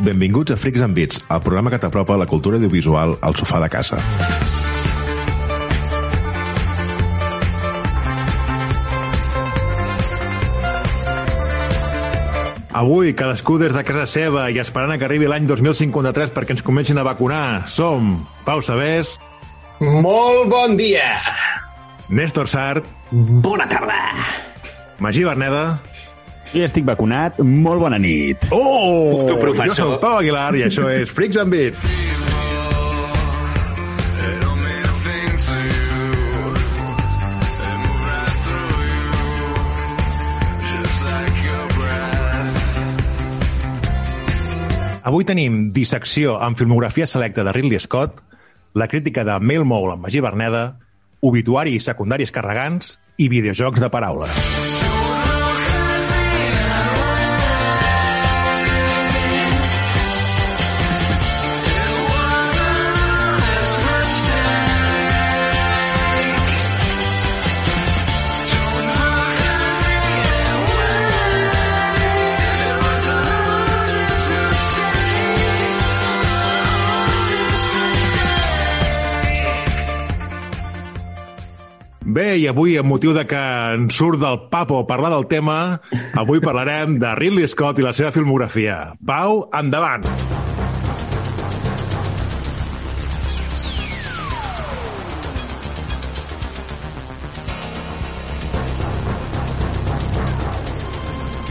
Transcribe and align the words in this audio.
Benvinguts 0.00 0.52
a 0.52 0.56
Freaks 0.56 0.80
and 0.80 0.96
Beats, 0.96 1.18
el 1.28 1.42
programa 1.44 1.68
que 1.68 1.78
t'apropa 1.78 2.16
la 2.16 2.26
cultura 2.26 2.56
audiovisual 2.56 3.18
al 3.20 3.34
sofà 3.36 3.60
de 3.60 3.68
casa. 3.68 3.98
Avui, 12.80 13.12
cadascú 13.12 13.58
des 13.60 13.74
de 13.76 13.82
casa 13.84 14.06
seva 14.08 14.46
i 14.48 14.56
esperant 14.62 14.94
a 14.94 14.96
que 14.96 15.04
arribi 15.04 15.28
l'any 15.28 15.44
2053 15.44 16.32
perquè 16.32 16.56
ens 16.56 16.64
comencin 16.64 16.96
a 16.96 17.04
vacunar, 17.04 17.68
som 17.68 18.14
Pau 18.46 18.64
Sabés, 18.64 19.18
Molt 19.80 20.48
bon 20.48 20.78
dia! 20.80 21.12
Néstor 22.08 22.48
Sart, 22.48 22.88
Bona 23.10 23.68
tarda! 23.68 24.00
Magí 25.00 25.28
Berneda... 25.28 25.80
Jo 26.50 26.66
estic 26.66 26.86
vacunat. 26.86 27.38
Molt 27.40 27.82
bona 27.82 27.98
nit. 28.00 28.48
Oh! 28.50 29.28
Tu, 29.28 29.36
professor. 29.38 29.70
Jo 29.70 29.78
soc 29.94 30.00
Pau 30.02 30.18
Aguilar 30.18 30.50
i 30.58 30.66
això 30.66 30.88
és 30.90 31.12
Freaks 31.14 31.38
and 31.40 31.54
Beats. 31.54 32.18
Avui 45.10 45.24
tenim 45.26 45.70
dissecció 45.74 46.36
amb 46.44 46.58
filmografia 46.60 47.06
selecta 47.08 47.42
de 47.42 47.54
Ridley 47.56 47.80
Scott, 47.82 48.20
la 48.78 48.86
crítica 48.86 49.24
de 49.26 49.38
Mail 49.40 49.64
Mole 49.66 49.96
amb 49.96 50.06
Magí 50.06 50.20
Berneda, 50.22 50.76
obituari 51.26 51.74
i 51.74 51.82
secundaris 51.82 52.30
carregants 52.30 52.94
i 53.18 53.26
videojocs 53.32 53.82
de 53.82 53.90
paraules. 53.90 54.79
Bé, 82.10 82.40
i 82.42 82.46
avui, 82.50 82.72
amb 82.80 82.90
motiu 82.90 83.12
de 83.14 83.22
que 83.28 83.38
ens 83.76 83.94
surt 83.94 84.18
del 84.18 84.40
papo 84.50 84.80
parlar 84.88 85.12
del 85.14 85.28
tema, 85.30 85.78
avui 86.18 86.42
parlarem 86.42 86.98
de 86.98 87.14
Ridley 87.14 87.46
Scott 87.46 87.78
i 87.78 87.86
la 87.86 87.94
seva 87.94 88.10
filmografia. 88.16 88.82
Pau, 89.06 89.44
endavant! 89.54 90.08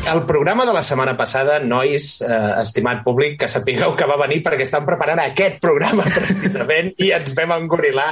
El 0.09 0.23
programa 0.25 0.65
de 0.65 0.73
la 0.73 0.81
setmana 0.81 1.13
passada, 1.13 1.59
nois, 1.61 2.05
eh, 2.25 2.38
estimat 2.63 3.03
públic, 3.05 3.35
que 3.43 3.49
sapigueu 3.52 3.93
que 3.97 4.07
va 4.09 4.15
venir 4.17 4.39
perquè 4.41 4.65
estan 4.65 4.88
preparant 4.88 5.21
aquest 5.21 5.59
programa 5.61 6.07
precisament 6.15 6.89
i 6.97 7.11
ens 7.13 7.35
vam 7.38 7.53
engorilar 7.59 8.07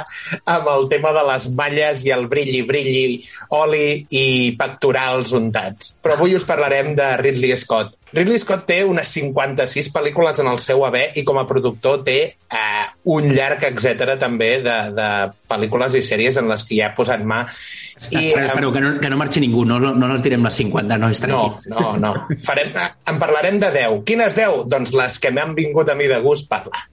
amb 0.54 0.70
el 0.76 0.86
tema 0.92 1.10
de 1.16 1.24
les 1.32 1.48
malles 1.58 2.04
i 2.06 2.14
el 2.14 2.28
brilli, 2.30 2.62
brilli, 2.68 3.18
oli 3.58 4.04
i 4.14 4.26
pectorals 4.60 5.34
untats. 5.34 5.96
Però 5.98 6.14
avui 6.14 6.38
us 6.38 6.46
parlarem 6.46 6.94
de 6.94 7.10
Ridley 7.18 7.58
Scott. 7.58 7.97
Ridley 8.12 8.40
Scott 8.40 8.64
té 8.68 8.78
unes 8.88 9.10
56 9.12 9.90
pel·lícules 9.92 10.40
en 10.40 10.48
el 10.48 10.58
seu 10.62 10.84
haver 10.86 11.10
i 11.20 11.24
com 11.28 11.40
a 11.40 11.44
productor 11.48 12.00
té 12.06 12.16
eh, 12.32 12.84
un 13.12 13.28
llarg 13.34 13.66
etc 13.68 14.14
també 14.20 14.50
de, 14.64 14.76
de 14.96 15.08
pel·lícules 15.50 15.98
i 15.98 16.02
sèries 16.04 16.38
en 16.40 16.48
les 16.48 16.64
que 16.64 16.78
ja 16.78 16.88
ha 16.88 16.96
posat 16.96 17.24
mà. 17.24 17.42
I, 17.44 18.30
espera, 18.30 18.46
espera, 18.48 18.72
que 18.72 18.84
no, 18.84 18.92
que 19.02 19.12
no 19.12 19.18
marxi 19.20 19.42
ningú, 19.44 19.64
no, 19.68 19.80
no, 19.82 19.92
no 19.98 20.12
les 20.12 20.24
direm 20.24 20.46
les 20.46 20.60
50, 20.62 21.00
no, 21.00 21.10
estaré 21.12 21.34
no, 21.34 21.44
aquí. 21.46 21.72
no, 21.74 21.92
no. 22.00 22.14
Farem, 22.44 22.72
en 23.12 23.20
parlarem 23.20 23.60
de 23.60 23.72
10. 23.74 24.00
Quines 24.08 24.38
10? 24.38 24.64
Doncs 24.72 24.94
les 24.96 25.18
que 25.20 25.34
m'han 25.34 25.56
vingut 25.58 25.90
a 25.92 25.98
mi 25.98 26.08
de 26.10 26.20
gust 26.24 26.48
parlar. 26.48 26.86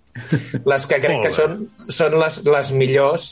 Les 0.65 0.87
que 0.87 0.99
crec 1.03 1.25
que 1.27 1.31
són, 1.35 1.65
són 1.91 2.15
les, 2.19 2.39
les 2.47 2.71
millors 2.75 3.29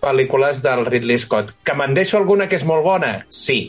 pel·lícules 0.00 0.62
del 0.64 0.84
Ridley 0.86 1.18
Scott. 1.20 1.54
Que 1.64 1.76
me'n 1.76 1.96
deixo 1.96 2.20
alguna 2.20 2.48
que 2.48 2.56
és 2.60 2.66
molt 2.68 2.84
bona? 2.86 3.14
Sí, 3.32 3.60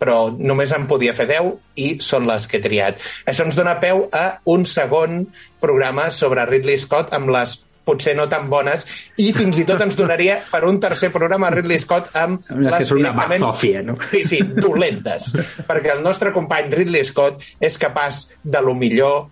però 0.00 0.30
només 0.32 0.72
en 0.72 0.86
podia 0.90 1.14
fer 1.16 1.28
10 1.28 1.50
i 1.84 1.90
són 2.00 2.28
les 2.30 2.46
que 2.48 2.58
he 2.58 2.64
triat. 2.64 3.02
Això 3.28 3.44
ens 3.46 3.58
dona 3.58 3.76
peu 3.82 4.06
a 4.16 4.26
un 4.48 4.64
segon 4.68 5.26
programa 5.60 6.08
sobre 6.14 6.46
Ridley 6.48 6.80
Scott 6.80 7.12
amb 7.16 7.32
les 7.34 7.58
potser 7.90 8.14
no 8.14 8.26
tan 8.30 8.46
bones 8.52 8.84
i 9.20 9.30
fins 9.34 9.58
i 9.62 9.64
tot 9.68 9.80
ens 9.82 9.96
donaria 9.98 10.36
per 10.50 10.62
un 10.68 10.78
tercer 10.82 11.10
programa 11.14 11.50
Ridley 11.52 11.80
Scott 11.82 12.14
amb 12.16 12.46
les 12.60 12.76
que 12.76 12.86
són 12.86 13.02
una 13.02 13.12
bazòfia, 13.16 13.82
no? 13.86 13.96
Sí, 14.12 14.22
sí, 14.28 14.40
dolentes. 14.56 15.32
perquè 15.68 15.94
el 15.96 16.04
nostre 16.04 16.32
company 16.36 16.70
Ridley 16.74 17.04
Scott 17.08 17.42
és 17.60 17.78
capaç 17.80 18.26
de 18.44 18.62
lo 18.64 18.76
millor, 18.78 19.28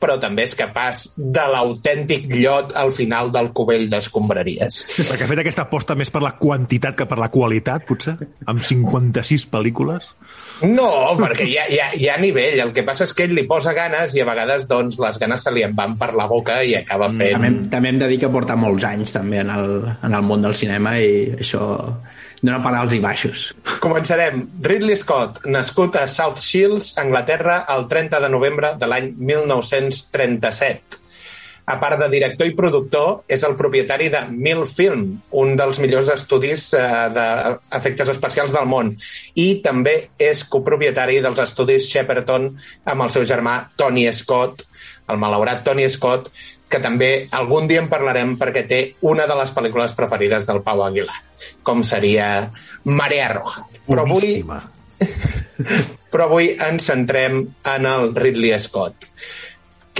però 0.00 0.16
també 0.20 0.46
és 0.48 0.54
capaç 0.56 1.04
de 1.16 1.42
l'autèntic 1.52 2.28
llot 2.32 2.72
al 2.78 2.92
final 2.96 3.30
del 3.34 3.50
cubell 3.56 3.86
d'escombraries. 3.92 4.80
Perquè 4.96 5.26
ha 5.26 5.30
fet 5.30 5.42
aquesta 5.42 5.66
aposta 5.68 5.96
més 5.98 6.10
per 6.12 6.22
la 6.24 6.32
quantitat 6.40 6.96
que 6.96 7.06
per 7.10 7.18
la 7.20 7.28
qualitat, 7.32 7.84
potser? 7.88 8.16
Amb 8.48 8.64
56 8.64 9.46
pel·lícules? 9.52 10.08
No, 10.64 10.88
perquè 11.20 11.46
hi 11.48 11.56
ha, 11.60 11.66
hi, 11.68 11.80
ha, 11.80 11.90
hi 11.96 12.08
ha 12.08 12.16
nivell. 12.20 12.62
El 12.64 12.72
que 12.76 12.84
passa 12.86 13.04
és 13.08 13.12
que 13.16 13.26
ell 13.28 13.36
li 13.36 13.44
posa 13.48 13.74
ganes 13.76 14.14
i 14.16 14.24
a 14.24 14.28
vegades 14.28 14.66
doncs, 14.70 14.98
les 15.00 15.20
ganes 15.20 15.44
se 15.44 15.52
li 15.54 15.64
en 15.66 15.76
van 15.76 15.96
per 16.00 16.12
la 16.16 16.28
boca 16.30 16.60
i 16.64 16.74
acaba 16.80 17.10
fent... 17.12 17.36
També, 17.36 17.52
també 17.72 17.92
hem 17.92 18.00
de 18.00 18.10
dir 18.12 18.20
que 18.24 18.32
porta 18.32 18.56
molts 18.60 18.88
anys 18.88 19.14
també 19.16 19.40
en 19.44 19.52
el, 19.52 19.76
en 20.00 20.16
el 20.16 20.26
món 20.26 20.44
del 20.44 20.56
cinema 20.58 20.96
i 21.00 21.12
això 21.40 21.62
dona 22.40 22.60
per 22.64 22.72
alts 22.76 22.96
i 22.96 23.02
baixos. 23.02 23.44
Començarem. 23.84 24.46
Ridley 24.64 24.96
Scott, 24.96 25.44
nascut 25.50 25.98
a 26.00 26.06
South 26.08 26.40
Shields, 26.44 26.94
Anglaterra, 27.00 27.64
el 27.74 27.86
30 27.90 28.22
de 28.24 28.32
novembre 28.32 28.74
de 28.80 28.88
l'any 28.88 29.12
1937. 29.18 31.00
A 31.70 31.76
part 31.78 32.00
de 32.00 32.08
director 32.10 32.48
i 32.48 32.54
productor, 32.56 33.20
és 33.30 33.44
el 33.46 33.54
propietari 33.58 34.08
de 34.10 34.24
Mill 34.32 34.64
Film, 34.66 35.04
un 35.38 35.52
dels 35.58 35.78
millors 35.78 36.08
estudis 36.10 36.64
eh, 36.74 36.82
d'efectes 37.14 38.10
especials 38.10 38.56
del 38.56 38.66
món. 38.66 38.90
I 39.38 39.60
també 39.62 39.94
és 40.18 40.42
copropietari 40.50 41.20
dels 41.22 41.38
estudis 41.44 41.86
Shepperton 41.92 42.48
amb 42.90 43.06
el 43.06 43.14
seu 43.14 43.28
germà 43.28 43.60
Tony 43.78 44.08
Scott, 44.16 44.66
el 45.10 45.20
malaurat 45.20 45.64
Tony 45.66 45.88
Scott, 45.90 46.30
que 46.70 46.78
també 46.78 47.10
algun 47.34 47.66
dia 47.70 47.82
en 47.82 47.90
parlarem 47.90 48.36
perquè 48.38 48.62
té 48.68 48.80
una 49.10 49.26
de 49.26 49.36
les 49.40 49.52
pel·lícules 49.54 49.94
preferides 49.98 50.46
del 50.46 50.62
Pau 50.66 50.84
Aguilar, 50.86 51.16
com 51.66 51.82
seria 51.86 52.50
Marea 52.86 53.28
Roja. 53.34 53.66
Però 53.88 54.06
avui, 54.06 54.36
però 56.12 56.28
avui 56.28 56.52
ens 56.54 56.90
centrem 56.92 57.42
en 57.74 57.90
el 57.90 58.14
Ridley 58.14 58.54
Scott. 58.62 59.10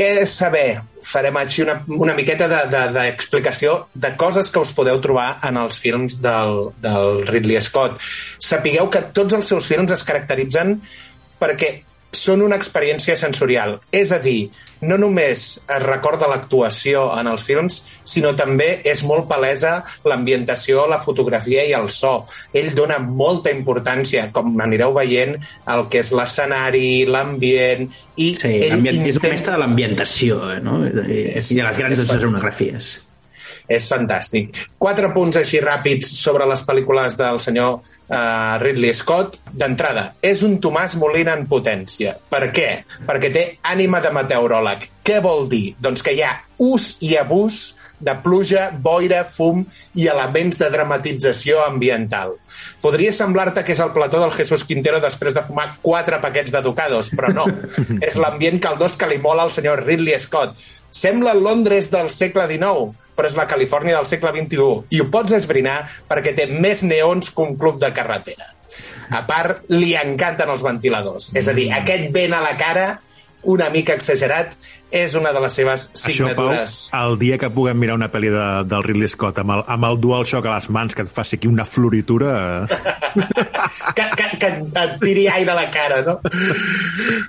Què 0.00 0.24
saber? 0.30 0.80
Farem 1.04 1.36
així 1.40 1.64
una, 1.64 1.78
una 1.96 2.14
miqueta 2.14 2.46
d'explicació 2.70 3.72
de, 3.74 3.98
de, 3.98 4.00
de 4.06 4.16
coses 4.20 4.50
que 4.52 4.62
us 4.62 4.72
podeu 4.76 5.00
trobar 5.02 5.40
en 5.48 5.58
els 5.58 5.80
films 5.82 6.18
del, 6.22 6.68
del 6.80 7.24
Ridley 7.26 7.58
Scott. 7.64 7.98
Sapigueu 8.38 8.90
que 8.92 9.02
tots 9.16 9.34
els 9.36 9.48
seus 9.50 9.66
films 9.66 9.96
es 9.96 10.04
caracteritzen 10.06 10.76
perquè 11.40 11.72
són 12.12 12.42
una 12.42 12.56
experiència 12.58 13.14
sensorial. 13.16 13.76
És 13.92 14.10
a 14.12 14.18
dir, 14.18 14.50
no 14.82 14.96
només 14.98 15.42
es 15.60 15.82
recorda 15.84 16.26
l'actuació 16.26 17.04
en 17.20 17.28
els 17.30 17.44
films, 17.46 17.76
sinó 18.04 18.32
també 18.34 18.80
és 18.84 19.04
molt 19.06 19.28
palesa 19.28 19.84
l'ambientació, 20.04 20.86
la 20.90 20.98
fotografia 20.98 21.64
i 21.68 21.72
el 21.76 21.90
so. 21.94 22.24
Ell 22.52 22.72
dona 22.74 22.98
molta 22.98 23.52
importància, 23.54 24.30
com 24.32 24.58
anireu 24.60 24.92
veient, 24.96 25.36
al 25.66 25.86
que 25.92 26.00
és 26.02 26.10
l'escenari, 26.16 27.04
l'ambient... 27.06 27.86
i 28.16 28.32
Sí, 28.40 28.48
ell 28.48 28.74
l'ambient- 28.74 29.06
és 29.06 29.16
un 29.16 29.22
intent- 29.22 29.32
mestre 29.36 29.52
de 29.54 29.58
l'ambientació 29.62 30.40
eh, 30.56 30.60
no? 30.64 30.80
I, 30.86 31.22
És- 31.36 31.52
i 31.52 31.60
de 31.60 31.68
les 31.68 31.78
grans 31.78 31.98
escenografies. 32.06 32.96
És 33.70 33.86
fantàstic. 33.92 34.50
Quatre 34.82 35.12
punts 35.14 35.38
així 35.38 35.60
ràpids 35.62 36.10
sobre 36.18 36.48
les 36.50 36.64
pel·lícules 36.66 37.14
del 37.20 37.38
senyor 37.42 37.76
uh, 37.78 38.58
Ridley 38.62 38.94
Scott. 38.96 39.38
D'entrada, 39.50 40.08
és 40.22 40.42
un 40.46 40.58
Tomàs 40.62 40.96
Molina 40.98 41.36
en 41.38 41.46
potència. 41.50 42.16
Per 42.30 42.48
què? 42.54 42.70
Perquè 43.06 43.30
té 43.34 43.44
ànima 43.70 44.02
de 44.02 44.10
meteoròleg. 44.16 44.88
Què 45.06 45.20
vol 45.22 45.46
dir? 45.50 45.76
Doncs 45.78 46.02
que 46.02 46.16
hi 46.16 46.24
ha 46.26 46.34
ús 46.66 46.96
i 47.06 47.14
abús 47.20 47.70
de 48.00 48.14
pluja, 48.24 48.70
boira, 48.72 49.22
fum 49.28 49.62
i 49.94 50.08
elements 50.10 50.58
de 50.60 50.70
dramatització 50.72 51.64
ambiental. 51.66 52.34
Podria 52.80 53.12
semblar-te 53.16 53.64
que 53.64 53.74
és 53.76 53.82
el 53.84 53.92
plató 53.96 54.20
del 54.22 54.34
Jesús 54.36 54.64
Quintero 54.68 55.00
després 55.00 55.36
de 55.36 55.44
fumar 55.46 55.74
quatre 55.84 56.20
paquets 56.20 56.52
de 56.52 56.62
Ducados, 56.64 57.12
però 57.16 57.32
no. 57.36 57.46
és 58.08 58.16
l'ambient 58.20 58.60
caldós 58.62 58.96
que 59.00 59.08
li 59.10 59.20
mola 59.22 59.46
al 59.46 59.54
senyor 59.54 59.84
Ridley 59.86 60.18
Scott. 60.20 60.56
Sembla 60.90 61.36
Londres 61.38 61.90
del 61.92 62.10
segle 62.10 62.48
XIX, 62.50 62.96
però 63.14 63.28
és 63.28 63.36
la 63.36 63.46
Califòrnia 63.46 63.98
del 63.98 64.08
segle 64.08 64.32
XXI. 64.34 64.70
I 64.96 65.02
ho 65.02 65.10
pots 65.12 65.36
esbrinar 65.36 65.82
perquè 66.08 66.34
té 66.36 66.48
més 66.50 66.82
neons 66.86 67.30
que 67.30 67.44
un 67.44 67.56
club 67.60 67.78
de 67.82 67.92
carretera. 67.94 68.54
A 69.10 69.24
part, 69.26 69.64
li 69.74 69.92
encanten 69.98 70.50
els 70.52 70.62
ventiladors. 70.64 71.30
És 71.36 71.48
a 71.50 71.54
dir, 71.54 71.68
aquest 71.74 72.10
vent 72.14 72.36
a 72.36 72.42
la 72.44 72.54
cara 72.58 72.86
una 73.42 73.70
mica 73.70 73.94
exagerat, 73.96 74.56
és 74.90 75.14
una 75.14 75.30
de 75.32 75.40
les 75.44 75.54
seves 75.54 75.86
Això, 75.86 76.00
signatures. 76.02 76.76
Pau, 76.90 77.12
el 77.12 77.18
dia 77.20 77.38
que 77.38 77.50
puguem 77.54 77.78
mirar 77.78 77.94
una 77.98 78.10
pel·li 78.10 78.30
de, 78.34 78.46
del 78.68 78.82
Ridley 78.84 79.10
Scott 79.12 79.38
amb 79.42 79.54
el, 79.54 79.62
amb 79.70 79.86
el 79.86 80.00
DualShock 80.02 80.48
a 80.50 80.56
les 80.58 80.68
mans 80.74 80.96
que 80.96 81.04
et 81.06 81.12
faci 81.14 81.38
aquí 81.38 81.50
una 81.50 81.64
floritura... 81.64 82.32
eh? 82.66 82.80
que, 83.96 84.06
que, 84.18 84.28
que 84.42 84.50
et 84.50 84.96
tiri 85.02 85.26
aire 85.30 85.54
a 85.54 85.58
la 85.58 85.68
cara, 85.70 86.00
no? 86.06 86.18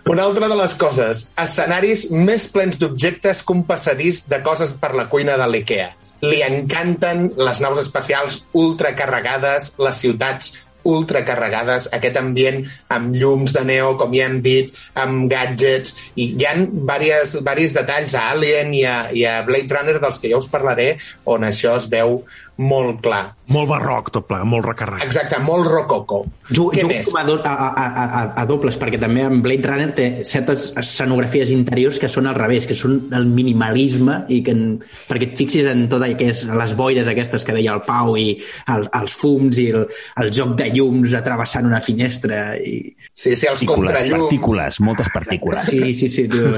Una 0.09 0.25
altra 0.25 0.49
de 0.49 0.57
les 0.57 0.75
coses, 0.81 1.27
escenaris 1.39 2.07
més 2.11 2.47
plens 2.53 2.81
d'objectes 2.81 3.45
que 3.45 3.55
un 3.55 3.65
passadís 3.69 4.25
de 4.31 4.41
coses 4.45 4.75
per 4.81 4.95
la 4.97 5.07
cuina 5.11 5.37
de 5.37 5.49
l'IKEA. 5.53 5.91
Li 6.21 6.41
encanten 6.45 7.31
les 7.37 7.61
naus 7.63 7.79
espacials 7.81 8.43
ultracarregades, 8.57 9.71
les 9.81 10.03
ciutats 10.03 10.51
ultracarregades, 10.87 11.89
aquest 11.93 12.17
ambient 12.21 12.61
amb 12.93 13.15
llums 13.15 13.53
de 13.55 13.63
neo, 13.67 13.93
com 13.99 14.13
ja 14.15 14.27
hem 14.29 14.39
dit, 14.43 14.75
amb 15.01 15.27
gadgets, 15.31 15.95
i 16.15 16.31
hi 16.35 16.47
ha 16.47 16.55
diversos, 16.61 17.39
diversos 17.41 17.77
detalls 17.77 18.15
a 18.17 18.27
Alien 18.33 18.73
i 18.77 18.85
a, 18.87 18.97
i 19.13 19.25
a 19.27 19.41
Blade 19.47 19.77
Runner 19.77 19.99
dels 20.01 20.21
que 20.21 20.31
ja 20.31 20.39
us 20.41 20.49
parlaré, 20.51 20.95
on 21.29 21.45
això 21.47 21.77
es 21.79 21.89
veu 21.91 22.21
molt 22.57 22.99
clar. 23.01 23.23
Molt 23.51 23.67
barroc, 23.67 24.11
tot 24.15 24.27
ple, 24.29 24.37
molt 24.47 24.63
recarregat. 24.67 25.03
Exacte, 25.03 25.39
molt 25.43 25.65
rococo. 25.67 26.21
Jugo, 26.51 26.69
Què 26.71 26.81
jugo 26.83 26.93
més? 26.93 27.07
com 27.07 27.17
a, 27.19 27.23
do, 27.27 27.33
a, 27.43 27.51
a, 27.67 27.85
a, 28.03 28.21
a 28.41 28.45
dobles, 28.47 28.77
perquè 28.79 28.99
també 29.01 29.23
en 29.25 29.41
Blade 29.43 29.67
Runner 29.67 29.87
té 29.97 30.05
certes 30.27 30.69
escenografies 30.79 31.51
interiors 31.51 31.97
que 31.99 32.07
són 32.11 32.27
al 32.29 32.35
revés, 32.37 32.67
que 32.69 32.75
són 32.77 33.09
el 33.17 33.25
minimalisme, 33.27 34.21
i 34.31 34.41
que, 34.45 34.51
en- 34.55 34.77
perquè 35.09 35.27
et 35.31 35.35
fixis 35.39 35.67
en 35.71 35.87
tot 35.91 36.03
el 36.05 36.13
que 36.19 36.29
és 36.31 36.45
les 36.47 36.75
boires 36.79 37.07
aquestes 37.11 37.43
que 37.47 37.55
deia 37.57 37.73
el 37.75 37.81
Pau, 37.87 38.13
i 38.19 38.37
el, 38.71 38.87
els 39.01 39.17
fums, 39.19 39.57
i 39.59 39.67
el, 39.73 39.87
el 40.23 40.31
joc 40.31 40.53
de 40.61 40.69
llums 40.75 41.15
atravessant 41.17 41.65
una 41.67 41.81
finestra, 41.83 42.55
i... 42.59 42.93
Sí, 43.11 43.35
sí, 43.35 43.47
els 43.49 43.65
Partícules, 43.65 43.91
contrallums. 43.91 44.23
partícules, 44.29 44.79
moltes 44.85 45.11
partícules. 45.13 45.65
Sí, 45.71 45.93
sí, 45.97 46.09
sí, 46.09 46.27
tio. 46.31 46.53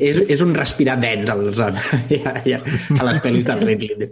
és, 0.00 0.22
és 0.32 0.40
un 0.44 0.54
respirar 0.56 0.96
dens 1.02 1.28
als, 1.34 1.60
a, 1.60 1.68
a, 1.72 2.62
a 3.00 3.10
les 3.10 3.20
pel·lis 3.24 3.44
del 3.50 3.60
Ridley. 3.66 4.10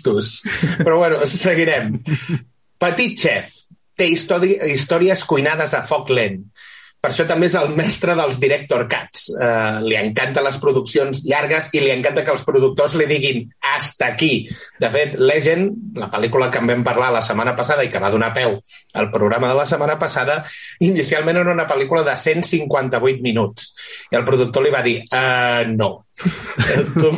Asbestos. 0.00 0.42
Però 0.78 0.98
bueno, 0.98 1.18
seguirem. 1.26 1.98
Petit 2.80 3.18
Chef 3.18 3.50
té 3.96 4.08
històri 4.08 4.56
històries 4.72 5.24
cuinades 5.28 5.74
a 5.76 5.82
foc 5.86 6.10
lent. 6.10 6.40
Per 7.00 7.08
això 7.08 7.24
també 7.24 7.48
és 7.48 7.54
el 7.56 7.70
mestre 7.78 8.12
dels 8.18 8.36
director 8.40 8.84
cuts. 8.90 9.30
Uh, 9.32 9.80
li 9.86 9.96
encanten 9.96 10.44
les 10.44 10.58
produccions 10.60 11.22
llargues 11.24 11.70
i 11.72 11.80
li 11.80 11.92
encanta 11.94 12.24
que 12.26 12.34
els 12.34 12.44
productors 12.44 12.96
li 13.00 13.06
diguin 13.08 13.46
hasta 13.72 14.10
aquí. 14.12 14.44
De 14.80 14.90
fet, 14.92 15.16
Legend, 15.16 15.96
la 15.96 16.10
pel·lícula 16.12 16.50
que 16.52 16.60
en 16.60 16.68
vam 16.68 16.84
parlar 16.84 17.08
la 17.14 17.24
setmana 17.24 17.56
passada 17.56 17.86
i 17.86 17.90
que 17.92 18.02
va 18.02 18.12
donar 18.12 18.34
peu 18.36 18.58
al 19.00 19.10
programa 19.14 19.48
de 19.48 19.56
la 19.56 19.66
setmana 19.66 19.96
passada, 19.98 20.42
inicialment 20.90 21.40
era 21.40 21.56
una 21.56 21.68
pel·lícula 21.70 22.04
de 22.04 22.16
158 22.16 23.24
minuts. 23.24 23.72
I 24.12 24.20
el 24.20 24.28
productor 24.28 24.66
li 24.66 24.76
va 24.76 24.84
dir, 24.84 24.98
uh, 25.08 25.64
no, 25.72 25.90
tu, 27.00 27.12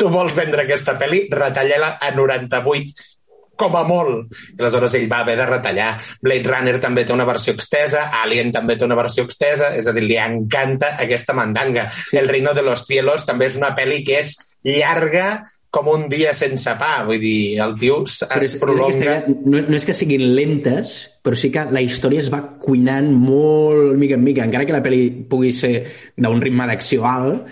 tu 0.00 0.08
vols 0.08 0.36
vendre 0.36 0.64
aquesta 0.64 0.96
pel·li, 0.96 1.26
retalla-la 1.28 1.98
a 2.00 2.14
98 2.16 3.19
com 3.60 3.76
a 3.76 3.84
molt. 3.88 4.32
I 4.56 4.58
aleshores 4.62 4.96
ell 4.98 5.08
va 5.10 5.22
haver 5.24 5.36
de 5.40 5.46
retallar. 5.50 5.92
Blade 6.24 6.48
Runner 6.48 6.76
també 6.82 7.04
té 7.04 7.14
una 7.16 7.28
versió 7.28 7.54
extesa, 7.56 8.08
Alien 8.22 8.52
també 8.56 8.78
té 8.80 8.88
una 8.88 8.98
versió 8.98 9.26
extesa, 9.28 9.74
és 9.76 9.88
a 9.88 9.96
dir, 9.96 10.06
li 10.08 10.18
encanta 10.20 10.94
aquesta 11.00 11.36
mandanga. 11.36 11.88
El 12.16 12.28
Reino 12.28 12.56
de 12.56 12.66
los 12.66 12.86
Cielos 12.88 13.26
també 13.28 13.50
és 13.50 13.60
una 13.60 13.74
pel·li 13.76 14.02
que 14.06 14.20
és 14.24 14.36
llarga 14.64 15.42
com 15.70 15.86
un 15.86 16.08
dia 16.10 16.34
sense 16.34 16.72
pa. 16.78 16.90
Vull 17.06 17.20
dir, 17.22 17.60
el 17.62 17.76
tio 17.78 18.02
es, 18.04 18.18
Però 18.26 18.66
prolonga... 18.66 18.90
és 18.90 19.00
aquesta, 19.00 19.36
no, 19.46 19.62
no 19.70 19.78
és 19.78 19.86
que 19.86 19.96
siguin 19.96 20.26
lentes, 20.34 20.98
però 21.22 21.38
sí 21.38 21.52
que 21.54 21.64
la 21.70 21.82
història 21.84 22.22
es 22.24 22.30
va 22.32 22.42
cuinant 22.60 23.12
molt 23.14 23.94
mica 24.00 24.18
en 24.18 24.24
mica, 24.26 24.46
encara 24.46 24.66
que 24.66 24.74
la 24.74 24.82
pel·li 24.84 25.04
pugui 25.30 25.54
ser 25.54 25.74
d'un 26.18 26.42
ritme 26.42 26.66
d'acció 26.70 27.06
alt, 27.08 27.46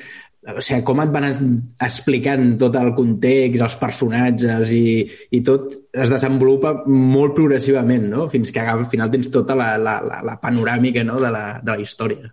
o 0.57 0.63
sigui, 0.65 0.81
com 0.87 1.03
et 1.03 1.13
van 1.13 1.27
explicant 1.29 2.55
tot 2.61 2.77
el 2.81 2.93
context, 2.97 3.65
els 3.67 3.77
personatges 3.81 4.73
i, 4.77 5.05
i 5.37 5.43
tot 5.45 5.77
es 5.93 6.13
desenvolupa 6.13 6.73
molt 6.89 7.37
progressivament, 7.37 8.09
no? 8.13 8.29
Fins 8.33 8.53
que 8.55 8.65
al 8.65 8.87
final 8.89 9.13
tens 9.13 9.29
tota 9.35 9.57
la, 9.59 9.75
la, 9.77 9.99
la, 10.05 10.23
la 10.25 10.39
panoràmica 10.41 11.05
no? 11.05 11.19
de, 11.21 11.33
la, 11.35 11.45
de 11.65 11.75
la 11.75 11.85
història. 11.85 12.33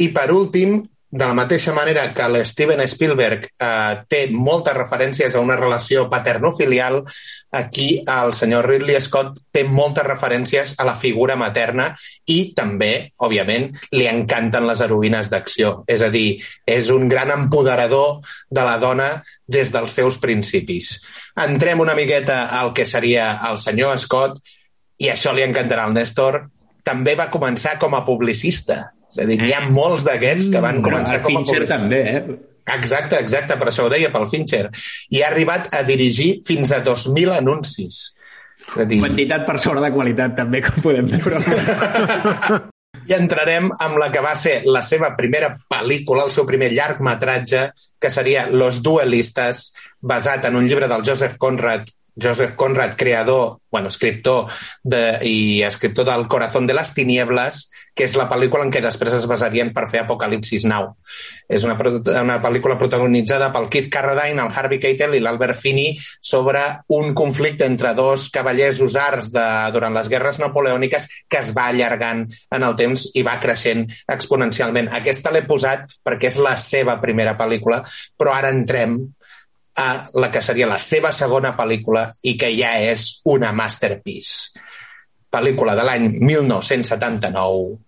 I 0.00 0.10
per 0.16 0.28
últim, 0.32 0.78
de 1.14 1.22
la 1.22 1.34
mateixa 1.38 1.70
manera 1.70 2.08
que 2.10 2.24
l'Steven 2.26 2.80
Spielberg 2.90 3.44
eh, 3.46 3.98
té 4.10 4.24
moltes 4.34 4.74
referències 4.74 5.36
a 5.36 5.42
una 5.44 5.54
relació 5.54 6.08
paterno-filial, 6.10 7.04
aquí 7.54 8.00
el 8.10 8.32
senyor 8.34 8.66
Ridley 8.66 8.98
Scott 8.98 9.36
té 9.54 9.62
moltes 9.62 10.02
referències 10.08 10.72
a 10.74 10.86
la 10.88 10.96
figura 10.98 11.36
materna 11.38 11.92
i 12.26 12.50
també, 12.58 13.12
òbviament, 13.22 13.68
li 13.94 14.08
encanten 14.10 14.66
les 14.66 14.82
heroïnes 14.82 15.30
d'acció. 15.30 15.84
És 15.86 16.02
a 16.02 16.10
dir, 16.10 16.40
és 16.66 16.90
un 16.90 17.06
gran 17.06 17.30
empoderador 17.30 18.18
de 18.50 18.66
la 18.66 18.74
dona 18.82 19.08
des 19.46 19.70
dels 19.70 19.94
seus 19.94 20.18
principis. 20.18 20.96
Entrem 21.38 21.84
una 21.86 21.94
miqueta 21.94 22.48
al 22.58 22.74
que 22.74 22.88
seria 22.90 23.36
el 23.52 23.62
senyor 23.62 24.02
Scott 24.02 24.42
i 24.98 25.14
això 25.14 25.30
li 25.30 25.46
encantarà 25.46 25.86
al 25.86 25.94
Néstor, 25.94 26.42
també 26.82 27.14
va 27.14 27.30
començar 27.30 27.78
com 27.78 27.94
a 27.94 28.02
publicista. 28.02 28.93
És 29.14 29.22
a 29.22 29.28
dir, 29.28 29.38
hi 29.46 29.54
ha 29.54 29.62
molts 29.70 30.06
d'aquests 30.08 30.50
que 30.50 30.62
van 30.64 30.82
començar 30.82 31.20
el 31.20 31.22
com 31.22 31.38
a 31.38 31.44
Fincher 31.44 31.62
també, 31.70 32.00
eh? 32.10 32.22
Exacte, 32.74 33.20
exacte, 33.20 33.56
per 33.60 33.68
això 33.70 33.86
ho 33.86 33.92
deia, 33.92 34.10
pel 34.10 34.26
Fincher. 34.30 34.66
I 35.14 35.22
ha 35.22 35.30
arribat 35.30 35.70
a 35.76 35.84
dirigir 35.86 36.40
fins 36.46 36.72
a 36.72 36.80
2.000 36.82 37.36
anuncis. 37.36 38.04
És 38.64 38.78
a 38.80 38.86
dir, 38.88 39.00
Quantitat 39.04 39.44
per 39.46 39.58
sobre 39.62 39.84
de 39.84 39.90
qualitat, 39.94 40.34
també, 40.38 40.62
com 40.64 40.82
podem 40.82 41.10
veure. 41.12 41.42
i 43.08 43.12
entrarem 43.12 43.68
amb 43.84 43.98
la 44.00 44.08
que 44.12 44.22
va 44.24 44.32
ser 44.38 44.62
la 44.64 44.80
seva 44.86 45.12
primera 45.18 45.50
pel·lícula, 45.70 46.24
el 46.24 46.32
seu 46.32 46.46
primer 46.48 46.70
llargmetratge, 46.72 47.66
que 48.00 48.10
seria 48.10 48.46
Los 48.50 48.80
Duelistes, 48.82 49.66
basat 50.00 50.48
en 50.48 50.56
un 50.56 50.66
llibre 50.70 50.88
del 50.88 51.04
Joseph 51.06 51.36
Conrad 51.38 51.90
Joseph 52.20 52.54
Conrad, 52.54 52.94
creador, 52.96 53.58
bueno, 53.70 53.88
escriptor 53.88 54.46
de, 54.82 55.18
i 55.22 55.62
escriptor 55.62 56.04
del 56.04 56.28
Corazón 56.28 56.66
de 56.66 56.74
las 56.74 56.94
Tinieblas, 56.94 57.70
que 57.94 58.06
és 58.06 58.14
la 58.18 58.26
pel·lícula 58.30 58.64
en 58.66 58.70
què 58.74 58.82
després 58.82 59.14
es 59.16 59.26
basarien 59.30 59.72
per 59.74 59.86
fer 59.90 60.02
Apocalipsis 60.02 60.66
Now. 60.70 60.92
És 61.50 61.66
una, 61.66 61.74
una 62.22 62.38
pel·lícula 62.42 62.78
protagonitzada 62.78 63.50
pel 63.54 63.68
Keith 63.70 63.90
Carradine, 63.92 64.42
el 64.42 64.54
Harvey 64.54 64.80
Keitel 64.82 65.16
i 65.18 65.22
l'Albert 65.22 65.58
Finney 65.58 65.94
sobre 65.98 66.62
un 66.94 67.14
conflicte 67.14 67.66
entre 67.66 67.94
dos 67.98 68.28
cavallers 68.34 68.80
usars 68.84 69.32
de, 69.34 69.46
durant 69.74 69.94
les 69.94 70.10
guerres 70.10 70.38
napoleòniques 70.42 71.10
que 71.30 71.42
es 71.42 71.50
va 71.56 71.68
allargant 71.70 72.24
en 72.54 72.66
el 72.66 72.78
temps 72.78 73.08
i 73.14 73.26
va 73.26 73.38
creixent 73.42 73.86
exponencialment. 74.10 74.92
Aquesta 74.94 75.34
l'he 75.34 75.46
posat 75.46 75.98
perquè 76.02 76.30
és 76.30 76.38
la 76.42 76.54
seva 76.58 76.98
primera 77.02 77.34
pel·lícula, 77.38 77.82
però 78.18 78.34
ara 78.38 78.54
entrem 78.54 79.00
a 79.76 80.08
la 80.14 80.30
que 80.30 80.42
seria 80.42 80.68
la 80.70 80.78
seva 80.78 81.10
segona 81.12 81.54
pel·lícula 81.58 82.06
i 82.22 82.36
que 82.38 82.50
ja 82.54 82.76
és 82.78 83.20
una 83.30 83.52
masterpiece. 83.52 84.54
Pel·lícula 85.34 85.74
de 85.74 85.84
l'any 85.86 86.08
1979, 86.20 87.78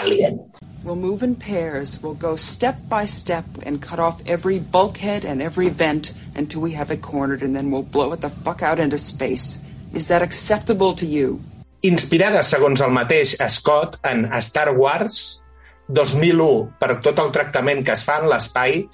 Alien. 0.00 0.40
We'll 0.82 0.96
move 0.96 1.22
in 1.22 1.34
pairs. 1.36 2.00
We'll 2.02 2.18
go 2.18 2.36
step 2.36 2.76
by 2.88 3.04
step 3.06 3.44
and 3.66 3.82
cut 3.82 3.98
off 3.98 4.22
every 4.26 4.58
bulkhead 4.58 5.24
and 5.24 5.42
every 5.42 5.68
vent 5.68 6.12
until 6.34 6.62
we 6.62 6.72
have 6.72 6.90
it 6.90 7.02
cornered, 7.02 7.42
and 7.42 7.54
then 7.54 7.70
we'll 7.70 7.82
blow 7.82 8.12
it 8.12 8.20
the 8.20 8.30
fuck 8.30 8.62
out 8.62 8.80
into 8.80 8.98
space. 8.98 9.64
Is 9.92 10.08
that 10.08 10.22
acceptable 10.22 10.94
to 10.94 11.06
you? 11.06 11.40
Inspirada, 11.82 12.42
segons 12.42 12.80
el 12.80 12.90
mateix 12.92 13.36
Scott, 13.48 13.98
en 14.04 14.26
Star 14.40 14.74
Wars, 14.76 15.40
2001 15.90 16.76
per 16.80 17.00
tot 17.04 17.18
el 17.18 17.32
tractament 17.34 17.82
que 17.84 17.94
es 17.96 18.04
fa 18.06 18.20
en 18.22 18.28
l'espai 18.30 18.84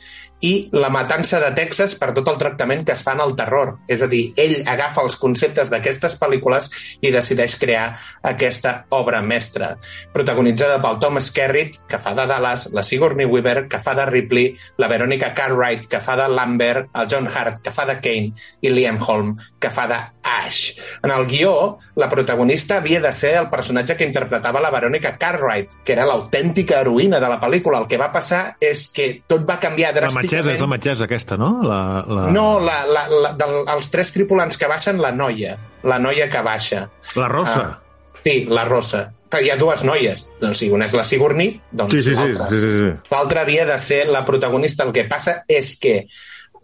i 0.40 0.68
La 0.72 0.90
matança 0.92 1.38
de 1.40 1.50
Texas 1.56 1.94
per 1.98 2.10
tot 2.16 2.28
el 2.28 2.38
tractament 2.38 2.84
que 2.86 2.92
es 2.92 3.02
fa 3.04 3.14
en 3.16 3.22
el 3.24 3.34
terror. 3.38 3.76
És 3.88 4.02
a 4.04 4.08
dir, 4.10 4.32
ell 4.36 4.58
agafa 4.68 5.04
els 5.06 5.16
conceptes 5.20 5.70
d'aquestes 5.72 6.18
pel·lícules 6.20 6.68
i 7.00 7.12
decideix 7.14 7.56
crear 7.60 7.86
aquesta 8.22 8.76
obra 8.96 9.22
mestra. 9.22 9.72
Protagonitzada 10.12 10.78
pel 10.82 11.00
Tom 11.02 11.20
Skerritt, 11.22 11.80
que 11.88 12.00
fa 12.02 12.14
de 12.16 12.26
Dallas, 12.28 12.68
la 12.76 12.84
Sigourney 12.84 13.26
Weaver, 13.26 13.66
que 13.68 13.80
fa 13.82 13.94
de 13.96 14.06
Ripley, 14.06 14.52
la 14.78 14.88
Veronica 14.92 15.32
Cartwright, 15.34 15.86
que 15.88 16.00
fa 16.00 16.16
de 16.20 16.28
Lambert, 16.28 16.90
el 16.94 17.08
John 17.10 17.28
Hart, 17.28 17.62
que 17.64 17.72
fa 17.72 17.86
de 17.88 17.98
Kane, 18.02 18.32
i 18.60 18.72
Liam 18.72 19.00
Holm, 19.00 19.34
que 19.58 19.70
fa 19.70 19.86
de 19.88 20.00
Ash. 20.26 20.76
En 21.02 21.10
el 21.10 21.26
guió, 21.26 21.78
la 21.96 22.10
protagonista 22.10 22.78
havia 22.78 23.00
de 23.00 23.12
ser 23.12 23.36
el 23.40 23.48
personatge 23.48 23.96
que 23.96 24.04
interpretava 24.04 24.60
la 24.60 24.70
Veronica 24.70 25.16
Cartwright, 25.16 25.80
que 25.84 25.94
era 25.94 26.06
l'autèntica 26.06 26.80
heroïna 26.82 27.20
de 27.22 27.30
la 27.30 27.40
pel·lícula. 27.40 27.80
El 27.80 27.88
que 27.90 28.00
va 28.00 28.10
passar 28.12 28.56
és 28.60 28.88
que 28.92 29.08
tot 29.26 29.46
va 29.48 29.60
canviar 29.62 29.94
dràsticament. 29.94 30.25
Metgessa, 30.26 30.52
és 30.52 30.62
la 30.62 30.70
metgessa 30.70 31.06
aquesta, 31.06 31.38
no? 31.40 31.50
La, 31.64 31.80
la... 32.04 32.28
No, 32.34 32.46
la, 32.60 32.76
la, 32.90 33.06
la, 33.10 33.32
del, 33.38 33.58
els 33.76 33.90
tres 33.92 34.12
tripulants 34.14 34.58
que 34.60 34.68
baixen, 34.70 35.00
la 35.02 35.12
noia. 35.14 35.56
La 35.86 35.98
noia 36.02 36.28
que 36.32 36.42
baixa. 36.44 36.86
La 37.16 37.28
rossa. 37.32 37.62
Ah, 37.64 38.20
sí, 38.24 38.44
la 38.50 38.66
rossa. 38.68 39.06
Que 39.30 39.40
hi 39.42 39.50
ha 39.50 39.58
dues 39.58 39.82
noies. 39.86 40.28
Doncs 40.40 40.60
si 40.62 40.70
una 40.70 40.86
és 40.86 40.94
la 40.94 41.02
Sigourney, 41.06 41.56
doncs 41.72 41.96
sí, 41.96 42.02
sí, 42.04 42.14
sí, 42.14 42.30
l'altra. 42.30 42.48
sí, 42.50 42.60
sí, 42.62 42.72
sí. 42.78 42.90
L'altra 43.10 43.42
havia 43.46 43.66
de 43.66 43.78
ser 43.82 44.04
la 44.10 44.24
protagonista. 44.26 44.86
El 44.86 44.94
que 44.94 45.06
passa 45.10 45.40
és 45.50 45.74
que 45.82 45.96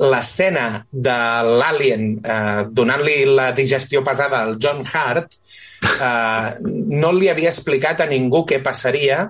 l'escena 0.02 0.66
de 0.90 1.16
l'Alien 1.46 2.06
eh, 2.22 2.62
donant-li 2.70 3.16
la 3.28 3.50
digestió 3.56 4.02
pesada 4.04 4.40
al 4.42 4.56
John 4.62 4.80
Hart 4.86 5.34
eh, 5.82 6.48
no 7.02 7.12
li 7.12 7.28
havia 7.30 7.52
explicat 7.52 8.00
a 8.00 8.08
ningú 8.10 8.44
què 8.48 8.62
passaria 8.64 9.26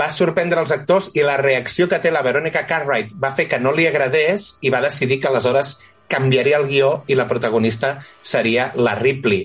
va 0.00 0.08
sorprendre 0.14 0.62
els 0.62 0.72
actors 0.72 1.10
i 1.18 1.24
la 1.26 1.36
reacció 1.40 1.88
que 1.88 1.98
té 2.00 2.12
la 2.14 2.24
Veronica 2.24 2.64
Cartwright 2.66 3.12
va 3.20 3.34
fer 3.36 3.48
que 3.50 3.58
no 3.60 3.74
li 3.76 3.86
agradés 3.88 4.54
i 4.64 4.72
va 4.72 4.80
decidir 4.84 5.20
que 5.20 5.28
aleshores 5.28 5.76
canviaria 6.10 6.58
el 6.58 6.66
guió 6.70 6.94
i 7.06 7.18
la 7.18 7.28
protagonista 7.28 7.98
seria 8.22 8.70
la 8.74 8.96
Ripley. 8.98 9.44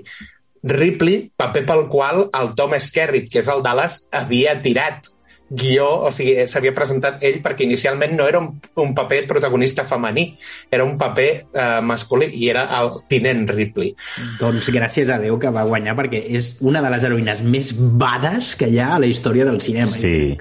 Ripley, 0.65 1.29
paper 1.38 1.65
pel 1.67 1.83
qual 1.93 2.24
el 2.33 2.55
Tom 2.57 2.74
Skerritt, 2.81 3.29
que 3.29 3.43
és 3.43 3.50
el 3.53 3.62
Dallas, 3.65 4.00
havia 4.15 4.55
tirat 4.63 5.12
guió, 5.49 5.87
o 6.07 6.11
sigui, 6.11 6.47
s'havia 6.49 6.73
presentat 6.73 7.21
ell 7.23 7.41
perquè 7.43 7.67
inicialment 7.67 8.15
no 8.17 8.25
era 8.27 8.39
un, 8.41 8.47
un 8.81 8.93
paper 8.97 9.27
protagonista 9.29 9.83
femení, 9.85 10.35
era 10.73 10.83
un 10.83 10.97
paper 10.97 11.27
eh, 11.53 11.81
masculí 11.85 12.31
i 12.33 12.49
era 12.49 12.63
el 12.79 12.91
tinent 13.07 13.45
Ripley. 13.53 13.93
Doncs 14.39 14.71
gràcies 14.73 15.09
a 15.13 15.19
Déu 15.21 15.37
que 15.39 15.51
va 15.53 15.63
guanyar 15.69 15.95
perquè 15.99 16.23
és 16.39 16.55
una 16.65 16.81
de 16.81 16.89
les 16.95 17.03
heroïnes 17.05 17.43
més 17.45 17.73
bades 17.77 18.55
que 18.57 18.67
hi 18.73 18.79
ha 18.81 18.95
a 18.95 18.99
la 18.99 19.05
història 19.11 19.45
del 19.45 19.61
cinema. 19.61 19.91
Sí, 19.93 20.33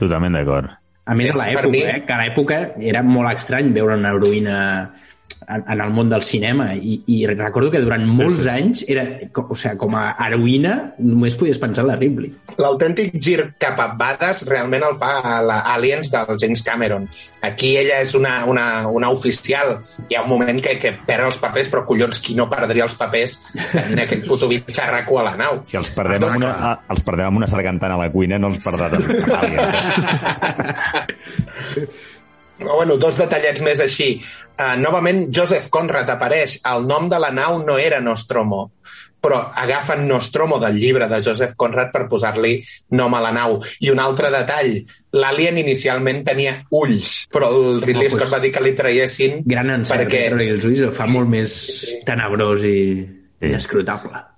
totalment 0.00 0.38
d'acord. 0.38 0.72
A 1.10 1.14
més, 1.18 1.30
És, 1.32 1.40
a 1.40 1.46
l'època, 1.48 1.68
mi- 1.72 1.80
eh, 1.82 2.02
que 2.06 2.12
a 2.12 2.18
l'època 2.22 2.58
era 2.80 3.02
molt 3.02 3.32
estrany 3.34 3.72
veure 3.74 3.96
una 3.98 4.12
heroïna 4.14 4.58
en, 5.48 5.62
en 5.72 5.80
el 5.80 5.90
món 5.94 6.08
del 6.10 6.22
cinema 6.26 6.70
i, 6.74 6.98
i 7.10 7.20
recordo 7.26 7.70
que 7.72 7.80
durant 7.82 8.04
molts 8.06 8.46
anys 8.50 8.84
era, 8.90 9.04
o 9.34 9.54
sigui, 9.56 9.76
com 9.80 9.94
a 9.98 10.04
heroïna 10.26 10.74
només 11.00 11.36
podies 11.40 11.58
pensar 11.62 11.84
en 11.84 11.90
la 11.92 11.96
Ripley. 12.00 12.32
L'autèntic 12.60 13.14
gir 13.22 13.38
cap 13.62 13.78
a 13.80 13.88
bades 13.98 14.42
realment 14.48 14.84
el 14.86 14.96
fa 15.00 15.12
a 15.24 15.36
la 15.44 15.58
Aliens 15.74 16.10
del 16.12 16.36
James 16.40 16.62
Cameron. 16.66 17.08
Aquí 17.46 17.74
ella 17.80 18.00
és 18.04 18.14
una, 18.18 18.44
una, 18.50 18.66
una 18.88 19.10
oficial. 19.14 19.78
Hi 20.08 20.16
ha 20.18 20.24
un 20.24 20.30
moment 20.34 20.60
que, 20.64 20.76
que 20.82 20.92
perd 21.06 21.26
els 21.30 21.38
papers, 21.42 21.70
però 21.72 21.84
collons, 21.88 22.20
qui 22.24 22.34
no 22.38 22.48
perdria 22.50 22.84
els 22.86 22.96
papers 23.00 23.38
tenint 23.72 24.04
aquest 24.04 24.26
puto 24.28 24.48
bitxarraco 24.50 25.18
a 25.20 25.26
la 25.30 25.34
nau? 25.40 25.60
Si 25.68 25.76
els 25.80 25.90
perdem, 25.96 26.24
amb 26.28 26.36
una, 26.42 26.52
a- 26.70 26.76
els 26.92 27.02
perdem 27.06 27.26
amb 27.30 27.40
una 27.42 27.48
sargantana 27.50 27.94
a 27.98 28.02
la 28.04 28.10
cuina, 28.12 28.38
no 28.38 28.52
els 28.52 28.60
perdràs 28.64 28.98
amb 28.98 29.06
Aliens. 29.40 29.68
Però, 32.60 32.76
bueno, 32.76 32.96
dos 33.00 33.16
detallets 33.16 33.62
més 33.64 33.80
així. 33.80 34.12
Uh, 34.54 34.74
novament, 34.80 35.28
Joseph 35.34 35.70
Conrad 35.72 36.10
apareix. 36.12 36.58
El 36.68 36.84
nom 36.88 37.08
de 37.08 37.20
la 37.22 37.30
nau 37.32 37.62
no 37.64 37.78
era 37.80 38.02
Nostromo, 38.04 38.66
però 39.20 39.40
agafen 39.62 40.06
Nostromo 40.08 40.58
del 40.60 40.78
llibre 40.80 41.08
de 41.08 41.20
Joseph 41.24 41.56
Conrad 41.56 41.92
per 41.92 42.06
posar-li 42.08 42.54
nom 42.96 43.14
a 43.16 43.22
la 43.24 43.32
nau. 43.36 43.58
I 43.80 43.92
un 43.92 44.00
altre 44.02 44.32
detall, 44.32 44.72
l'Alien 45.16 45.60
inicialment 45.60 46.24
tenia 46.26 46.56
ulls, 46.76 47.26
però 47.32 47.52
el 47.52 47.80
Ridley 47.84 48.08
Oh, 48.08 48.08
pues, 48.08 48.18
Scott 48.18 48.34
va 48.36 48.42
dir 48.44 48.52
que 48.54 48.64
li 48.64 48.74
traiessin 48.76 49.40
Gran 49.44 49.72
encert, 49.76 50.06
perquè 50.08 50.50
els 50.50 50.64
ulls 50.68 50.84
el 50.88 50.96
fa 50.96 51.08
molt 51.10 51.28
més 51.32 51.60
tenebrós 52.08 52.64
i 52.64 52.80
inescrutable. 53.40 54.29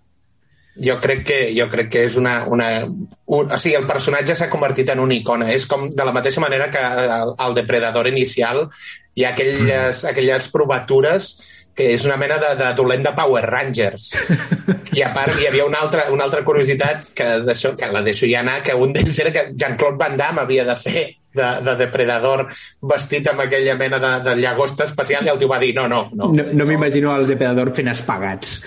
Jo 0.77 0.99
crec 1.01 1.25
que, 1.27 1.39
jo 1.57 1.69
crec 1.73 1.91
que 1.93 2.05
és 2.09 2.17
una... 2.17 2.43
una 2.49 2.69
un, 2.87 3.53
o 3.53 3.57
sigui, 3.59 3.77
el 3.79 3.89
personatge 3.89 4.37
s'ha 4.37 4.51
convertit 4.53 4.93
en 4.93 5.01
una 5.01 5.17
icona. 5.17 5.51
És 5.53 5.67
com 5.69 5.89
de 5.91 6.05
la 6.05 6.15
mateixa 6.17 6.43
manera 6.45 6.71
que 6.73 6.81
el, 6.81 7.35
el 7.47 7.57
depredador 7.57 8.09
inicial 8.09 8.67
hi 9.15 9.25
ha 9.25 9.33
aquelles, 9.33 10.05
aquelles 10.09 10.49
provatures 10.53 11.35
que 11.75 11.95
és 11.95 12.05
una 12.05 12.19
mena 12.21 12.37
de, 12.41 12.51
de 12.59 12.69
dolent 12.77 13.05
de 13.07 13.15
Power 13.17 13.45
Rangers. 13.49 14.11
I 14.97 15.05
a 15.07 15.13
part 15.17 15.39
hi 15.41 15.49
havia 15.49 15.65
una 15.69 15.81
altra, 15.85 16.11
una 16.13 16.27
altra 16.29 16.45
curiositat 16.45 17.11
que, 17.17 17.29
d'això, 17.47 17.73
que 17.79 17.89
la 17.93 18.05
deixo 18.05 18.29
ja 18.29 18.43
anar, 18.45 18.61
que 18.65 18.77
un 18.77 18.93
d'ells 18.93 19.25
era 19.25 19.33
que 19.33 19.49
Jean-Claude 19.55 20.01
Van 20.01 20.19
Damme 20.21 20.45
havia 20.45 20.69
de 20.69 20.77
fer 20.77 21.07
de, 21.35 21.49
de 21.67 21.75
depredador 21.81 22.47
vestit 22.93 23.27
amb 23.33 23.41
aquella 23.47 23.75
mena 23.81 23.99
de, 24.03 24.13
de 24.29 24.37
llagosta 24.43 24.85
espacial 24.89 25.25
i 25.27 25.33
el 25.33 25.39
tio 25.41 25.49
va 25.51 25.59
dir 25.63 25.73
no, 25.77 25.87
no, 25.89 26.03
no. 26.13 26.31
No, 26.33 26.45
no 26.53 26.67
m'imagino 26.69 27.15
el 27.17 27.27
depredador 27.31 27.73
fent 27.77 27.89
espagats. 27.93 28.59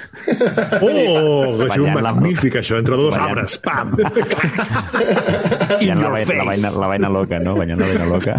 Oh, 0.82 1.52
això 1.66 1.82
és 1.86 1.94
magnífic, 2.02 2.60
això, 2.62 2.80
entre 2.82 2.98
dos 3.00 3.16
Ballant. 3.16 3.32
arbres. 3.32 3.58
Pam! 3.66 3.94
I 5.82 5.90
la, 5.92 6.10
vaina, 6.10 6.34
la, 6.40 6.46
vaina, 6.50 6.72
la 6.72 6.88
vaina 6.92 7.10
loca, 7.12 7.40
no? 7.40 7.56
Banyant 7.60 7.80
la 7.82 7.88
vaina 7.92 8.06
loca. 8.10 8.36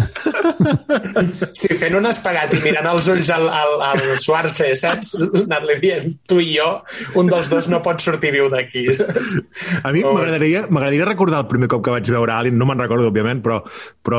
Estic 1.47 1.75
fent 1.79 1.95
un 1.99 2.07
espagat 2.09 2.53
i 2.57 2.61
mirant 2.63 2.87
els 2.91 3.09
ulls 3.13 3.29
al, 3.33 3.47
al, 3.51 3.73
al 3.91 4.01
Schwarze, 4.21 4.71
saps? 4.79 5.13
Anar-li 5.43 5.77
dient, 5.83 6.11
tu 6.29 6.39
i 6.43 6.49
jo, 6.55 6.69
un 7.19 7.29
dels 7.31 7.49
dos 7.51 7.69
no 7.71 7.81
pot 7.85 8.01
sortir 8.03 8.33
viu 8.35 8.49
d'aquí. 8.53 8.87
A 9.83 9.91
mi 9.93 10.03
Oh. 10.07 10.13
m'agradaria 10.15 11.05
recordar 11.07 11.41
el 11.43 11.47
primer 11.49 11.67
cop 11.67 11.81
que 11.83 11.91
vaig 11.91 12.07
veure 12.13 12.31
Alien, 12.31 12.55
no 12.57 12.65
me'n 12.69 12.79
recordo, 12.79 13.09
òbviament, 13.11 13.41
però, 13.43 13.57
però 14.05 14.16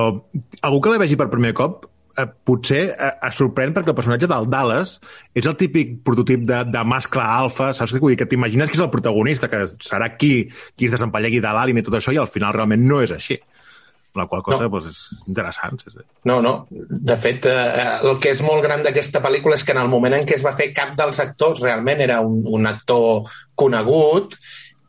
algú 0.62 0.82
que 0.82 0.92
la 0.92 1.00
vegi 1.02 1.16
per 1.18 1.28
primer 1.32 1.54
cop 1.56 1.86
eh, 2.18 2.26
potser 2.44 2.82
eh, 2.92 3.12
es 3.28 3.38
sorprèn 3.38 3.74
perquè 3.76 3.92
el 3.92 3.98
personatge 3.98 4.30
del 4.30 4.48
Dallas 4.50 4.96
és 5.34 5.46
el 5.46 5.56
típic 5.60 5.98
prototip 6.06 6.46
de, 6.48 6.64
de 6.68 6.86
mascle 6.88 7.22
alfa, 7.24 7.70
saps 7.76 7.94
què 7.94 8.02
vull 8.02 8.14
dir? 8.14 8.22
Que 8.22 8.30
t'imagines 8.30 8.70
que 8.70 8.78
és 8.78 8.84
el 8.84 8.92
protagonista, 8.94 9.50
que 9.52 9.64
serà 9.84 10.10
qui, 10.16 10.32
qui 10.74 10.88
es 10.88 10.96
desempallegui 10.96 11.42
de 11.44 11.54
l'Alien 11.54 11.80
i 11.80 11.86
tot 11.86 12.00
això, 12.00 12.14
i 12.14 12.20
al 12.20 12.30
final 12.32 12.56
realment 12.56 12.84
no 12.88 13.02
és 13.04 13.14
així. 13.14 13.38
La 14.16 14.24
qual 14.26 14.42
cosa 14.42 14.64
No. 14.64 14.70
no. 14.70 14.80
doncs, 14.80 14.88
és 14.88 15.28
interessant. 15.28 15.82
Sí, 15.84 15.90
sí. 15.92 16.04
No, 16.26 16.40
no. 16.42 16.66
De 16.70 17.16
fet, 17.20 17.46
eh, 17.46 17.98
el 18.02 18.16
que 18.18 18.32
és 18.32 18.40
molt 18.42 18.64
gran 18.64 18.82
d'aquesta 18.82 19.20
pel·lícula 19.22 19.54
és 19.54 19.64
que 19.64 19.76
en 19.76 19.82
el 19.84 19.90
moment 19.92 20.16
en 20.16 20.24
què 20.26 20.34
es 20.34 20.44
va 20.44 20.56
fer 20.58 20.72
cap 20.74 20.96
dels 20.98 21.20
actors 21.22 21.60
realment 21.62 22.00
era 22.00 22.20
un, 22.24 22.40
un 22.48 22.66
actor 22.66 23.28
conegut 23.54 24.34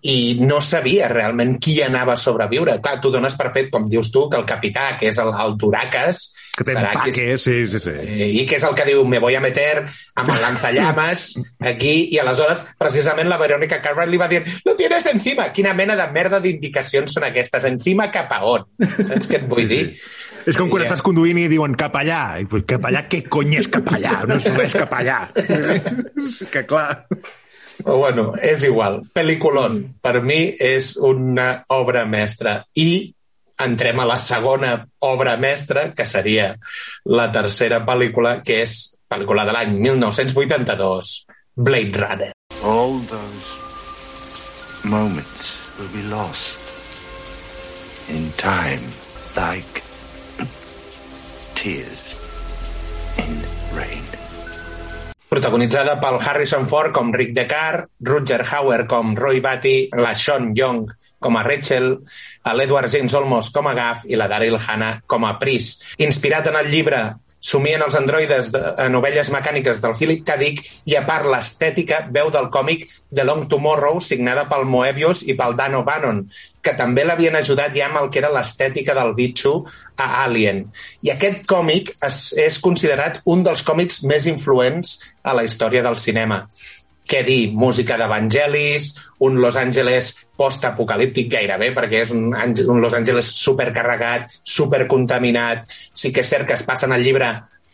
i 0.02 0.38
no 0.40 0.62
sabia 0.64 1.10
realment 1.12 1.58
qui 1.60 1.82
anava 1.84 2.14
a 2.14 2.18
sobreviure. 2.18 2.78
Clar, 2.82 3.02
tu 3.04 3.10
dones 3.12 3.36
per 3.36 3.50
fet, 3.52 3.68
com 3.70 3.90
dius 3.92 4.12
tu, 4.14 4.30
que 4.32 4.38
el 4.40 4.46
capità, 4.48 4.94
que 4.98 5.10
és 5.10 5.18
el, 5.20 5.34
el 5.44 5.58
Durakas, 5.60 6.22
Que 6.56 6.64
té 6.64 6.74
serà 6.76 6.94
qui 7.04 7.10
és- 7.12 7.18
empaque, 7.20 7.38
sí, 7.38 7.56
sí, 7.68 7.80
sí. 7.84 7.96
Eh, 8.04 8.30
i 8.42 8.46
que 8.48 8.56
és 8.56 8.64
el 8.64 8.74
que 8.76 8.86
diu 8.88 9.04
me 9.08 9.20
voy 9.20 9.36
a 9.36 9.42
meter 9.44 9.84
amb 10.16 10.30
el 10.34 10.40
lanzallames 10.42 11.26
aquí 11.60 12.10
i 12.12 12.18
aleshores 12.20 12.64
precisament 12.78 13.30
la 13.30 13.38
Verónica 13.40 13.82
Cartwright 13.82 14.12
li 14.12 14.18
va 14.20 14.28
dir 14.28 14.42
lo 14.66 14.76
tienes 14.76 15.06
encima, 15.12 15.52
quina 15.54 15.74
mena 15.74 15.96
de 15.96 16.08
merda 16.12 16.40
d'indicacions 16.44 17.14
són 17.14 17.24
aquestes, 17.30 17.64
encima 17.70 18.10
cap 18.12 18.32
a 18.36 18.42
on 18.44 18.66
saps 18.82 19.30
què 19.30 19.40
et 19.40 19.48
vull 19.48 19.68
dir? 19.70 19.86
És 20.48 20.58
com 20.58 20.70
quan 20.72 20.84
Ja. 20.84 20.90
estàs 20.90 21.04
conduint 21.06 21.38
i 21.38 21.48
diuen 21.52 21.76
cap 21.78 21.94
allà. 22.00 22.40
I, 22.42 22.46
pues, 22.50 22.64
cap 22.66 22.82
allà, 22.88 23.04
què 23.08 23.22
cony 23.30 23.58
és 23.60 23.68
cap 23.68 23.86
allà? 23.94 24.24
No 24.28 24.36
és 24.40 24.48
res 24.56 24.74
cap 24.74 24.92
allà. 24.96 25.20
Que 26.52 26.66
clar... 26.66 27.06
Però 27.80 27.96
bueno, 27.98 28.34
és 28.36 28.64
igual. 28.68 29.02
Peliculón, 29.14 29.80
per 30.02 30.20
mi 30.22 30.42
és 30.60 30.96
una 30.98 31.64
obra 31.72 32.04
mestra. 32.06 32.60
I 32.76 33.14
entrem 33.60 34.00
a 34.00 34.08
la 34.08 34.18
segona 34.20 34.74
obra 35.00 35.38
mestra, 35.38 35.94
que 35.96 36.06
seria 36.06 36.54
la 37.06 37.30
tercera 37.32 37.82
pel·lícula, 37.88 38.40
que 38.44 38.62
és 38.64 38.76
pel·lícula 39.10 39.46
de 39.48 39.56
l'any 39.56 39.76
1982, 39.80 41.14
Blade 41.56 42.04
Runner. 42.04 42.32
All 42.64 43.00
those 43.08 43.48
moments 44.84 45.56
will 45.80 45.92
be 45.96 46.04
lost 46.04 46.58
in 48.10 48.32
time 48.38 48.84
like 49.36 49.84
tears 51.56 52.16
in 53.18 53.44
rain. 53.74 54.09
Protagonitzada 55.30 56.00
pel 56.02 56.18
Harrison 56.18 56.66
Ford 56.68 56.92
com 56.92 57.14
Rick 57.14 57.36
Deckard, 57.38 57.88
Rutger 58.02 58.42
Hauer 58.50 58.86
com 58.90 59.14
Roy 59.16 59.40
Batty, 59.40 59.90
la 59.94 60.16
Sean 60.18 60.52
Young 60.58 60.90
com 61.20 61.38
a 61.38 61.44
Rachel, 61.44 61.92
l'Edward 62.56 62.90
James 62.90 63.14
Olmos 63.14 63.52
com 63.54 63.68
a 63.70 63.76
Gaff 63.78 64.08
i 64.10 64.18
la 64.18 64.30
Daryl 64.32 64.58
Hannah 64.58 65.04
com 65.06 65.28
a 65.28 65.36
Pris. 65.38 65.76
Inspirat 66.02 66.50
en 66.50 66.58
el 66.64 66.72
llibre 66.72 67.04
Somien 67.40 67.80
els 67.86 67.96
androides 67.96 68.50
de, 68.52 68.60
a 68.60 68.88
novelles 68.92 69.30
mecàniques 69.32 69.80
del 69.80 69.96
Philip 69.96 70.26
K. 70.28 70.36
Dick 70.42 70.64
i 70.92 70.98
a 71.00 71.06
part 71.08 71.28
l'estètica 71.32 72.02
veu 72.12 72.32
del 72.34 72.50
còmic 72.52 72.84
The 73.16 73.24
Long 73.24 73.48
Tomorrow 73.52 74.02
signada 74.04 74.44
pel 74.50 74.68
Moebius 74.68 75.24
i 75.24 75.38
pel 75.40 75.56
Dan 75.60 75.78
O'Bannon 75.80 76.26
que 76.62 76.76
també 76.76 77.06
l'havien 77.08 77.38
ajudat 77.40 77.72
ja 77.76 77.88
amb 77.88 78.02
el 78.02 78.10
que 78.12 78.20
era 78.20 78.34
l'estètica 78.34 78.94
del 78.98 79.14
bitxo 79.16 79.54
a 79.96 80.10
Alien. 80.26 80.66
I 81.08 81.14
aquest 81.16 81.48
còmic 81.48 81.94
és, 82.04 82.20
és 82.36 82.60
considerat 82.60 83.22
un 83.32 83.46
dels 83.48 83.64
còmics 83.64 84.04
més 84.04 84.28
influents 84.28 85.00
a 85.24 85.38
la 85.38 85.48
història 85.48 85.86
del 85.86 85.98
cinema 86.02 86.44
què 87.10 87.24
dir, 87.26 87.50
música 87.58 87.98
d'Evangelis, 87.98 88.92
un 89.26 89.40
Los 89.42 89.56
Angeles 89.58 90.12
post-apocalíptic 90.38 91.32
gairebé, 91.34 91.72
perquè 91.74 92.04
és 92.04 92.12
un, 92.14 92.30
un 92.36 92.82
Los 92.84 92.94
Angeles 92.94 93.32
supercarregat, 93.34 94.30
supercontaminat. 94.46 95.66
Sí 95.94 96.12
que 96.14 96.22
és 96.22 96.30
cert 96.30 96.48
que 96.48 96.54
es 96.58 96.64
passen 96.68 96.94
el 96.94 97.02
llibre 97.04 97.32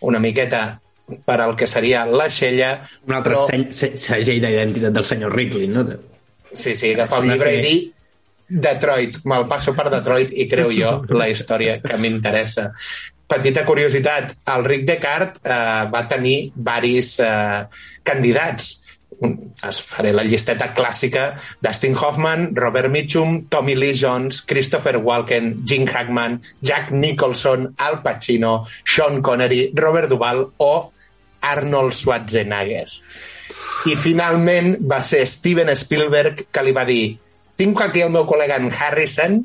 una 0.08 0.20
miqueta 0.24 0.80
per 1.25 1.39
al 1.42 1.56
que 1.60 1.68
seria 1.68 2.06
la 2.06 2.30
Xella. 2.32 2.80
Un 3.08 3.13
altre 3.20 3.36
però- 3.36 3.48
seny, 3.50 3.68
se- 3.75 3.98
segell 4.01 4.39
d'identitat 4.42 4.94
del 4.96 5.06
senyor 5.06 5.36
Ridley, 5.36 5.68
no? 5.68 5.84
Sí, 6.54 6.75
sí, 6.75 6.94
agafar 6.94 7.20
el 7.24 7.30
llibre 7.34 7.54
i 7.58 7.62
dir 7.62 7.92
Detroit, 8.48 9.20
me'l 9.25 9.48
passo 9.50 9.74
per 9.74 9.89
Detroit 9.89 10.32
i 10.38 10.46
creu 10.48 10.70
jo 10.72 10.92
la 11.18 11.27
història 11.30 11.80
que 11.82 11.98
m'interessa. 11.98 12.70
Petita 13.27 13.63
curiositat, 13.65 14.36
el 14.54 14.63
Rick 14.70 14.86
Descartes 14.86 15.42
eh, 15.44 15.86
va 15.92 16.04
tenir 16.08 16.51
varis 16.56 17.15
eh, 17.25 17.63
candidats. 18.06 18.68
Es 19.65 19.79
faré 19.88 20.12
la 20.13 20.25
llisteta 20.27 20.72
clàssica 20.75 21.27
Dustin 21.63 21.95
Hoffman, 21.95 22.50
Robert 22.55 22.91
Mitchum, 22.91 23.45
Tommy 23.50 23.75
Lee 23.75 23.95
Jones, 23.95 24.41
Christopher 24.45 24.98
Walken, 24.98 25.62
Jim 25.65 25.86
Hackman, 25.88 26.41
Jack 26.62 26.91
Nicholson, 26.91 27.74
Al 27.77 28.01
Pacino, 28.03 28.65
Sean 28.84 29.22
Connery, 29.22 29.72
Robert 29.74 30.10
Duvall 30.10 30.43
o 30.57 30.91
Arnold 31.41 31.93
Schwarzenegger. 31.93 32.89
I 33.86 33.93
finalment 33.95 34.75
va 34.89 35.00
ser 35.05 35.25
Steven 35.29 35.72
Spielberg 35.77 36.48
que 36.51 36.63
li 36.65 36.74
va 36.75 36.86
dir 36.88 37.03
tinc 37.55 37.79
aquí 37.81 38.01
el 38.03 38.12
meu 38.12 38.25
col·lega 38.27 38.57
en 38.60 38.67
Harrison 38.74 39.39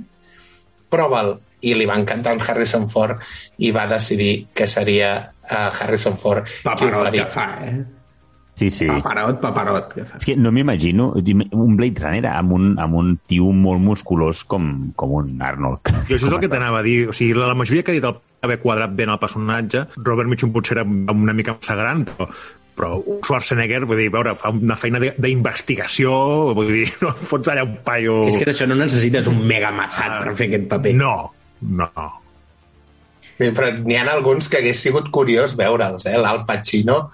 prova'l. 0.91 1.37
I 1.61 1.75
li 1.77 1.85
va 1.85 1.99
encantar 2.01 2.33
el 2.33 2.41
Harrison 2.41 2.87
Ford 2.89 3.21
i 3.61 3.69
va 3.77 3.85
decidir 3.87 4.47
que 4.57 4.65
seria 4.67 5.11
uh, 5.21 5.69
Harrison 5.69 6.17
Ford 6.17 6.49
que 7.13 7.27
fa, 7.29 7.49
eh? 7.69 8.00
Sí, 8.61 8.69
sí. 8.69 8.85
Paperot, 8.91 9.39
paperot 9.41 9.93
que 9.95 10.05
fa. 10.05 10.19
És 10.21 10.27
que 10.29 10.35
no 10.37 10.51
m'imagino 10.53 11.15
un 11.17 11.77
Blade 11.79 12.03
Runner 12.03 12.27
amb 12.35 12.53
un, 12.53 12.67
amb 12.83 12.99
un 13.01 13.15
tio 13.31 13.47
molt 13.57 13.81
musculós 13.81 14.43
com, 14.45 14.67
com 15.01 15.15
un 15.17 15.41
Arnold. 15.41 15.89
I 16.11 16.19
això 16.19 16.27
és 16.29 16.33
el 16.35 16.41
que 16.43 16.51
t'anava 16.53 16.83
a 16.83 16.85
dir. 16.85 17.07
O 17.09 17.15
sigui, 17.17 17.33
la, 17.39 17.47
la 17.49 17.57
majoria 17.57 17.87
que 17.87 17.95
ha 17.95 17.97
dit 17.97 18.05
el 18.05 18.19
haver 18.45 18.59
quadrat 18.61 18.93
ben 18.97 19.09
el 19.15 19.21
personatge, 19.23 19.87
Robert 20.05 20.29
Mitchum 20.29 20.53
potser 20.53 20.77
era 20.79 20.85
una 20.85 21.33
mica 21.37 21.55
massa 21.57 21.75
gran, 21.79 22.05
però, 22.09 22.29
però 22.77 22.93
un 23.01 23.19
Schwarzenegger, 23.25 23.83
vull 23.89 24.01
dir, 24.01 24.11
veure, 24.13 24.37
fa 24.41 24.53
una 24.53 24.77
feina 24.81 25.01
de- 25.01 25.15
d'investigació, 25.17 26.13
vull 26.57 26.69
dir, 26.73 26.87
no 27.05 27.15
fots 27.17 27.53
allà 27.53 27.65
un 27.65 27.79
paio... 27.85 28.23
És 28.29 28.37
que 28.41 28.49
això 28.53 28.69
no 28.69 28.77
necessites 28.81 29.29
un 29.33 29.41
mega 29.49 29.73
mazat 29.77 30.21
per 30.27 30.37
fer 30.37 30.49
aquest 30.53 30.69
paper. 30.75 30.95
No, 31.01 31.15
no. 31.81 31.91
Però 33.41 33.71
n'hi 33.73 33.97
ha 33.97 34.05
alguns 34.13 34.51
que 34.53 34.59
hagués 34.61 34.83
sigut 34.85 35.07
curiós 35.09 35.55
veure'ls, 35.57 36.05
eh? 36.13 36.19
L'Al 36.21 36.43
Pacino, 36.49 37.07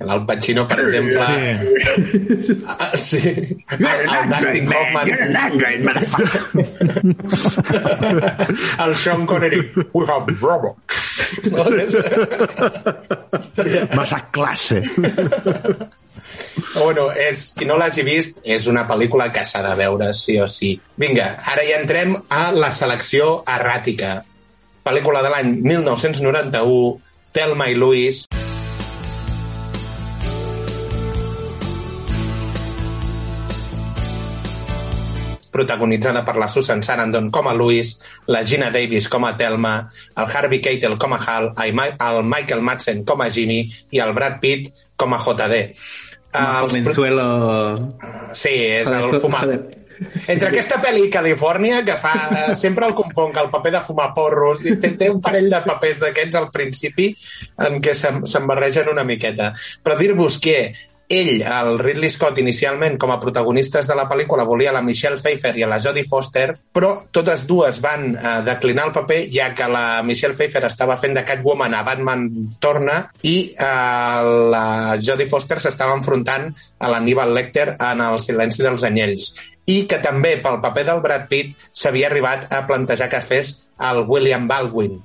l'Al 0.00 0.24
Pacino, 0.24 0.66
per 0.66 0.80
exemple... 0.80 1.26
Sí. 1.26 2.56
Ah, 2.66 2.96
sí. 2.96 3.20
El, 3.78 3.84
el 3.84 4.30
Dustin 4.30 4.68
Hoffman, 4.72 5.06
You're 5.08 5.24
an 5.24 5.36
Android, 5.36 5.80
motherfucker. 5.84 6.42
el 8.86 8.96
Sean 8.96 9.26
Connery. 9.26 9.70
We 9.92 10.06
have 10.06 10.26
robots. 10.40 11.50
No? 11.50 11.64
Massa 13.94 14.24
classe. 14.30 14.82
Bueno, 16.74 17.10
és, 17.12 17.50
qui 17.58 17.66
no 17.68 17.76
l'hagi 17.80 18.04
vist, 18.06 18.40
és 18.46 18.66
una 18.70 18.86
pel·lícula 18.88 19.28
que 19.34 19.44
s'ha 19.44 19.60
de 19.66 19.74
veure, 19.78 20.12
sí 20.16 20.38
o 20.40 20.46
sí. 20.48 20.72
Vinga, 21.00 21.34
ara 21.52 21.64
ja 21.66 21.80
entrem 21.82 22.16
a 22.30 22.50
la 22.56 22.70
selecció 22.72 23.42
erràtica. 23.50 24.20
Pel·lícula 24.86 25.20
de 25.26 25.32
l'any 25.34 25.56
1991, 25.66 27.00
Thelma 27.36 27.68
i 27.70 27.76
Louise, 27.76 28.39
protagonitzada 35.60 36.24
per 36.24 36.36
la 36.40 36.48
Susan 36.48 36.80
Sarandon 36.82 37.28
com 37.30 37.48
a 37.52 37.54
Louise, 37.54 37.98
la 38.32 38.40
Gina 38.48 38.72
Davis 38.72 39.08
com 39.12 39.28
a 39.28 39.36
Thelma, 39.36 39.76
el 40.16 40.24
Harvey 40.32 40.60
Keitel 40.64 40.96
com 40.98 41.12
a 41.14 41.20
Hal, 41.20 41.52
el 41.60 42.24
Michael 42.24 42.64
Madsen 42.64 43.04
com 43.04 43.20
a 43.22 43.28
Jimmy 43.30 43.60
i 43.92 44.00
el 44.00 44.14
Brad 44.16 44.40
Pitt 44.40 44.72
com 44.96 45.12
a 45.14 45.20
JD. 45.20 45.60
Com 46.30 46.40
Els 46.40 46.80
pro- 46.86 46.94
Jovenzuelo... 46.94 47.92
Sí, 48.38 48.52
és 48.80 48.86
el 48.94 49.16
fumar. 49.20 49.44
Entre 50.32 50.48
aquesta 50.48 50.78
pel·li 50.80 51.02
i 51.08 51.10
Califòrnia, 51.12 51.82
que 51.84 51.92
fa... 52.00 52.12
eh, 52.32 52.54
Sempre 52.56 52.86
el 52.88 52.94
confon 52.96 53.34
que 53.34 53.42
el 53.42 53.50
paper 53.52 53.72
de 53.74 53.80
fumar 53.84 54.06
porros 54.16 54.62
i 54.64 54.76
té, 54.80 54.94
té 54.96 55.10
un 55.12 55.18
parell 55.20 55.50
de 55.52 55.58
papers 55.66 56.00
d'aquests 56.06 56.38
al 56.40 56.46
principi 56.54 57.10
en 57.66 57.76
què 57.84 57.92
se'n 57.98 58.22
se'n 58.30 58.46
barregen 58.48 58.88
una 58.94 59.04
miqueta. 59.04 59.50
Però 59.84 59.98
dir-vos 59.98 60.38
que 60.40 60.56
ell, 61.10 61.42
el 61.42 61.78
Ridley 61.78 62.08
Scott, 62.10 62.38
inicialment, 62.38 62.96
com 63.00 63.10
a 63.10 63.18
protagonistes 63.20 63.88
de 63.90 63.96
la 63.98 64.06
pel·lícula, 64.08 64.46
volia 64.46 64.72
la 64.72 64.82
Michelle 64.86 65.18
Pfeiffer 65.18 65.52
i 65.58 65.66
la 65.66 65.80
Jodie 65.82 66.06
Foster, 66.08 66.54
però 66.72 66.92
totes 67.10 67.42
dues 67.48 67.80
van 67.82 68.12
eh, 68.14 68.34
declinar 68.46 68.86
el 68.88 68.94
paper, 68.94 69.20
ja 69.34 69.50
que 69.58 69.68
la 69.68 70.02
Michelle 70.06 70.36
Pfeiffer 70.38 70.62
estava 70.68 70.96
fent 71.02 71.18
de 71.18 71.24
Catwoman 71.26 71.74
a 71.74 71.82
Batman 71.86 72.26
Torna 72.62 73.00
i 73.26 73.36
eh, 73.50 74.34
la 74.54 74.66
Jodie 75.02 75.28
Foster 75.28 75.58
s'estava 75.60 75.98
enfrontant 75.98 76.48
a 76.78 76.92
l'Aníbal 76.92 77.34
Lecter 77.34 77.72
en 77.74 78.04
El 78.06 78.20
silenci 78.22 78.62
dels 78.62 78.86
anyells. 78.86 79.32
I 79.70 79.82
que 79.90 79.98
també 80.02 80.36
pel 80.42 80.62
paper 80.62 80.86
del 80.86 81.02
Brad 81.02 81.26
Pitt 81.30 81.58
s'havia 81.74 82.08
arribat 82.08 82.46
a 82.54 82.62
plantejar 82.70 83.10
que 83.10 83.20
fes 83.22 83.52
el 83.90 84.04
William 84.08 84.46
Baldwin 84.48 85.00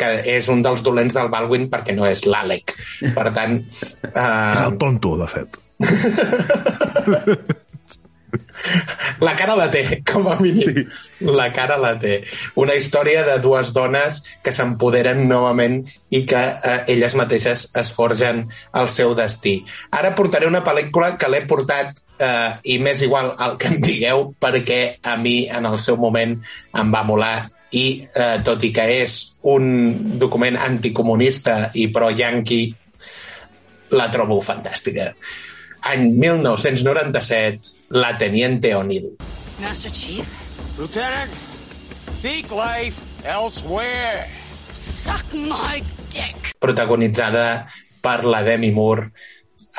que 0.00 0.10
és 0.36 0.48
un 0.52 0.64
dels 0.64 0.84
dolents 0.86 1.16
del 1.16 1.32
Baldwin 1.32 1.68
perquè 1.72 1.96
no 1.96 2.08
és 2.08 2.24
l'Àlec. 2.28 2.76
Per 3.16 3.28
tant, 3.36 3.58
És 3.70 3.96
eh, 4.10 4.62
el 4.66 4.78
tonto, 4.80 5.16
de 5.20 5.28
fet. 5.30 5.60
la 9.20 9.34
cara 9.36 9.56
la 9.56 9.68
té, 9.72 9.82
com 10.06 10.28
a 10.30 10.36
mínim. 10.40 10.62
Sí. 10.64 10.84
La 11.36 11.50
cara 11.52 11.76
la 11.80 11.92
té. 12.00 12.20
Una 12.60 12.74
història 12.78 13.24
de 13.26 13.38
dues 13.42 13.72
dones 13.76 14.20
que 14.44 14.52
s'empoderen 14.54 15.26
novament 15.28 15.80
i 16.10 16.24
que 16.28 16.40
eh, 16.40 16.78
elles 16.94 17.16
mateixes 17.18 17.68
es 17.76 17.92
forgen 17.96 18.46
el 18.76 18.90
seu 18.92 19.14
destí. 19.18 19.58
Ara 19.96 20.14
portaré 20.16 20.48
una 20.48 20.64
pel·lícula 20.66 21.14
que 21.20 21.30
l'he 21.32 21.44
portat 21.50 22.02
eh, 22.18 22.50
i 22.72 22.78
m'és 22.82 23.04
igual 23.06 23.34
el 23.38 23.56
que 23.60 23.72
em 23.72 23.80
digueu 23.84 24.30
perquè 24.40 24.82
a 25.02 25.16
mi 25.20 25.42
en 25.48 25.68
el 25.70 25.78
seu 25.80 26.00
moment 26.00 26.36
em 26.40 26.94
va 26.94 27.06
molar 27.06 27.36
i 27.76 27.84
eh, 28.02 28.40
tot 28.46 28.64
i 28.66 28.72
que 28.74 28.86
és 29.02 29.16
un 29.52 30.18
document 30.18 30.58
anticomunista 30.58 31.70
i 31.78 31.88
pro-yanqui 31.94 32.62
la 33.94 34.08
trobo 34.10 34.40
fantàstica. 34.44 35.10
Any 35.90 36.10
1997, 36.12 37.94
la 37.96 38.12
Teniente 38.18 38.74
O'Neill. 38.76 39.14
Master 39.62 39.92
Chief? 39.92 40.36
Lieutenant, 40.78 41.32
seek 42.12 42.52
life 42.52 43.00
elsewhere. 43.24 44.26
Suck 44.72 45.34
my 45.34 45.82
dick! 46.12 46.54
protagonitzada 46.60 47.64
per 48.00 48.24
la 48.24 48.42
Demi 48.42 48.70
Moore 48.70 49.10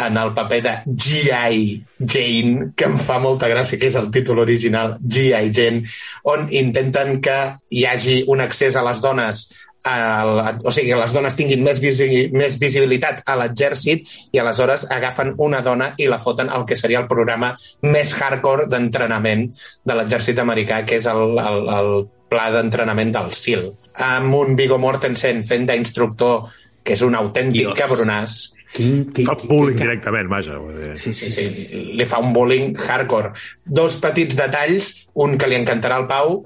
en 0.07 0.17
el 0.17 0.33
paper 0.37 0.61
de 0.65 0.75
G.I. 0.85 1.65
Jane, 2.01 2.71
que 2.75 2.87
em 2.89 2.95
fa 2.99 3.19
molta 3.21 3.49
gràcia, 3.51 3.79
que 3.79 3.89
és 3.91 3.97
el 3.99 4.09
títol 4.13 4.41
original, 4.43 4.97
G.I. 5.01 5.51
Jane, 5.53 5.83
on 6.31 6.47
intenten 6.49 7.19
que 7.21 7.37
hi 7.69 7.85
hagi 7.85 8.21
un 8.31 8.41
accés 8.41 8.75
a 8.75 8.85
les 8.87 9.03
dones 9.03 9.45
a 9.83 10.25
la, 10.25 10.57
o 10.63 10.71
sigui, 10.71 10.91
que 10.91 10.99
les 10.99 11.13
dones 11.13 11.35
tinguin 11.37 11.63
més, 11.65 11.79
visi, 11.81 12.27
més 12.37 12.57
visibilitat 12.61 13.23
a 13.25 13.35
l'exèrcit 13.39 14.05
i 14.31 14.41
aleshores 14.41 14.85
agafen 14.93 15.33
una 15.41 15.63
dona 15.65 15.91
i 15.97 16.09
la 16.09 16.19
foten 16.21 16.51
al 16.53 16.67
que 16.69 16.77
seria 16.77 17.01
el 17.01 17.09
programa 17.09 17.55
més 17.87 18.13
hardcore 18.19 18.67
d'entrenament 18.69 19.47
de 19.85 19.97
l'exèrcit 19.97 20.41
americà, 20.43 20.83
que 20.85 21.01
és 21.01 21.09
el, 21.09 21.39
el, 21.41 21.61
el 21.77 21.93
pla 22.31 22.47
d'entrenament 22.53 23.15
del 23.17 23.31
SEAL, 23.35 23.71
amb 24.05 24.37
un 24.37 24.55
Viggo 24.59 24.77
Mortensen 24.79 25.41
fent 25.47 25.65
d'instructor, 25.67 26.51
que 26.83 26.93
és 26.95 27.01
un 27.05 27.17
autèntic 27.17 27.65
Dios. 27.65 27.77
cabronàs, 27.77 28.37
Quin, 28.71 29.05
quin, 29.11 29.27
Fa 29.27 29.35
bullying 29.41 29.79
directament, 29.81 30.29
vaja. 30.31 30.55
Sí, 30.95 31.13
sí, 31.13 31.27
Sí, 31.27 31.31
sí. 31.31 31.53
sí, 31.67 31.79
li 31.99 32.05
fa 32.07 32.21
un 32.23 32.31
bullying 32.33 32.75
hardcore. 32.79 33.33
Dos 33.65 33.97
petits 33.99 34.37
detalls, 34.39 34.91
un 35.19 35.37
que 35.37 35.49
li 35.51 35.57
encantarà 35.59 35.97
al 35.99 36.07
Pau. 36.07 36.37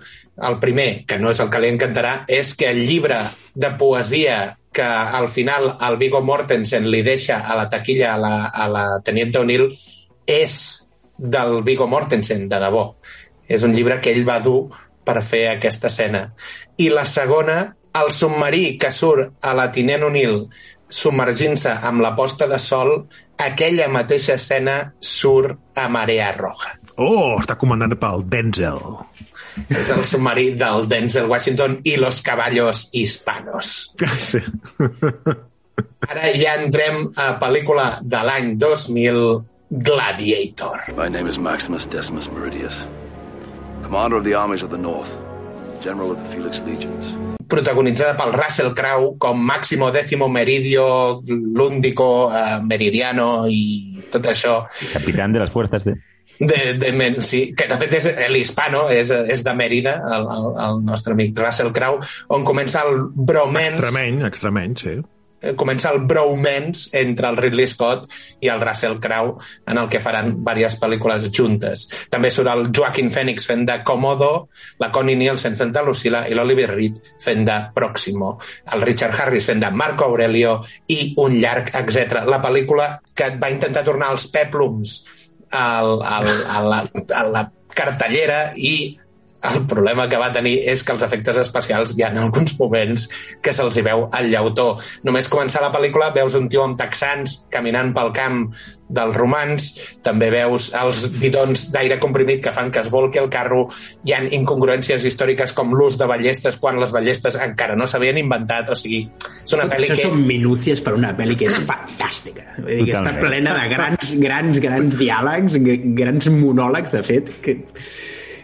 El 0.50 0.58
primer, 0.60 1.06
que 1.06 1.20
no 1.22 1.30
és 1.32 1.40
el 1.40 1.52
que 1.54 1.62
li 1.62 1.70
encantarà, 1.70 2.16
és 2.28 2.56
que 2.58 2.72
el 2.72 2.82
llibre 2.88 3.20
de 3.54 3.70
poesia 3.80 4.58
que 4.76 4.84
al 4.84 5.30
final 5.32 5.70
el 5.88 5.96
Viggo 6.02 6.20
Mortensen 6.26 6.90
li 6.92 7.00
deixa 7.06 7.38
a 7.48 7.56
la 7.56 7.70
taquilla 7.72 8.16
a 8.16 8.18
la, 8.20 8.34
a 8.50 8.66
la 8.68 8.86
Teniente 9.06 9.40
O'Neill 9.40 9.70
és 10.28 10.58
del 11.16 11.62
Viggo 11.64 11.88
Mortensen, 11.88 12.50
de 12.52 12.60
debò. 12.60 12.90
És 13.48 13.64
un 13.64 13.72
llibre 13.72 14.02
que 14.02 14.12
ell 14.12 14.26
va 14.28 14.42
dur 14.44 14.66
per 15.06 15.22
fer 15.24 15.46
aquesta 15.54 15.88
escena. 15.88 16.26
I 16.82 16.90
la 16.92 17.06
segona, 17.08 17.60
el 17.96 18.12
submarí 18.12 18.78
que 18.82 18.92
surt 18.92 19.38
a 19.46 19.54
la 19.56 19.70
Tinent 19.72 20.04
O'Neill 20.10 20.42
submergint-se 20.90 21.72
amb 21.84 22.04
la 22.04 22.14
posta 22.16 22.48
de 22.48 22.60
sol, 22.62 22.96
aquella 23.42 23.88
mateixa 23.92 24.36
escena 24.40 24.78
surt 25.00 25.80
a 25.80 25.88
Marea 25.92 26.32
Roja. 26.36 26.76
Oh, 26.96 27.36
està 27.42 27.58
comandat 27.60 27.98
pel 28.00 28.24
Denzel. 28.32 28.80
És 29.72 29.90
el 29.92 30.04
submarí 30.08 30.50
del 30.60 30.88
Denzel 30.92 31.28
Washington 31.32 31.80
i 31.84 31.98
los 32.00 32.22
caballos 32.22 32.88
hispanos. 32.94 33.92
Sí. 34.30 34.40
Ara 36.06 36.30
ja 36.38 36.54
entrem 36.62 37.10
a 37.20 37.34
pel·lícula 37.42 37.98
de 38.02 38.22
l'any 38.24 38.54
2000, 38.62 39.44
Gladiator. 39.72 40.86
My 40.96 41.10
name 41.10 41.28
is 41.28 41.40
Maximus 41.40 41.88
Decimus 41.88 42.30
Meridius, 42.30 42.88
commander 43.84 44.18
of 44.18 44.24
the 44.24 44.36
armies 44.36 44.62
of 44.62 44.70
the 44.70 44.78
North, 44.78 45.18
general 45.82 46.12
of 46.12 46.22
the 46.22 46.30
Felix 46.30 46.62
Legions. 46.62 47.35
Protagonitzada 47.48 48.16
pel 48.18 48.34
Russell 48.34 48.74
Crowe 48.74 49.16
com 49.20 49.38
Máximo 49.38 49.92
Décimo 49.92 50.28
Meridio, 50.30 51.22
Lúndico, 51.26 52.32
eh, 52.34 52.60
Meridiano 52.64 53.46
i 53.48 54.04
tot 54.12 54.28
això. 54.32 54.64
Capitán 54.94 55.34
de 55.34 55.40
las 55.40 55.52
fuerzas 55.52 55.84
de... 55.86 55.96
De, 56.38 56.74
de, 56.76 56.92
Men- 56.92 57.22
sí, 57.24 57.54
que 57.56 57.64
de 57.64 57.78
fet 57.80 57.94
és 57.96 58.08
l'hispano, 58.28 58.90
és, 58.92 59.08
és 59.08 59.44
de 59.46 59.54
Mèrida, 59.56 59.94
el, 60.04 60.26
el, 60.36 60.48
el 60.66 60.82
nostre 60.84 61.14
amic 61.16 61.38
Russell 61.40 61.72
Crowe, 61.72 62.04
on 62.36 62.44
comença 62.44 62.82
el 62.84 63.06
bromance, 63.16 63.78
Extremeny, 63.80 64.26
extremeny, 64.28 64.74
sí. 64.76 64.98
Eh, 65.42 65.54
comença 65.56 65.92
el 65.94 66.02
bromance 66.08 66.90
entre 66.98 67.30
el 67.30 67.38
Ridley 67.38 67.68
Scott 67.68 68.08
i 68.42 68.50
el 68.52 68.62
Russell 68.62 69.00
Crowe, 69.00 69.38
en 69.68 69.80
el 69.82 69.90
que 69.90 70.02
faran 70.04 70.34
diverses 70.38 70.80
pel·lícules 70.82 71.30
juntes. 71.34 71.88
També 72.12 72.32
surt 72.32 72.52
el 72.52 72.70
Joaquin 72.76 73.12
Phoenix 73.14 73.48
fent 73.50 73.66
de 73.68 73.80
Komodo, 73.88 74.48
la 74.82 74.92
Connie 74.92 75.20
Nielsen 75.20 75.58
fent 75.58 75.74
de 75.76 75.86
Lucilla 75.86 76.26
i 76.30 76.38
l'Oliver 76.38 76.70
Reed 76.74 77.00
fent 77.24 77.46
de 77.48 77.60
Próximo, 77.76 78.36
el 78.74 78.86
Richard 78.86 79.16
Harris 79.20 79.50
fent 79.52 79.64
de 79.64 79.72
Marco 79.72 80.10
Aurelio 80.10 80.60
i 80.92 81.14
un 81.22 81.40
llarg, 81.42 81.72
etc. 81.76 82.24
La 82.28 82.42
pel·lícula 82.44 82.90
que 83.16 83.32
va 83.42 83.52
intentar 83.54 83.86
tornar 83.86 84.12
als 84.12 84.30
peplums 84.34 84.98
al, 85.52 86.02
al, 86.02 86.30
a, 86.50 86.62
la, 86.64 86.80
a 87.16 87.24
la 87.32 87.44
cartellera 87.76 88.52
i 88.56 88.96
el 89.54 89.66
problema 89.70 90.08
que 90.10 90.20
va 90.22 90.32
tenir 90.36 90.56
és 90.72 90.84
que 90.84 90.96
els 90.96 91.04
efectes 91.06 91.40
especials 91.42 91.96
hi 91.96 92.06
ha 92.06 92.12
en 92.14 92.22
alguns 92.26 92.56
moments 92.60 93.08
que 93.42 93.54
se'ls 93.54 93.78
hi 93.78 93.86
veu 93.86 94.08
el 94.20 94.32
llautó. 94.32 94.72
Només 95.08 95.30
començar 95.32 95.64
la 95.64 95.74
pel·lícula 95.74 96.14
veus 96.16 96.38
un 96.40 96.50
tio 96.50 96.66
amb 96.66 96.80
texans 96.80 97.42
caminant 97.54 97.94
pel 97.96 98.12
camp 98.16 98.44
dels 98.86 99.16
romans, 99.18 99.66
també 100.06 100.30
veus 100.30 100.70
els 100.78 101.06
bidons 101.18 101.66
d'aire 101.74 101.98
comprimit 102.02 102.44
que 102.44 102.54
fan 102.54 102.70
que 102.72 102.84
es 102.84 102.92
volqui 102.94 103.18
el 103.22 103.32
carro, 103.34 103.64
hi 104.06 104.14
han 104.14 104.28
incongruències 104.38 105.08
històriques 105.10 105.56
com 105.58 105.74
l'ús 105.74 105.98
de 105.98 106.06
ballestes 106.10 106.60
quan 106.62 106.78
les 106.82 106.94
ballestes 106.94 107.40
encara 107.42 107.76
no 107.76 107.88
s'havien 107.90 108.20
inventat, 108.22 108.70
o 108.70 108.78
sigui, 108.78 109.02
és 109.42 109.56
una 109.58 109.66
pel·li 109.72 109.90
que... 109.90 110.00
són 110.04 110.22
minúcies 110.30 110.84
per 110.86 110.94
una 111.00 111.16
pel·li 111.18 111.38
que 111.40 111.50
és 111.50 111.62
fantàstica. 111.66 112.46
Vull 112.60 112.72
dir, 112.72 112.92
que 112.92 113.00
està 113.02 113.16
plena 113.22 113.56
de 113.58 113.70
grans, 113.74 114.14
grans, 114.22 114.62
grans 114.62 115.00
diàlegs, 115.02 115.58
grans 115.98 116.30
monòlegs, 116.36 116.94
de 116.94 117.04
fet, 117.10 117.34
que 117.42 117.58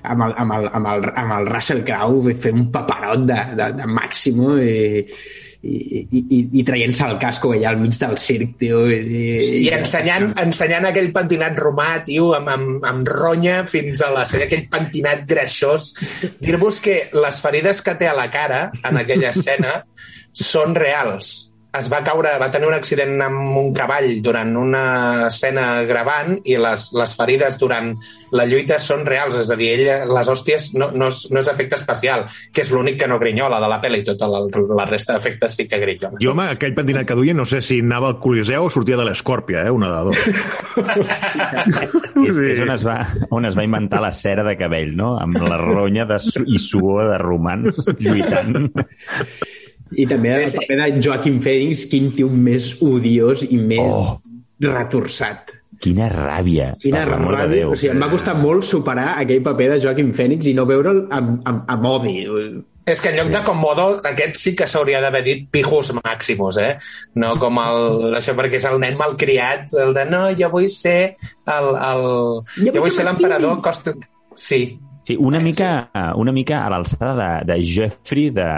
amb 0.03 0.25
el, 0.27 0.33
amb 0.43 0.57
el, 0.57 0.67
amb 0.79 0.91
el, 0.93 1.07
amb 1.23 1.37
el 1.37 1.47
Russell 1.51 1.85
Crowe 1.85 2.33
fent 2.41 2.65
un 2.65 2.67
paperot 2.73 3.25
de, 3.29 3.39
de, 3.59 3.69
de 3.77 3.87
màximo 3.89 4.55
i, 4.61 5.03
i, 5.61 5.73
i, 5.73 6.21
i, 6.21 6.39
i 6.61 6.63
traient-se 6.65 7.05
el 7.05 7.19
casco 7.21 7.51
allà 7.53 7.69
al 7.71 7.79
mig 7.81 7.93
del 7.99 8.17
circ, 8.21 8.55
tio. 8.61 8.81
I, 8.89 9.59
I 9.61 9.69
ensenyant, 9.77 10.31
ensenyant 10.41 10.89
aquell 10.89 11.11
pentinat 11.13 11.59
romà, 11.61 11.91
tio, 12.07 12.31
amb, 12.37 12.49
amb, 12.55 12.87
amb 12.93 13.13
ronya 13.13 13.61
fins 13.69 14.01
a 14.01 14.09
la 14.15 14.25
cella, 14.25 14.49
aquell 14.49 14.65
pentinat 14.71 15.27
greixós. 15.29 15.91
Dir-vos 16.41 16.81
que 16.81 16.97
les 17.13 17.43
ferides 17.45 17.85
que 17.85 17.95
té 17.99 18.09
a 18.09 18.17
la 18.17 18.27
cara 18.33 18.67
en 18.81 19.01
aquella 19.03 19.29
escena 19.35 19.77
són 20.31 20.75
reals. 20.77 21.50
Es 21.71 21.87
va 21.87 22.01
caure, 22.03 22.33
va 22.35 22.49
tenir 22.51 22.67
un 22.67 22.73
accident 22.75 23.13
amb 23.23 23.55
un 23.55 23.69
cavall 23.71 24.09
durant 24.23 24.49
una 24.59 24.81
escena 25.29 25.85
gravant 25.87 26.33
i 26.43 26.57
les, 26.59 26.89
les 26.99 27.13
ferides 27.15 27.55
durant 27.61 27.93
la 28.35 28.43
lluita 28.49 28.75
són 28.83 29.05
reals, 29.07 29.37
és 29.39 29.47
a 29.53 29.55
dir, 29.55 29.69
ella, 29.77 29.95
les 30.09 30.27
hòsties 30.33 30.65
no, 30.75 30.89
no, 30.91 31.07
és, 31.07 31.21
no 31.31 31.39
és 31.39 31.47
efecte 31.47 31.77
especial, 31.79 32.25
que 32.51 32.65
és 32.65 32.73
l'únic 32.75 32.97
que 32.99 33.07
no 33.07 33.15
grinyola 33.21 33.61
de 33.63 33.69
la 33.71 33.79
pel·li, 33.79 34.01
tota 34.03 34.27
la, 34.27 34.41
la 34.51 34.85
resta 34.89 35.15
d'efectes 35.15 35.55
sí 35.61 35.67
que 35.71 35.79
grinyola. 35.79 36.19
Jo, 36.19 36.33
home, 36.35 36.49
aquell 36.57 36.75
pentinat 36.75 37.07
que 37.07 37.15
duia, 37.21 37.31
no 37.39 37.47
sé 37.47 37.61
si 37.63 37.79
anava 37.79 38.11
al 38.11 38.19
Coliseu 38.19 38.67
o 38.67 38.73
sortia 38.73 38.99
de 38.99 39.07
l'Escòrpia, 39.07 39.63
eh? 39.63 39.71
Una 39.71 39.93
de 39.95 40.03
dos. 40.09 40.19
És, 42.21 42.37
és 42.37 42.59
on, 42.61 42.69
es 42.75 42.83
va, 42.85 42.97
on 43.33 43.47
es 43.47 43.55
va 43.57 43.63
inventar 43.65 44.01
la 44.03 44.11
cera 44.13 44.43
de 44.45 44.53
cabell, 44.59 44.91
no? 44.97 45.15
Amb 45.23 45.39
la 45.41 45.57
ronya 45.61 46.03
de, 46.09 46.19
su- 46.21 46.43
i 46.45 46.59
suor 46.61 47.09
de 47.13 47.17
romans 47.23 47.79
lluitant. 47.97 48.69
I 49.97 50.05
també 50.07 50.35
el 50.37 50.45
paper 50.55 50.77
de 50.79 51.01
Joaquim 51.03 51.39
Phoenix, 51.43 51.85
quin 51.91 52.11
tio 52.15 52.29
més 52.29 52.75
odiós 52.81 53.43
i 53.49 53.57
més 53.57 53.81
Oh. 53.81 54.19
retorçat. 54.61 55.57
Quina 55.81 56.07
ràbia, 56.13 56.75
Quina 56.77 57.01
ràbia. 57.09 57.47
Déu. 57.49 57.71
O 57.73 57.75
sigui, 57.75 57.95
em 57.95 58.01
va 58.03 58.09
costar 58.11 58.35
molt 58.37 58.63
superar 58.67 59.15
aquell 59.17 59.41
paper 59.41 59.71
de 59.71 59.79
Joaquim 59.81 60.11
Phoenix 60.13 60.45
i 60.45 60.53
no 60.53 60.67
veure'l 60.69 61.07
amb, 61.09 61.39
amb, 61.49 61.63
amb 61.73 61.87
odi. 61.89 62.19
És 62.85 63.01
que 63.01 63.09
en 63.09 63.17
lloc 63.17 63.31
de 63.33 63.41
Comodo, 63.45 63.87
aquest 64.05 64.37
sí 64.37 64.53
que 64.57 64.67
s'hauria 64.69 65.01
d'haver 65.01 65.23
dit 65.25 65.41
pijos 65.53 65.91
màximos, 65.97 66.57
eh? 66.61 66.75
No 67.15 67.33
com 67.41 67.57
el... 67.61 68.15
Això 68.17 68.33
perquè 68.37 68.57
és 68.61 68.65
el 68.69 68.79
nen 68.81 68.97
malcriat, 68.97 69.73
el 69.81 69.93
de 69.97 70.05
no, 70.09 70.21
jo 70.37 70.49
vull 70.53 70.69
ser 70.69 71.15
el... 71.45 71.69
el 71.77 72.07
Jo 72.61 72.73
jo 72.73 72.81
vull 72.81 72.93
ser 72.93 73.05
l'emperador, 73.05 73.59
costa... 73.65 73.93
Sí. 74.35 74.77
Sí, 75.07 75.15
una 75.17 75.39
mica, 75.41 75.89
una 76.15 76.31
mica 76.31 76.61
a 76.65 76.69
l'alçada 76.69 77.13
de, 77.17 77.29
de 77.49 77.63
Jeffrey 77.65 78.29
de, 78.29 78.49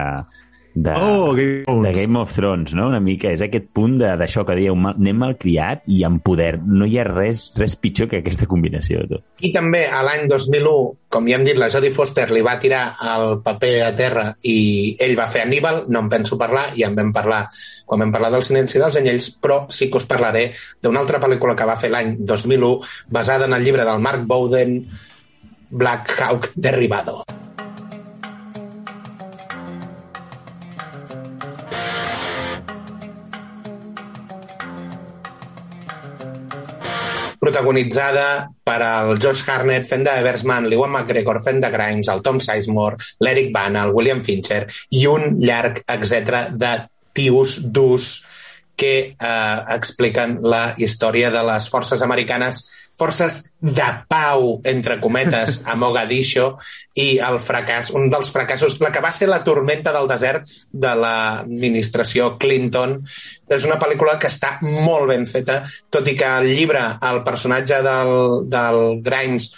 de, 0.75 0.91
Oh, 0.95 1.33
Game 1.33 1.63
of 1.65 1.65
Thrones. 1.65 1.83
de 1.83 2.01
Game 2.01 2.19
of 2.19 2.33
Thrones, 2.33 2.73
no? 2.73 2.87
Una 2.87 2.99
mica, 2.99 3.29
és 3.31 3.41
aquest 3.41 3.67
punt 3.71 3.97
de- 3.99 4.15
d'això 4.17 4.43
que 4.45 4.55
dieu, 4.55 4.75
mal, 4.75 4.95
nen 4.97 5.15
malcriat 5.17 5.83
i 5.87 6.03
amb 6.03 6.21
poder. 6.23 6.59
No 6.65 6.85
hi 6.85 6.97
ha 6.97 7.03
res, 7.03 7.51
res 7.55 7.75
pitjor 7.75 8.09
que 8.09 8.17
aquesta 8.23 8.47
combinació 8.47 9.01
de 9.01 9.07
tot. 9.15 9.23
I 9.41 9.51
també 9.53 9.85
a 9.85 10.01
l'any 10.03 10.27
2001, 10.27 10.97
com 11.09 11.27
ja 11.29 11.35
hem 11.37 11.43
dit, 11.45 11.57
la 11.57 11.69
Jodie 11.69 11.91
Foster 11.91 12.29
li 12.31 12.41
va 12.41 12.57
tirar 12.59 12.95
el 13.15 13.39
paper 13.45 13.83
a 13.83 13.91
terra 13.95 14.25
i 14.41 14.95
ell 14.99 15.15
va 15.15 15.27
fer 15.27 15.43
Aníbal, 15.43 15.83
no 15.89 15.99
en 15.99 16.09
penso 16.09 16.37
parlar, 16.37 16.65
i 16.75 16.83
en 16.83 16.95
vam 16.95 17.13
parlar 17.13 17.47
quan 17.85 17.99
vam 17.99 18.11
parlar 18.11 18.31
del 18.31 18.41
silenci 18.43 18.79
dels 18.79 18.97
anyells, 18.97 19.29
però 19.39 19.65
sí 19.69 19.89
que 19.91 19.97
us 19.97 20.05
parlaré 20.05 20.51
d'una 20.81 21.01
altra 21.01 21.19
pel·lícula 21.19 21.55
que 21.55 21.65
va 21.65 21.75
fer 21.75 21.91
l'any 21.91 22.15
2001, 22.19 22.79
basada 23.09 23.45
en 23.45 23.53
el 23.53 23.63
llibre 23.63 23.85
del 23.85 23.99
Mark 23.99 24.25
Bowden, 24.25 24.87
Black 25.69 26.09
Hawk 26.21 26.51
Derribado. 26.55 27.23
Protagonitzada 37.43 38.27
per 38.63 38.79
el 38.87 39.17
Josh 39.19 39.43
Harnett 39.49 39.89
fent 39.89 40.05
de 40.07 40.13
l'Iwan 40.69 40.93
McGregor 40.93 41.41
fent 41.43 41.59
de 41.59 41.71
Grimes, 41.73 42.07
el 42.07 42.23
Tom 42.23 42.39
Sizemore, 42.39 42.97
l'Eric 43.19 43.51
Bana, 43.51 43.83
el 43.83 43.91
William 43.91 44.21
Fincher 44.23 44.63
i 44.95 45.03
un 45.11 45.35
llarg, 45.41 45.83
etc 45.83 46.55
de 46.55 46.73
tios 47.13 47.59
durs 47.61 48.13
que 48.75 48.93
eh, 49.13 49.57
expliquen 49.75 50.39
la 50.41 50.73
història 50.77 51.29
de 51.31 51.43
les 51.45 51.67
forces 51.69 52.01
americanes 52.01 52.63
forces 52.97 53.53
de 53.59 53.87
pau, 54.07 54.61
entre 54.63 54.99
cometes, 55.01 55.61
a 55.65 55.75
Mogadiscio 55.79 56.53
i 56.99 57.17
el 57.25 57.39
fracàs, 57.41 57.91
un 57.97 58.09
dels 58.13 58.29
fracassos, 58.33 58.77
la 58.83 58.91
que 58.93 59.01
va 59.03 59.11
ser 59.15 59.29
la 59.31 59.41
tormenta 59.43 59.93
del 59.95 60.07
desert 60.11 60.49
de 60.69 60.93
l'administració 61.01 62.35
Clinton. 62.37 62.99
És 63.49 63.65
una 63.65 63.79
pel·lícula 63.81 64.17
que 64.21 64.29
està 64.29 64.57
molt 64.61 65.09
ben 65.09 65.25
feta, 65.29 65.63
tot 65.89 66.07
i 66.07 66.17
que 66.17 66.29
el 66.39 66.53
llibre, 66.53 66.85
el 67.09 67.23
personatge 67.25 67.81
del, 67.85 68.15
del 68.53 68.83
Grimes, 69.05 69.51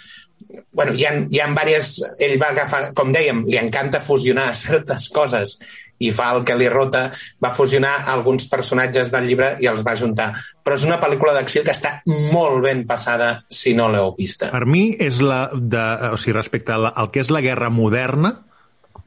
bueno, 0.72 0.94
hi 0.94 1.04
ha, 1.04 1.12
hi 1.28 1.40
ha 1.40 1.48
diverses... 1.50 1.98
Ell 2.22 2.38
va 2.40 2.52
agafar, 2.54 2.90
com 2.96 3.12
dèiem, 3.12 3.44
li 3.50 3.58
encanta 3.60 4.00
fusionar 4.04 4.52
certes 4.64 5.10
coses 5.12 5.58
i 5.98 6.12
fa 6.12 6.30
el 6.36 6.44
que 6.46 6.56
li 6.58 6.68
rota, 6.72 7.06
va 7.42 7.52
fusionar 7.56 7.94
alguns 8.12 8.48
personatges 8.50 9.10
del 9.12 9.28
llibre 9.30 9.54
i 9.62 9.70
els 9.70 9.84
va 9.86 9.96
juntar. 9.98 10.32
Però 10.64 10.76
és 10.76 10.86
una 10.88 11.00
pel·lícula 11.02 11.34
d'acció 11.36 11.64
que 11.64 11.74
està 11.74 11.98
molt 12.34 12.62
ben 12.64 12.84
passada 12.88 13.30
si 13.48 13.74
no 13.76 13.88
l'heu 13.92 14.14
vista. 14.18 14.50
Per 14.52 14.66
mi 14.68 14.90
és 14.98 15.22
la... 15.24 15.46
De, 15.56 15.84
o 16.12 16.20
sigui, 16.20 16.36
respecte 16.36 16.74
al, 16.74 16.90
al 16.92 17.10
que 17.14 17.22
és 17.24 17.32
la 17.32 17.42
guerra 17.44 17.70
moderna, 17.72 18.34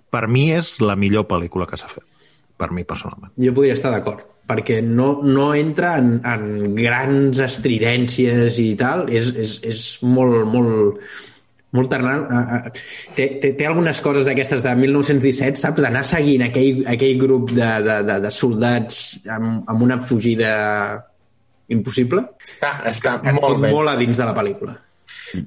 per 0.10 0.25
mi 0.28 0.49
és 0.56 0.78
la 0.82 0.97
millor 0.99 1.28
pel·lícula 1.30 1.69
que 1.69 1.78
s'ha 1.80 1.89
fet. 1.91 2.06
Per 2.60 2.71
mi, 2.75 2.84
personalment. 2.84 3.32
Jo 3.39 3.54
podria 3.56 3.78
estar 3.78 3.93
d'acord, 3.93 4.25
perquè 4.49 4.82
no, 4.84 5.21
no 5.23 5.54
entra 5.56 5.93
en, 6.02 6.17
en 6.28 6.75
grans 6.75 7.39
estridències 7.45 8.58
i 8.60 8.73
tal, 8.80 9.06
és, 9.13 9.30
és, 9.32 9.54
és 9.69 9.84
molt, 10.04 10.41
molt, 10.49 10.99
molt 11.75 11.91
ternal. 11.91 12.25
Uh, 12.25 12.55
uh, 12.58 13.13
té, 13.15 13.27
té, 13.41 13.53
té 13.58 13.67
algunes 13.69 14.01
coses 14.05 14.27
d'aquestes 14.27 14.65
de 14.65 14.73
1917, 14.79 15.62
saps? 15.62 15.84
D'anar 15.86 16.03
seguint 16.08 16.47
aquell, 16.47 16.84
aquell 16.89 17.21
grup 17.21 17.53
de, 17.53 17.69
de, 17.86 18.01
de, 18.10 18.19
de 18.25 18.34
soldats 18.34 19.19
amb, 19.29 19.63
amb 19.69 19.88
una 19.88 19.99
fugida 20.01 20.51
impossible. 21.69 22.25
Està, 22.45 22.79
està 22.89 23.19
Et 23.23 23.36
molt 23.38 23.62
bé. 23.62 23.73
molt 23.73 23.91
a 23.91 23.97
dins 23.99 24.17
de 24.17 24.25
la 24.25 24.36
pel·lícula. 24.38 24.77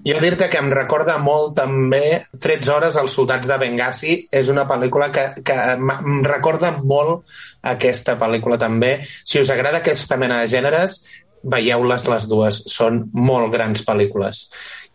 Jo 0.07 0.19
dir-te 0.23 0.47
que 0.51 0.61
em 0.63 0.69
recorda 0.71 1.17
molt 1.19 1.57
també 1.57 2.23
13 2.39 2.71
hores 2.71 2.97
als 2.99 3.15
soldats 3.19 3.49
de 3.51 3.57
Benghazi 3.59 4.15
és 4.31 4.51
una 4.53 4.63
pel·lícula 4.69 5.09
que, 5.15 5.25
que 5.43 5.57
em 5.75 6.23
recorda 6.27 6.71
molt 6.79 7.27
aquesta 7.67 8.15
pel·lícula 8.21 8.61
també. 8.63 8.93
Si 9.03 9.41
us 9.43 9.51
agrada 9.51 9.83
aquesta 9.83 10.19
mena 10.21 10.43
de 10.43 10.51
gèneres, 10.55 11.01
veieu-les 11.43 12.07
les 12.09 12.27
dues. 12.31 12.61
Són 12.73 13.05
molt 13.13 13.53
grans 13.55 13.85
pel·lícules. 13.87 14.45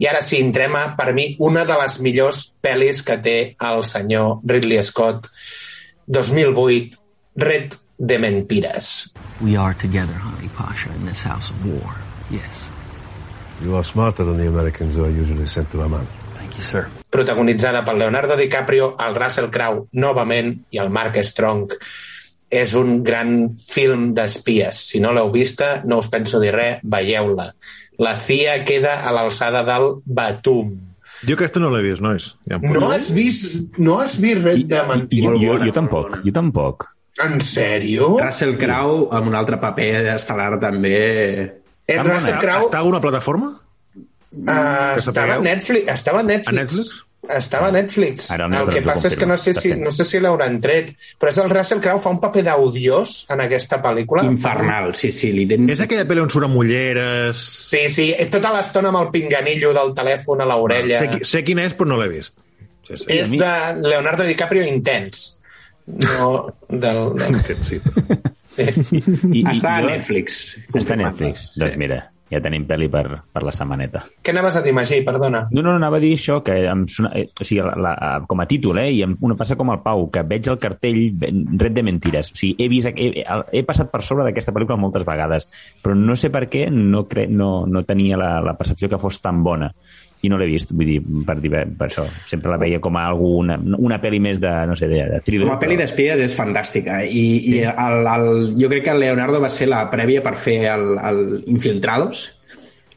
I 0.01 0.09
ara 0.11 0.21
sí, 0.25 0.41
entrem 0.43 0.77
a, 0.77 0.83
per 0.97 1.11
mi, 1.17 1.31
una 1.43 1.65
de 1.67 1.77
les 1.81 1.99
millors 2.05 2.43
pel·lis 2.63 3.03
que 3.05 3.17
té 3.23 3.37
el 3.69 3.83
senyor 3.87 4.39
Ridley 4.47 4.83
Scott. 4.83 5.29
2008, 6.07 7.01
Red 7.43 7.75
de 7.97 8.19
Mentiras. 8.19 9.13
We 9.41 9.57
are 9.57 9.73
together, 9.73 10.13
Honey 10.13 10.49
Pasha, 10.55 10.89
in 10.95 11.05
this 11.05 11.23
house 11.23 11.49
of 11.49 11.65
war. 11.65 11.97
Yes. 12.29 12.69
You 13.61 13.75
are 13.75 13.83
smarter 13.83 14.23
than 14.23 14.37
the 14.37 14.47
Americans 14.47 14.95
who 14.95 15.05
are 15.05 15.09
usually 15.11 15.47
sent 15.47 15.71
to 15.71 15.83
Amman. 15.83 16.07
Thank 16.35 16.55
you, 16.57 16.63
sir. 16.63 16.87
protagonitzada 17.09 17.83
pel 17.85 17.99
Leonardo 17.99 18.35
DiCaprio, 18.35 18.95
el 18.99 19.15
Russell 19.15 19.49
Crowe 19.49 19.87
novament 19.93 20.53
i 20.69 20.77
el 20.77 20.91
Mark 20.93 21.17
Strong. 21.23 21.73
És 22.49 22.73
un 22.79 23.01
gran 23.03 23.55
film 23.59 24.11
d'espies. 24.15 24.77
Si 24.93 25.01
no 25.03 25.11
l'heu 25.15 25.31
vista, 25.33 25.81
no 25.85 25.97
us 25.99 26.07
penso 26.07 26.39
dir 26.39 26.53
res, 26.55 26.77
veieu-la. 26.83 27.49
La 27.99 28.13
CIA 28.21 28.61
queda 28.63 29.01
a 29.03 29.11
l'alçada 29.11 29.63
del 29.67 29.97
Batum. 30.05 30.71
Jo 31.27 31.33
aquesta 31.33 31.59
no 31.59 31.71
l'he 31.73 31.81
vist, 31.81 31.99
nois. 32.05 32.27
Ja 32.47 32.59
No 32.61 32.91
has 32.93 33.09
vist, 33.15 33.57
no 33.81 33.97
has 33.99 34.19
vist 34.21 34.43
res 34.45 34.61
de 34.63 34.77
Jo, 34.77 34.85
mentida? 34.87 35.33
jo, 35.41 35.57
jo 35.65 35.73
tampoc, 35.73 36.19
jo 36.23 36.31
tampoc. 36.35 36.85
En 37.25 37.39
sèrio? 37.41 38.11
Russell 38.21 38.53
Crowe 38.61 39.07
amb 39.17 39.31
un 39.31 39.35
altre 39.35 39.57
paper 39.57 40.13
estel·lar 40.13 40.59
també... 40.61 40.93
Eh, 41.87 41.97
Russell 42.05 42.37
Crowe 42.37 42.67
Està 42.69 42.77
a 42.77 42.83
alguna 42.83 43.01
plataforma? 43.01 43.55
uh, 44.37 44.97
estava 44.99 45.39
a? 45.39 45.41
Netflix. 45.41 45.89
Estava 45.89 46.19
a 46.21 46.23
Netflix. 46.27 46.53
A 46.53 46.61
Netflix? 46.61 46.93
Estava 47.27 47.67
a 47.67 47.73
Netflix. 47.75 48.29
Ara 48.31 48.45
el 48.47 48.69
que 48.71 48.79
passa 48.85 49.09
és 49.09 49.17
que 49.19 49.25
no 49.27 49.35
sé 49.41 49.51
si, 49.57 49.73
no 49.75 49.91
sé 49.91 50.05
si 50.07 50.19
l'hauran 50.23 50.61
tret, 50.63 50.93
però 51.19 51.31
és 51.33 51.39
el 51.43 51.49
Russell 51.51 51.81
Crowe 51.83 51.99
fa 51.99 52.11
un 52.13 52.19
paper 52.23 52.43
d'odiós 52.45 53.15
en 53.33 53.41
aquesta 53.43 53.81
pel·lícula. 53.83 54.23
Infernal, 54.29 54.93
sí, 54.95 55.11
sí. 55.11 55.33
Li 55.35 55.43
ten... 55.49 55.65
És 55.73 55.81
aquella 55.83 56.05
pel·li 56.07 56.23
on 56.23 56.31
surten 56.31 56.53
mulleres... 56.53 57.41
Sí, 57.67 57.83
sí, 57.91 58.05
tota 58.31 58.53
l'estona 58.55 58.93
amb 58.93 59.01
el 59.01 59.09
pinganillo 59.11 59.73
del 59.75 59.91
telèfon 59.97 60.45
a 60.45 60.47
l'orella. 60.47 61.01
Sé, 61.03 61.09
qui- 61.15 61.27
sé 61.33 61.43
quina 61.47 61.65
és, 61.67 61.75
però 61.75 61.91
no 61.91 61.99
l'he 61.99 62.07
vist. 62.13 62.37
Sí, 62.87 62.95
sí. 63.01 63.09
És 63.17 63.33
de 63.35 63.51
Leonardo 63.83 64.23
DiCaprio 64.23 64.63
intens. 64.63 65.25
No 65.87 66.45
del... 66.69 67.15
del... 67.17 67.63
Sí. 67.67 67.81
I, 68.57 69.43
Està 69.51 69.75
a 69.77 69.81
Netflix. 69.83 70.45
Està 70.71 70.95
a 70.95 71.01
Netflix. 71.03 71.49
Doncs 71.59 71.75
mira, 71.81 72.05
ja 72.31 72.41
tenim 72.43 72.65
pel·li 72.67 72.89
per, 72.91 73.05
per 73.33 73.43
la 73.45 73.53
setmaneta. 73.55 74.03
Què 74.23 74.33
anaves 74.33 74.57
a 74.59 74.63
dir, 74.65 74.73
Magí? 74.75 74.99
Perdona. 75.05 75.45
No, 75.53 75.63
no, 75.63 75.75
anava 75.79 75.99
a 75.99 76.03
dir 76.03 76.13
això, 76.17 76.39
que 76.45 76.57
em 76.67 76.85
sona, 76.91 77.11
eh, 77.17 77.27
o 77.31 77.47
sigui, 77.47 77.61
la, 77.63 77.75
la, 77.83 78.11
com 78.27 78.43
a 78.43 78.47
títol, 78.49 78.81
eh, 78.83 78.89
i 78.97 79.03
em, 79.05 79.15
una 79.23 79.37
passa 79.39 79.57
com 79.59 79.71
el 79.73 79.81
Pau, 79.85 80.07
que 80.13 80.25
veig 80.27 80.49
el 80.51 80.59
cartell 80.61 81.01
Red 81.21 81.77
de 81.77 81.85
Mentires. 81.87 82.33
O 82.33 82.39
sigui, 82.39 82.55
he, 82.59 82.69
vist, 82.71 82.91
he, 82.95 83.23
he 83.51 83.63
passat 83.67 83.91
per 83.93 84.03
sobre 84.05 84.27
d'aquesta 84.27 84.55
pel·lícula 84.55 84.79
moltes 84.81 85.07
vegades, 85.07 85.47
però 85.83 85.95
no 85.97 86.17
sé 86.19 86.31
per 86.33 86.47
què 86.51 86.67
no, 86.73 87.05
cre, 87.07 87.27
no, 87.31 87.51
no 87.67 87.85
tenia 87.87 88.19
la, 88.19 88.37
la 88.43 88.57
percepció 88.59 88.91
que 88.91 89.01
fos 89.01 89.21
tan 89.23 89.43
bona 89.45 89.71
i 90.25 90.31
no 90.31 90.37
l'he 90.39 90.47
vist, 90.49 90.71
vull 90.73 90.87
dir, 90.89 91.01
per, 91.27 91.37
dir, 91.43 91.51
per 91.51 91.89
això. 91.89 92.07
Sempre 92.29 92.51
la 92.53 92.57
veia 92.61 92.79
com 92.83 92.97
a 92.97 93.05
alguna, 93.11 93.59
una 93.77 93.99
pel·li 94.01 94.19
més 94.23 94.39
de, 94.41 94.53
no 94.69 94.75
sé, 94.79 94.89
de, 94.89 95.03
de 95.11 95.19
thriller. 95.25 95.45
Com 95.45 95.57
a 95.57 95.59
pel·li 95.61 95.77
d'espies 95.79 96.23
és 96.25 96.37
fantàstica 96.37 97.03
i, 97.05 97.27
i 97.53 97.59
el, 97.69 98.09
el, 98.15 98.31
jo 98.57 98.71
crec 98.71 98.87
que 98.87 98.95
el 98.95 99.03
Leonardo 99.05 99.43
va 99.43 99.51
ser 99.53 99.69
la 99.69 99.85
prèvia 99.93 100.25
per 100.25 100.33
fer 100.41 100.63
el, 100.73 100.89
el 100.97 101.23
Infiltrados 101.53 102.25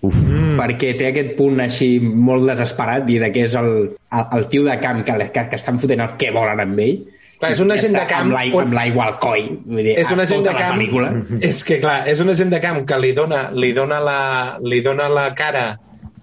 Uf. 0.00 0.16
perquè 0.56 0.94
té 0.96 1.10
aquest 1.10 1.34
punt 1.36 1.60
així 1.60 1.98
molt 2.00 2.48
desesperat 2.48 3.08
i 3.12 3.18
de 3.20 3.28
que 3.34 3.44
és 3.50 3.56
el, 3.60 3.72
el, 3.92 4.22
el 4.38 4.46
tio 4.52 4.64
de 4.64 4.76
camp 4.80 5.02
que, 5.04 5.16
que, 5.28 5.48
que 5.50 5.58
estan 5.60 5.80
fotent 5.82 6.00
el 6.06 6.14
que 6.20 6.32
volen 6.32 6.62
amb 6.64 6.80
ell 6.86 7.02
Clar, 7.40 7.50
és 7.54 7.60
un 7.64 7.72
agent 7.72 7.94
de 7.96 8.02
camp- 8.08 8.34
amb 8.36 8.72
l'aigua 8.76 9.06
al 9.06 9.14
coll 9.20 9.46
vull 9.64 9.84
dir, 9.84 9.94
és 10.00 10.08
un 10.12 10.20
a 10.20 10.24
agent 10.26 10.42
tota 10.44 10.56
de 10.56 10.56
la 10.56 10.64
camp 10.72 11.44
és 11.50 11.60
que 11.68 11.78
clar, 11.84 11.98
és 12.08 12.20
un 12.24 12.32
agent 12.32 12.52
de 12.52 12.60
camp 12.64 12.80
que 12.88 12.98
li 13.00 13.12
dona, 13.16 13.46
li 13.52 13.72
dona, 13.76 14.00
la, 14.04 14.18
li 14.64 14.80
dona 14.84 15.08
la 15.12 15.30
cara 15.36 15.66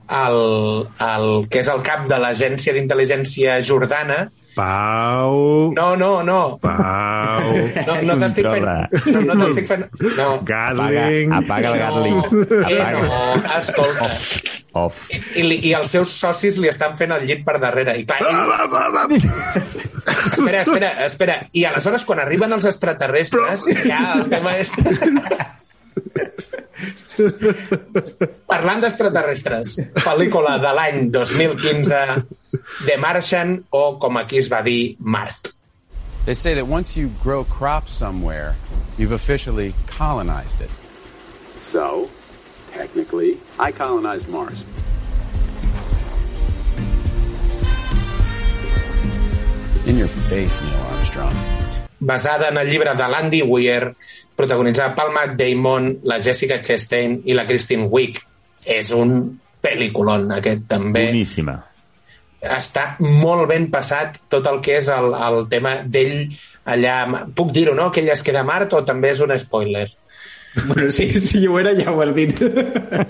al, 0.08 0.88
al 1.04 1.30
que 1.52 1.60
és 1.63 1.70
el 1.72 1.82
cap 1.86 2.08
de 2.10 2.17
l'agència 2.22 2.74
d'intel·ligència 2.76 3.60
jordana. 3.65 4.28
Pau... 4.58 5.70
no, 5.76 5.91
no, 5.96 6.24
no. 6.26 6.58
Pau... 6.58 7.52
no, 7.86 7.98
no 8.08 8.15
t'estic 8.24 8.48
fent 8.50 8.65
no, 9.13 9.22
no 9.22 9.36
t'estic 9.43 9.67
fent 9.70 9.84
no. 10.17 10.30
Gatling... 10.48 11.30
Apaga 11.38 11.76
el 11.76 11.78
Gatling. 11.84 12.15
no, 12.17 12.63
eh, 12.65 12.80
Apaga. 12.82 13.04
no, 13.04 13.58
escolta. 13.60 14.08
Off. 14.82 14.98
I, 15.38 15.43
li- 15.46 15.60
i 15.70 15.76
els 15.78 15.93
seus 15.93 16.10
socis 16.10 16.58
li 16.58 16.72
estan 16.72 16.98
fent 16.98 17.13
el 17.13 17.28
llit 17.30 17.46
per 17.46 17.60
darrere. 17.62 18.00
I 18.02 18.06
clar, 18.10 18.17
ell... 18.26 19.13
espera, 20.34 20.62
espera, 20.65 20.89
espera. 21.06 21.38
I 21.54 21.65
aleshores 21.70 22.06
quan 22.10 22.20
arriben 22.26 22.58
els 22.58 22.65
extraterrestres 22.70 23.70
ja 23.86 24.02
el 24.17 24.26
tema 24.34 24.58
és 24.58 24.74
Parlant 28.51 28.82
d'extraterrestres, 28.84 29.75
pel·lícula 30.03 30.58
de 30.62 30.73
l'any 30.77 31.08
2015, 31.13 32.01
The 32.86 32.97
Martian, 33.01 33.58
o 33.71 33.97
com 34.01 34.19
aquí 34.21 34.41
es 34.41 34.49
va 34.51 34.62
dir, 34.65 34.95
Mart. 34.99 35.53
They 36.25 36.34
say 36.34 36.56
that 36.56 36.67
once 36.67 36.97
you 36.97 37.08
grow 37.23 37.45
crops 37.45 37.91
somewhere, 37.91 38.56
you've 38.97 39.13
officially 39.13 39.73
colonized 39.88 40.62
it. 40.62 40.69
So, 41.56 42.10
technically, 42.67 43.39
I 43.58 43.71
colonized 43.71 44.27
Mars. 44.27 44.65
In 49.86 49.97
your 49.97 50.10
face, 50.10 50.62
Neil 50.62 50.82
Armstrong. 50.91 51.66
Basada 52.00 52.50
en 52.50 52.58
el 52.58 52.70
llibre 52.70 52.94
de 52.96 53.08
l'Andy 53.10 53.42
Weir, 53.44 53.94
protagonitzada 54.38 54.96
pel 54.96 55.14
Matt 55.16 55.38
Damon, 55.40 55.92
la 56.04 56.20
Jessica 56.24 56.62
Chastain 56.62 57.22
i 57.26 57.38
la 57.38 57.48
Kristen 57.50 57.88
Wiig. 57.92 58.20
És 58.68 58.92
un 58.96 59.40
pel·lículon, 59.64 60.30
aquest 60.38 60.68
també. 60.70 61.08
Boníssima. 61.12 61.58
Està 62.38 62.92
molt 63.02 63.48
ben 63.50 63.70
passat 63.74 64.20
tot 64.30 64.46
el 64.50 64.60
que 64.64 64.78
és 64.78 64.90
el, 64.94 65.14
el 65.14 65.48
tema 65.50 65.80
d'ell 65.84 66.28
allà... 66.70 66.98
Puc 67.36 67.54
dir-ho, 67.56 67.74
no?, 67.78 67.90
que 67.92 68.04
ell 68.04 68.12
es 68.14 68.24
queda 68.24 68.44
a 68.44 68.48
Mart 68.48 68.76
o 68.78 68.84
també 68.86 69.16
és 69.16 69.24
un 69.26 69.34
spoiler? 69.40 69.88
Bueno, 70.65 70.91
si, 70.91 71.08
si 71.22 71.46
ho 71.48 71.60
era 71.60 71.74
ja 71.78 71.91
ho 71.91 72.02
has 72.02 72.13
dit 72.15 72.34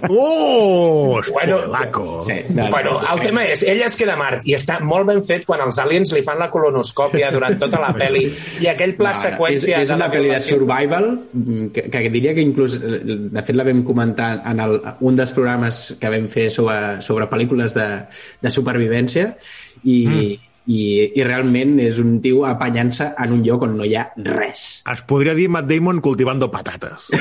Oh, 0.10 1.20
Bueno, 1.32 1.58
spoilaco. 1.60 2.22
sí, 2.26 2.34
no, 2.50 2.64
no, 2.66 2.70
Bueno, 2.72 3.02
el 3.14 3.20
tema 3.22 3.44
és, 3.46 3.64
ell 3.64 3.82
es 3.86 3.96
queda 4.00 4.14
a 4.16 4.20
Mart 4.20 4.46
i 4.48 4.56
està 4.58 4.80
molt 4.84 5.08
ben 5.10 5.22
fet 5.26 5.46
quan 5.48 5.62
els 5.66 5.80
aliens 5.82 6.12
li 6.16 6.24
fan 6.26 6.40
la 6.42 6.50
colonoscòpia 6.54 7.32
durant 7.34 7.58
tota 7.60 7.80
la 7.82 7.94
pel·li 8.02 8.26
i 8.64 8.70
aquell 8.72 8.96
pla 9.00 9.14
No, 9.16 9.22
seqüència... 9.24 9.82
és, 9.82 9.90
és 9.90 9.96
una 9.96 10.10
pel·li 10.14 10.32
de 10.34 10.40
survival 10.44 11.08
mm, 11.34 11.70
que, 11.76 11.88
que 11.94 12.04
diria 12.14 12.34
que 12.38 12.44
inclús 12.46 12.78
eh, 12.80 13.02
de 13.06 13.46
fet 13.46 13.56
la 13.58 13.66
vam 13.68 13.84
comentar 13.88 14.34
en 14.46 14.60
el, 14.64 14.80
un 15.02 15.16
dels 15.20 15.34
programes 15.36 15.86
que 16.02 16.12
vam 16.14 16.28
fer 16.32 16.50
sobre, 16.54 17.02
sobre 17.06 17.30
pel·lícules 17.32 17.76
de, 17.78 17.88
de 18.44 18.54
supervivència 18.54 19.32
i, 19.84 19.98
mm. 20.08 20.36
I, 20.68 20.82
i 21.16 21.24
realment 21.26 21.78
és 21.84 22.00
un 22.04 22.18
tio 22.24 22.44
apanyant-se 22.48 23.10
en 23.24 23.36
un 23.38 23.44
lloc 23.46 23.64
on 23.68 23.78
no 23.80 23.88
hi 23.88 23.96
ha 23.98 24.06
res 24.28 24.66
Es 24.88 25.04
podria 25.08 25.36
dir 25.38 25.48
Matt 25.52 25.70
Damon 25.70 26.02
cultivando 26.04 26.52
patates. 26.52 27.10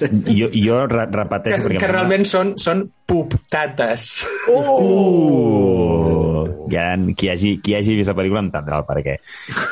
Sí. 0.00 0.34
Jo, 0.36 0.48
jo 0.54 0.78
re 0.88 1.04
que, 1.06 1.16
repeteixo... 1.16 1.68
perquè 1.68 1.80
que 1.80 1.86
em 1.86 1.92
realment 1.92 2.24
són, 2.28 2.52
són 2.60 2.82
puptates. 3.10 4.06
Uh! 4.50 6.46
Ja, 6.70 6.94
qui, 7.16 7.28
hagi, 7.28 7.56
qui 7.62 7.74
hagi 7.74 7.96
vist 7.98 8.10
la 8.10 8.16
pel·lícula 8.16 8.42
entendrà 8.44 8.78
el 8.80 8.86
per 8.88 8.98
què. 9.02 9.16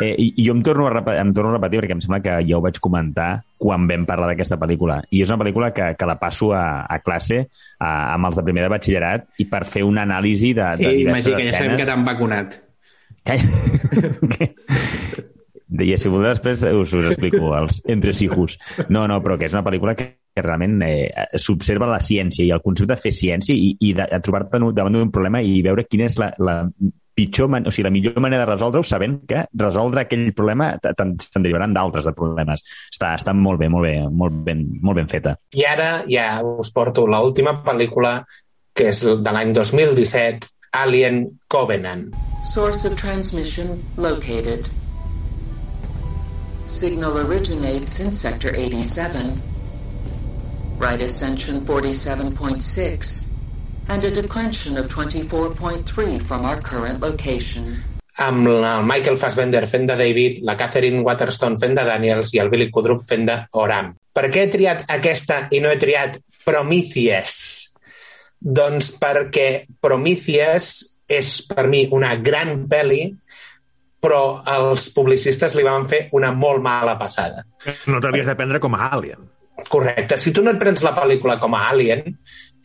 Eh, 0.05 0.11
i, 0.11 0.29
i 0.43 0.47
jo 0.47 0.57
em 0.57 0.63
torno, 0.67 0.89
a 0.89 0.93
repetir, 0.97 1.23
em 1.23 1.33
torno 1.37 1.53
a 1.53 1.57
repetir 1.57 1.83
perquè 1.83 1.97
em 1.97 2.03
sembla 2.05 2.21
que 2.25 2.37
ja 2.49 2.59
ho 2.59 2.63
vaig 2.65 2.81
comentar 2.83 3.31
quan 3.59 3.87
vam 3.91 4.07
parlar 4.09 4.33
d'aquesta 4.33 4.59
pel·lícula. 4.61 5.01
I 5.15 5.23
és 5.25 5.33
una 5.33 5.41
pel·lícula 5.43 5.71
que, 5.75 5.93
que 5.99 6.09
la 6.11 6.19
passo 6.21 6.53
a, 6.57 6.65
a 6.87 7.01
classe 7.05 7.45
a, 7.45 7.91
amb 8.15 8.31
els 8.31 8.39
de 8.39 8.47
primer 8.47 8.67
de 8.67 8.73
batxillerat 8.75 9.29
i 9.43 9.49
per 9.51 9.65
fer 9.71 9.85
una 9.87 10.07
anàlisi 10.09 10.55
de, 10.59 10.73
de 10.79 10.91
sí, 10.91 11.05
diverses 11.05 11.31
Magí, 11.31 11.37
que 11.37 11.51
ja 11.51 11.55
sabem 11.55 11.75
escenes. 11.75 11.83
que 11.83 11.93
t'han 11.93 12.09
vacunat. 12.09 12.59
I 15.69 15.97
si 16.01 16.09
voleu 16.09 16.31
després 16.31 16.63
us, 16.65 16.93
us 16.97 17.11
explico 17.11 17.53
els 17.57 17.83
entresijos. 17.85 18.57
No, 18.89 19.05
no, 19.11 19.19
però 19.25 19.37
que 19.39 19.47
és 19.51 19.55
una 19.55 19.65
pel·lícula 19.67 19.95
que, 19.99 20.07
que 20.35 20.45
realment 20.45 20.81
eh, 20.87 21.27
s'observa 21.37 21.91
la 21.91 22.01
ciència 22.01 22.47
i 22.47 22.53
el 22.55 22.65
concepte 22.65 22.95
de 22.95 23.03
fer 23.03 23.13
ciència 23.13 23.55
i, 23.55 23.75
i 23.85 23.93
de, 23.97 24.07
de 24.09 24.21
trobar-te 24.25 24.63
davant 24.73 24.97
d'un 24.97 25.13
problema 25.13 25.43
i 25.45 25.61
veure 25.67 25.85
quina 25.85 26.09
és 26.09 26.17
la, 26.21 26.33
la 26.41 26.63
pitjor, 27.19 27.49
man 27.51 27.67
o 27.67 27.73
sigui, 27.75 27.89
la 27.89 27.93
millor 27.93 28.21
manera 28.23 28.45
de 28.45 28.53
resoldre-ho 28.53 28.87
sabent 28.87 29.19
que 29.29 29.43
resoldre 29.59 30.05
aquell 30.05 30.29
problema 30.37 30.71
se'n 30.79 31.43
derivaran 31.43 31.75
d'altres 31.75 32.07
de 32.07 32.15
problemes. 32.17 32.63
Està, 32.93 33.15
està 33.19 33.35
molt 33.35 33.61
bé, 33.61 33.71
molt 33.73 33.89
bé, 33.89 33.95
molt 34.23 34.45
ben, 34.47 34.63
molt 34.83 35.03
ben 35.03 35.11
feta. 35.11 35.35
I 35.59 35.67
ara 35.67 35.89
ja 36.09 36.29
us 36.47 36.71
porto 36.75 37.09
l'última 37.11 37.59
pel·lícula, 37.67 38.21
que 38.73 38.93
és 38.93 39.03
de 39.03 39.35
l'any 39.35 39.51
2017, 39.57 40.53
Alien 40.77 41.39
Covenant. 41.49 42.15
Source 42.43 42.85
of 42.85 42.97
transmission 42.97 43.85
located. 43.97 44.69
Signal 46.67 47.19
originates 47.19 48.01
in 48.01 48.13
Sector 48.13 48.55
87. 48.55 49.41
Right 50.79 51.01
ascension 51.01 51.65
47.6. 51.65 53.25
And 53.89 54.05
a 54.05 54.11
declension 54.11 54.77
of 54.77 54.89
24.3 54.89 56.23
from 56.23 56.45
our 56.45 56.61
current 56.61 57.01
location. 57.01 57.83
amb 58.19 58.49
el 58.51 58.83
Michael 58.83 59.17
Fassbender 59.17 59.67
fent 59.71 59.87
de 59.87 59.97
David, 59.97 60.41
la 60.43 60.57
Catherine 60.59 61.05
Waterston 61.07 61.57
fent 61.59 61.77
de 61.79 61.85
Daniels 61.87 62.33
i 62.35 62.41
el 62.43 62.51
Billy 62.51 62.67
Kudrup 62.71 63.05
fent 63.07 63.27
de 63.29 63.37
Oram. 63.63 63.93
Per 64.13 64.27
què 64.27 64.43
he 64.43 64.51
triat 64.51 64.89
aquesta 64.91 65.45
i 65.55 65.61
no 65.63 65.71
he 65.71 65.79
triat 65.79 66.19
Prometheus? 66.45 67.68
Doncs 68.39 68.93
perquè 69.01 69.49
Prometheus 69.83 70.73
és 71.09 71.33
per 71.49 71.67
mi 71.67 71.87
una 71.97 72.15
gran 72.23 72.67
pel·li, 72.71 73.03
però 73.99 74.43
els 74.47 74.91
publicistes 74.95 75.57
li 75.59 75.65
van 75.67 75.89
fer 75.91 76.07
una 76.15 76.31
molt 76.31 76.63
mala 76.63 76.95
passada. 77.01 77.43
No 77.91 77.99
t'havies 77.99 78.29
de 78.29 78.37
prendre 78.39 78.61
com 78.63 78.77
a 78.77 78.91
Alien. 78.93 79.25
Correcte. 79.69 80.17
Si 80.17 80.31
tu 80.31 80.45
no 80.45 80.53
et 80.55 80.61
prens 80.61 80.85
la 80.87 80.95
pel·lícula 80.95 81.35
com 81.43 81.57
a 81.59 81.65
Alien, 81.73 82.05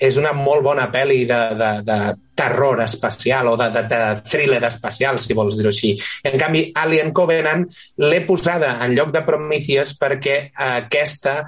és 0.04 0.18
una 0.20 0.34
molt 0.36 0.64
bona 0.66 0.88
pel·li 0.94 1.24
de, 1.30 1.40
de, 1.58 1.70
de 1.86 1.98
terror 2.38 2.82
espacial 2.84 3.50
o 3.50 3.56
de, 3.58 3.70
de, 3.74 3.84
de 3.90 4.02
thriller 4.30 4.62
espacial, 4.68 5.20
si 5.22 5.38
vols 5.38 5.58
dir-ho 5.58 5.72
així. 5.74 5.94
En 6.26 6.38
canvi, 6.42 6.68
Alien 6.84 7.14
Covenant 7.16 7.66
l'he 8.04 8.22
posada 8.28 8.76
en 8.86 8.94
lloc 8.98 9.14
de 9.14 9.24
Prometheus 9.26 9.96
perquè 10.00 10.38
aquesta 10.68 11.40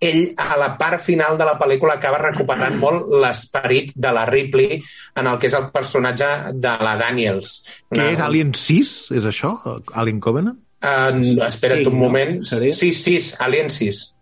ell 0.00 0.32
a 0.40 0.56
la 0.56 0.70
part 0.80 1.02
final 1.04 1.36
de 1.36 1.44
la 1.44 1.58
pel·lícula 1.60 1.98
acaba 1.98 2.18
recuperant 2.22 2.78
molt 2.80 3.10
l'esperit 3.20 3.92
de 3.94 4.12
la 4.16 4.24
Ripley 4.26 4.80
en 5.20 5.26
el 5.28 5.38
que 5.38 5.46
és 5.50 5.54
el 5.58 5.66
personatge 5.74 6.30
de 6.56 6.72
la 6.80 6.96
Daniels. 6.96 7.50
Què 7.92 8.06
és 8.14 8.20
Alien 8.24 8.54
6? 8.56 8.94
És 9.20 9.28
això? 9.28 9.52
Alien 9.94 10.20
Covenant? 10.24 10.56
Uh, 10.80 11.44
espera't 11.44 11.82
Sí, 11.82 11.86
un 11.90 11.98
no? 11.98 12.06
moment. 12.06 12.38
Seria? 12.48 12.72
6, 12.72 13.02
6, 13.04 13.34
Alien 13.44 13.68
6. 13.70 14.14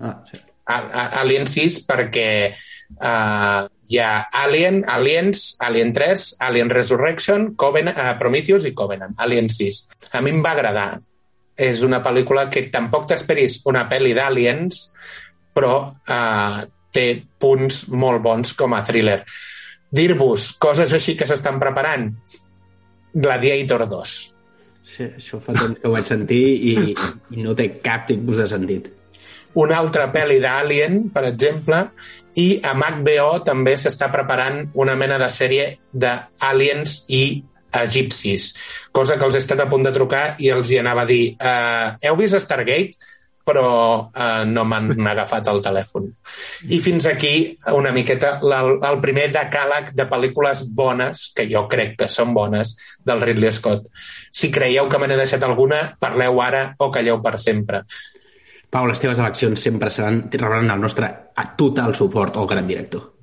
ah, 0.00 0.14
sí. 0.32 0.38
A- 0.68 0.88
a- 0.92 1.20
Alien 1.22 1.46
6 1.48 1.78
perquè 1.88 2.28
uh, 3.00 3.68
hi 3.88 3.98
ha 4.00 4.28
Alien, 4.32 4.82
Aliens, 4.88 5.56
Alien 5.60 5.92
3, 5.96 6.36
Alien 6.40 6.68
Resurrection, 6.70 7.54
Covenant, 7.56 7.96
uh, 7.96 8.16
Prometheus 8.20 8.64
i 8.68 8.72
Covenant. 8.76 9.14
Alien 9.18 9.48
6. 9.48 9.88
A 10.12 10.20
mi 10.20 10.30
em 10.30 10.42
va 10.44 10.52
agradar. 10.56 10.90
És 11.58 11.82
una 11.82 11.98
pel·lícula 12.04 12.46
que 12.52 12.68
tampoc 12.70 13.08
t'esperis 13.10 13.60
una 13.66 13.84
pel·li 13.90 14.14
d'Aliens, 14.14 14.82
però 15.54 15.74
uh, 15.90 16.60
té 16.94 17.06
punts 17.40 17.86
molt 17.90 18.22
bons 18.22 18.54
com 18.58 18.76
a 18.76 18.82
thriller. 18.86 19.20
Dir-vos 19.90 20.52
coses 20.60 20.92
així 20.94 21.16
que 21.18 21.26
s'estan 21.26 21.58
preparant. 21.58 22.10
Gladiator 23.14 23.86
2. 23.90 24.14
Sí, 24.88 25.04
això 25.08 25.40
fa 25.42 25.52
temps 25.56 25.80
que 25.80 25.88
ho 25.88 25.92
vaig 25.92 26.06
sentir 26.08 26.44
i, 26.70 26.76
i 27.34 27.42
no 27.44 27.56
té 27.56 27.68
cap 27.84 28.06
tipus 28.08 28.40
de 28.40 28.46
sentit. 28.48 28.88
Una 29.58 29.78
altra 29.80 30.06
pel·li 30.12 30.38
d'Alien, 30.40 31.08
per 31.12 31.24
exemple, 31.28 31.82
i 32.38 32.48
amb 32.68 32.84
HBO 33.02 33.40
també 33.46 33.74
s'està 33.80 34.10
preparant 34.12 34.60
una 34.78 34.94
mena 34.96 35.18
de 35.20 35.28
sèrie 35.32 35.68
d'aliens 35.92 37.00
i 37.08 37.22
egipcis, 37.82 38.50
cosa 38.92 39.18
que 39.18 39.26
els 39.28 39.36
he 39.36 39.42
estat 39.42 39.60
a 39.60 39.68
punt 39.68 39.84
de 39.84 39.92
trucar 39.92 40.34
i 40.40 40.50
els 40.54 40.72
hi 40.72 40.80
anava 40.80 41.04
a 41.04 41.08
dir 41.08 41.22
uh, 41.36 41.94
heu 42.02 42.18
vist 42.20 42.38
Stargate? 42.40 42.96
però 43.48 44.10
eh, 44.12 44.44
no 44.44 44.64
m'han 44.68 44.92
agafat 45.14 45.48
el 45.48 45.62
telèfon. 45.64 46.10
I 46.68 46.80
fins 46.84 47.08
aquí 47.08 47.32
una 47.72 47.94
miqueta 47.96 48.36
la, 48.44 48.60
el 48.90 49.00
primer 49.00 49.28
decàleg 49.32 49.94
de 49.96 50.04
pel·lícules 50.10 50.66
bones, 50.76 51.30
que 51.32 51.48
jo 51.48 51.64
crec 51.70 51.96
que 52.02 52.10
són 52.12 52.34
bones, 52.36 52.76
del 53.08 53.24
Ridley 53.24 53.54
Scott. 53.56 53.88
Si 53.96 54.52
creieu 54.52 54.90
que 54.92 55.00
me 55.00 55.08
n'he 55.08 55.16
deixat 55.20 55.48
alguna, 55.48 55.80
parleu 56.00 56.42
ara 56.44 56.64
o 56.78 56.90
calleu 56.92 57.22
per 57.24 57.38
sempre. 57.40 57.86
Pau, 58.68 58.84
les 58.84 59.00
teves 59.00 59.20
eleccions 59.22 59.62
sempre 59.64 59.88
seran, 59.88 60.26
rebran 60.28 60.68
el 60.68 60.82
nostre 60.82 61.08
total 61.56 61.96
suport 61.96 62.36
al 62.36 62.50
gran 62.50 62.68
director. 62.68 63.14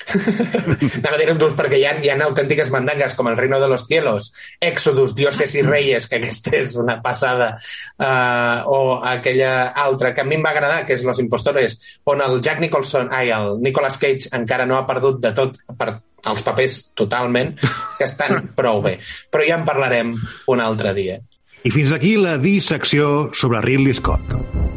Anava 1.00 1.16
a 1.16 1.20
dir 1.20 1.34
dos 1.38 1.54
perquè 1.58 1.78
hi 1.80 1.86
ha, 1.86 1.94
hi 2.02 2.10
ha 2.10 2.18
autèntiques 2.26 2.70
mandangues 2.72 3.14
com 3.18 3.28
el 3.30 3.38
Reino 3.38 3.60
de 3.60 3.68
los 3.70 3.86
Cielos, 3.86 4.32
Exodus, 4.60 5.14
Dioses 5.14 5.54
i 5.54 5.64
Reyes, 5.66 6.08
que 6.08 6.18
aquesta 6.20 6.54
és 6.58 6.76
una 6.80 6.98
passada, 7.04 7.52
uh, 8.00 8.68
o 8.70 8.80
aquella 9.04 9.68
altra 9.68 10.14
que 10.14 10.24
a 10.24 10.28
mi 10.28 10.38
em 10.38 10.46
va 10.46 10.54
agradar, 10.54 10.84
que 10.86 10.96
és 10.96 11.04
Los 11.06 11.20
Impostores, 11.22 11.78
on 12.04 12.22
el 12.24 12.40
Jack 12.40 12.62
Nicholson, 12.64 13.10
ai, 13.12 13.30
el 13.34 13.58
Nicolas 13.62 13.98
Cage 14.00 14.32
encara 14.36 14.66
no 14.66 14.78
ha 14.78 14.86
perdut 14.88 15.20
de 15.22 15.34
tot 15.36 15.60
per 15.78 15.92
els 16.28 16.42
papers 16.44 16.80
totalment, 16.98 17.54
que 17.98 18.08
estan 18.08 18.52
prou 18.56 18.82
bé. 18.84 18.98
Però 19.32 19.46
ja 19.46 19.60
en 19.60 19.68
parlarem 19.68 20.16
un 20.52 20.64
altre 20.64 20.94
dia. 20.96 21.20
I 21.64 21.72
fins 21.72 21.92
aquí 21.92 22.16
la 22.16 22.38
dissecció 22.40 23.30
sobre 23.36 23.60
Ridley 23.64 23.96
Scott. 23.96 24.69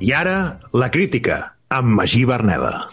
I 0.00 0.14
ara, 0.16 0.34
la 0.72 0.86
crítica, 0.88 1.34
amb 1.68 1.92
Magí 1.98 2.24
Berneda. 2.24 2.88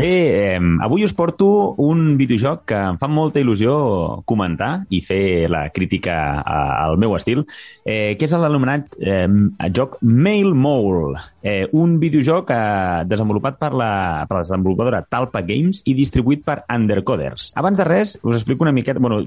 Bé, 0.00 0.56
eh, 0.56 0.60
avui 0.80 1.04
us 1.04 1.12
porto 1.12 1.74
un 1.76 2.16
videojoc 2.16 2.62
que 2.70 2.78
em 2.92 2.96
fa 2.96 3.08
molta 3.10 3.40
il·lusió 3.42 3.72
comentar 4.24 4.86
i 4.88 5.02
fer 5.04 5.48
la 5.52 5.66
crítica 5.74 6.14
a, 6.40 6.60
al 6.86 6.96
meu 7.00 7.12
estil, 7.18 7.42
eh, 7.84 8.16
que 8.16 8.24
és 8.24 8.32
l'anomenat 8.32 8.96
eh, 8.96 9.28
joc 9.76 9.98
Mail 10.00 10.54
Mole, 10.56 11.20
eh, 11.44 11.68
un 11.76 11.98
videojoc 12.00 12.48
eh, 12.54 13.04
desenvolupat 13.10 13.60
per 13.60 13.72
la, 13.76 13.90
per 14.24 14.38
la 14.38 14.42
desenvolupadora 14.46 15.02
Talpa 15.04 15.44
Games 15.44 15.82
i 15.84 15.94
distribuït 15.98 16.46
per 16.48 16.62
Undercoders. 16.64 17.50
Abans 17.60 17.76
de 17.76 17.84
res, 17.84 18.16
us 18.22 18.40
explico 18.40 18.64
una 18.64 18.72
miqueta, 18.72 19.04
bueno, 19.04 19.20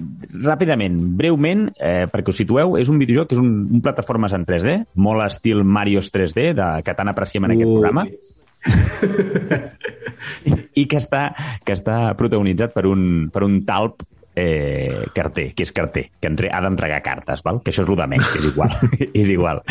ràpidament, 0.50 0.98
breument, 1.22 1.68
eh, 1.78 2.10
perquè 2.10 2.34
us 2.34 2.42
situeu, 2.42 2.80
és 2.82 2.90
un 2.90 2.98
videojoc 3.02 3.30
que 3.30 3.38
és 3.38 3.46
un, 3.46 3.56
un 3.70 3.86
plataformes 3.86 4.34
en 4.34 4.50
3D, 4.50 4.80
molt 5.06 5.30
estil 5.30 5.62
Mario's 5.62 6.10
3D, 6.14 6.54
de, 6.58 6.70
que 6.82 6.98
tant 6.98 7.14
apreciem 7.14 7.46
en 7.46 7.60
aquest 7.60 7.70
Ui. 7.70 7.78
programa 7.78 8.10
i 10.80 10.86
que 10.90 11.00
està, 11.00 11.24
que 11.66 11.76
està 11.76 11.98
protagonitzat 12.20 12.74
per 12.76 12.86
un, 12.90 13.30
per 13.34 13.44
un 13.46 13.62
talp 13.68 14.04
eh, 14.36 15.06
carter, 15.14 15.50
que 15.54 15.66
és 15.68 15.72
carter, 15.76 16.08
que 16.20 16.30
entre, 16.30 16.50
ha 16.54 16.62
d'entregar 16.64 17.02
cartes, 17.06 17.44
val? 17.46 17.62
que 17.64 17.72
això 17.74 17.84
és 17.84 17.90
el 17.90 18.00
de 18.00 18.08
menys, 18.10 18.30
que 18.34 18.42
és 18.42 18.48
igual. 18.50 18.76
és 19.24 19.30
igual. 19.30 19.64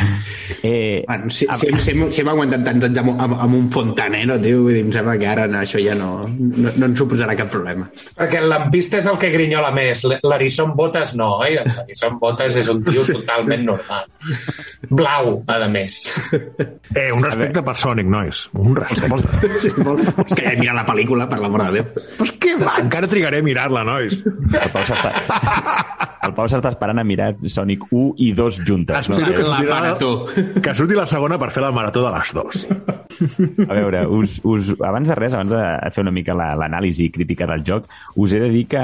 Eh, 0.62 1.04
Bueno, 1.06 1.30
si, 1.30 1.46
si, 1.46 1.66
si, 1.80 1.90
hem, 1.90 2.04
si 2.10 2.22
hem 2.22 2.30
aguantat 2.30 2.62
tants 2.64 2.86
anys 2.86 3.00
amb, 3.02 3.12
amb, 3.20 3.34
amb 3.46 3.56
un 3.58 3.68
fontanero, 3.72 4.38
tio, 4.40 4.62
vull 4.64 4.76
dir, 4.76 4.84
em 4.86 4.92
sembla 4.94 5.16
que 5.20 5.28
ara 5.28 5.46
no, 5.50 5.60
això 5.62 5.80
ja 5.82 5.96
no, 5.98 6.10
no, 6.28 6.72
no 6.76 6.88
ens 6.88 7.00
suposarà 7.00 7.34
cap 7.38 7.50
problema. 7.52 7.88
Perquè 8.16 8.40
el 8.40 8.48
lampista 8.50 9.00
és 9.00 9.08
el 9.10 9.18
que 9.20 9.32
grinyola 9.34 9.72
més. 9.74 10.04
L'Arison 10.22 10.76
Botes 10.78 11.14
no, 11.18 11.34
oi? 11.42 11.58
L'Arison 11.58 12.18
Botes 12.22 12.60
és 12.62 12.70
un 12.72 12.82
tio 12.86 13.04
totalment 13.08 13.66
normal. 13.72 14.08
Blau, 14.92 15.34
a 15.48 15.68
més. 15.72 15.98
Eh, 16.32 17.10
un 17.12 17.24
respecte 17.24 17.62
per 17.64 17.76
Sonic, 17.80 18.08
nois. 18.12 18.44
Un 18.58 18.76
respecte. 18.76 19.52
Sí, 19.62 19.72
molt, 19.80 20.04
és 20.26 20.34
que 20.34 20.42
ja 20.44 20.52
he 20.54 20.58
mirat 20.60 20.78
la 20.78 20.86
pel·lícula, 20.88 21.28
per 21.30 21.40
l'amor 21.42 21.66
de 21.66 21.80
Déu. 21.80 22.06
Pues 22.18 22.34
què 22.42 22.54
va? 22.60 22.76
Encara 22.82 23.08
trigaré 23.10 23.42
a 23.42 23.46
mirar-la, 23.46 23.84
nois. 23.88 24.22
El 24.58 24.70
Pau 24.74 24.84
s'està 24.86 25.12
el 26.26 26.34
Pau 26.36 26.46
s'està 26.46 26.70
esperant 26.70 27.00
a 27.00 27.04
mirar 27.04 27.32
Sonic 27.50 27.82
1 27.90 28.12
i 28.22 28.28
2 28.38 28.60
juntes. 28.66 29.08
No? 29.10 29.16
Espero 29.18 29.34
que, 29.34 29.48
La 29.48 29.62
marató. 29.68 30.10
que 30.62 30.74
surti 30.78 30.94
la 30.94 31.06
segona 31.10 31.38
per 31.38 31.48
fer 31.50 31.64
la 31.64 31.72
marató 31.74 32.04
de 32.06 32.12
les 32.14 32.30
dues. 32.36 32.60
A 33.68 33.74
veure, 33.74 34.04
us, 34.06 34.36
us, 34.46 34.70
abans 34.86 35.08
de 35.10 35.16
res, 35.18 35.34
abans 35.34 35.50
de 35.50 35.62
fer 35.94 36.02
una 36.04 36.12
mica 36.14 36.34
la- 36.34 36.54
l'anàlisi 36.58 37.08
crítica 37.12 37.46
del 37.50 37.64
joc, 37.66 37.88
us 38.16 38.32
he 38.32 38.40
de 38.40 38.48
dir 38.54 38.64
que, 38.70 38.82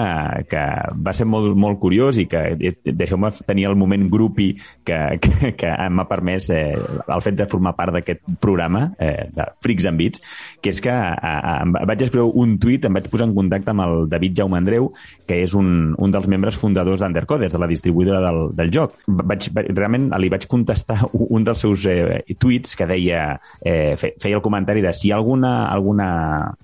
que 0.51 0.65
va 0.99 1.15
ser 1.15 1.27
molt, 1.31 1.55
molt 1.57 1.79
curiós 1.81 2.19
i 2.19 2.27
que 2.31 2.43
eh, 2.59 2.75
deixeu-me 2.91 3.31
tenir 3.47 3.69
el 3.71 3.77
moment 3.79 4.09
grupi 4.11 4.51
que, 4.85 4.99
que, 5.23 5.53
que 5.59 5.73
m'ha 5.95 6.09
permès 6.11 6.51
eh, 6.51 6.75
el 6.75 7.23
fet 7.25 7.39
de 7.39 7.47
formar 7.51 7.75
part 7.79 7.95
d'aquest 7.95 8.27
programa 8.43 8.89
eh, 8.99 9.29
de 9.35 9.47
Freaks 9.63 9.87
and 9.87 9.99
Beats, 10.03 10.23
que 10.63 10.75
és 10.75 10.83
que 10.85 10.91
eh, 10.93 11.15
eh, 11.23 11.57
em 11.63 11.73
vaig 11.79 12.03
escriure 12.09 12.29
un 12.35 12.59
tuit, 12.59 12.85
em 12.91 12.99
vaig 12.99 13.09
posar 13.13 13.31
en 13.31 13.35
contacte 13.39 13.71
amb 13.73 13.87
el 13.87 14.09
David 14.11 14.37
Jaume 14.43 14.59
Andreu, 14.59 14.91
que 15.29 15.41
és 15.47 15.55
un, 15.59 15.95
un 15.99 16.15
dels 16.15 16.29
membres 16.31 16.57
fundadors 16.59 17.03
d'Undercoders, 17.03 17.53
de 17.55 17.61
la 17.61 17.69
distribuïdora 17.71 18.21
del, 18.25 18.41
del 18.59 18.73
joc. 18.75 18.95
Vaig, 19.07 19.49
realment 19.69 20.09
li 20.19 20.31
vaig 20.33 20.47
contestar 20.51 21.01
un 21.13 21.47
dels 21.47 21.65
seus 21.65 21.85
eh, 21.91 22.23
tuits 22.39 22.77
que 22.79 22.89
deia, 22.89 23.25
eh, 23.61 23.97
fe, 24.01 24.15
feia 24.23 24.39
el 24.39 24.45
comentari 24.45 24.85
de 24.85 24.93
si 24.97 25.13
alguna, 25.15 25.69
alguna, 25.73 26.09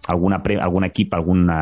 alguna 0.09 0.41
pre, 0.45 0.59
algun 0.63 0.89
equip, 0.89 1.15
alguna, 1.15 1.59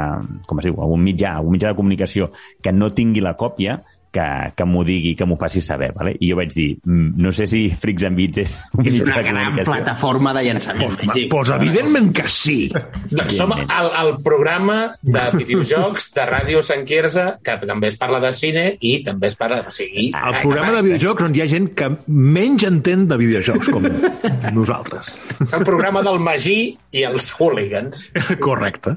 com 0.47 0.63
es 0.63 0.69
diu, 0.69 0.79
algun 0.83 1.03
mitjà, 1.05 1.37
algun 1.39 1.57
mitjà 1.57 1.73
de 1.73 1.79
comunicació 1.79 2.31
que 2.63 2.73
no 2.73 2.93
tingui 2.97 3.25
la 3.25 3.37
còpia, 3.41 3.81
que, 4.13 4.25
que 4.57 4.65
m'ho 4.69 4.83
digui, 4.85 5.15
que 5.17 5.25
m'ho 5.27 5.37
faci 5.41 5.61
saber. 5.65 5.93
Vale? 5.97 6.13
I 6.21 6.31
jo 6.31 6.37
vaig 6.37 6.53
dir, 6.55 6.77
"Mm, 6.85 7.15
no 7.17 7.33
sé 7.33 7.47
si 7.47 7.71
Freaks 7.71 8.05
and 8.05 8.17
Beats 8.17 8.39
és 8.39 8.59
un 8.77 8.87
És 8.87 9.01
una 9.01 9.23
gran 9.23 9.35
comunicació. 9.47 9.65
plataforma 9.73 10.35
de 10.35 10.43
llançament. 10.45 10.99
Magí. 11.07 11.27
Pues 11.31 11.49
evidentment 11.51 12.13
que 12.15 12.29
sí. 12.29 12.71
Doncs 13.11 13.37
som 13.37 13.53
el, 13.53 13.67
el 14.03 14.13
programa 14.23 14.93
de 15.03 15.21
videojocs 15.39 16.13
de 16.15 16.27
Ràdio 16.29 16.63
Sant 16.63 16.85
Quirze, 16.87 17.25
que 17.43 17.57
també 17.67 17.89
es 17.89 17.97
parla 17.97 18.21
de 18.21 18.33
cine 18.33 18.77
i 18.81 19.03
també 19.03 19.27
es 19.29 19.37
parla... 19.37 19.63
O 19.67 19.71
sigui, 19.71 20.11
El 20.13 20.41
programa 20.43 20.73
de 20.77 20.83
videojocs 20.83 21.23
on 21.25 21.35
hi 21.35 21.41
ha 21.43 21.47
gent 21.49 21.71
que 21.75 21.89
menys 22.07 22.65
entén 22.69 23.07
de 23.09 23.17
videojocs, 23.17 23.69
com 23.73 23.83
nosaltres. 24.53 25.17
És 25.41 25.53
el 25.57 25.65
programa 25.65 26.03
del 26.03 26.19
Magí 26.21 26.77
i 26.93 27.03
els 27.09 27.31
hooligans. 27.39 28.11
Correcte. 28.41 28.97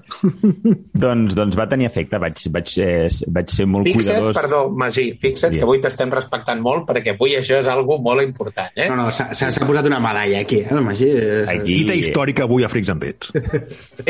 Doncs, 0.94 1.36
doncs 1.38 1.56
va 1.58 1.68
tenir 1.72 1.88
efecte, 1.90 2.18
vaig, 2.22 2.40
vaig, 2.52 2.74
eh, 2.84 3.08
vaig 3.32 3.50
ser 3.54 3.66
molt 3.70 3.88
Fixa't, 3.88 4.20
cuidadós. 4.20 4.36
perdó, 4.38 4.62
Magí, 4.72 5.05
fixa't 5.14 5.56
que 5.56 5.64
avui 5.66 5.82
t'estem 5.84 6.12
respectant 6.14 6.62
molt 6.64 6.88
perquè 6.90 7.16
avui 7.16 7.36
això 7.38 7.60
és 7.62 7.70
algo 7.72 7.98
molt 8.04 8.24
important, 8.26 8.72
eh? 8.76 8.88
No, 8.90 8.98
no, 9.04 9.10
s'ha 9.12 9.68
posat 9.68 9.90
una 9.90 10.00
medalla 10.04 10.42
aquí, 10.42 10.62
eh, 10.64 10.72
el 10.74 10.82
Magí. 10.86 11.12
Aquí, 11.52 11.80
Dita 11.84 11.98
històrica 12.00 12.46
avui 12.48 12.66
a 12.66 12.72
Freaks 12.72 12.92
and 12.94 13.04
Bits. 13.04 13.34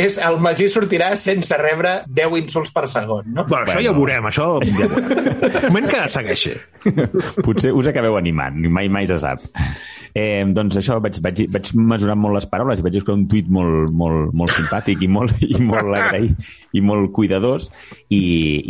És, 0.06 0.20
el 0.24 0.40
Magí 0.44 0.70
sortirà 0.72 1.12
sense 1.20 1.58
rebre 1.62 1.98
10 2.08 2.40
insults 2.44 2.74
per 2.76 2.88
segon, 2.92 3.28
no? 3.34 3.48
Bueno, 3.50 3.66
això 3.68 3.84
ja 3.84 3.92
ho 3.92 3.98
veurem, 3.98 4.30
això... 4.32 4.50
Ja 4.66 4.88
ho 4.88 4.94
veurem. 4.94 5.70
moment 5.70 5.92
que 5.92 6.08
segueixi. 6.14 6.56
Potser 7.46 7.74
us 7.76 7.90
acabeu 7.92 8.18
animant, 8.20 8.58
mai 8.72 8.90
mai 8.92 9.08
se 9.10 9.20
sap. 9.22 9.44
Eh, 10.16 10.46
doncs 10.56 10.78
això, 10.80 10.96
vaig, 11.04 11.18
vaig, 11.20 11.42
vaig 11.52 11.72
mesurar 11.76 12.16
molt 12.16 12.38
les 12.38 12.46
paraules 12.48 12.80
i 12.80 12.86
vaig 12.86 13.02
escriure 13.02 13.20
un 13.20 13.26
tuit 13.28 13.50
molt, 13.52 13.90
molt, 13.92 14.30
molt 14.32 14.54
simpàtic 14.56 15.02
i 15.04 15.10
molt, 15.12 15.42
i 15.44 15.60
molt 15.60 15.92
agraït 15.92 16.46
i 16.76 16.84
molt 16.84 17.12
cuidadós 17.16 17.68
i, 18.08 18.22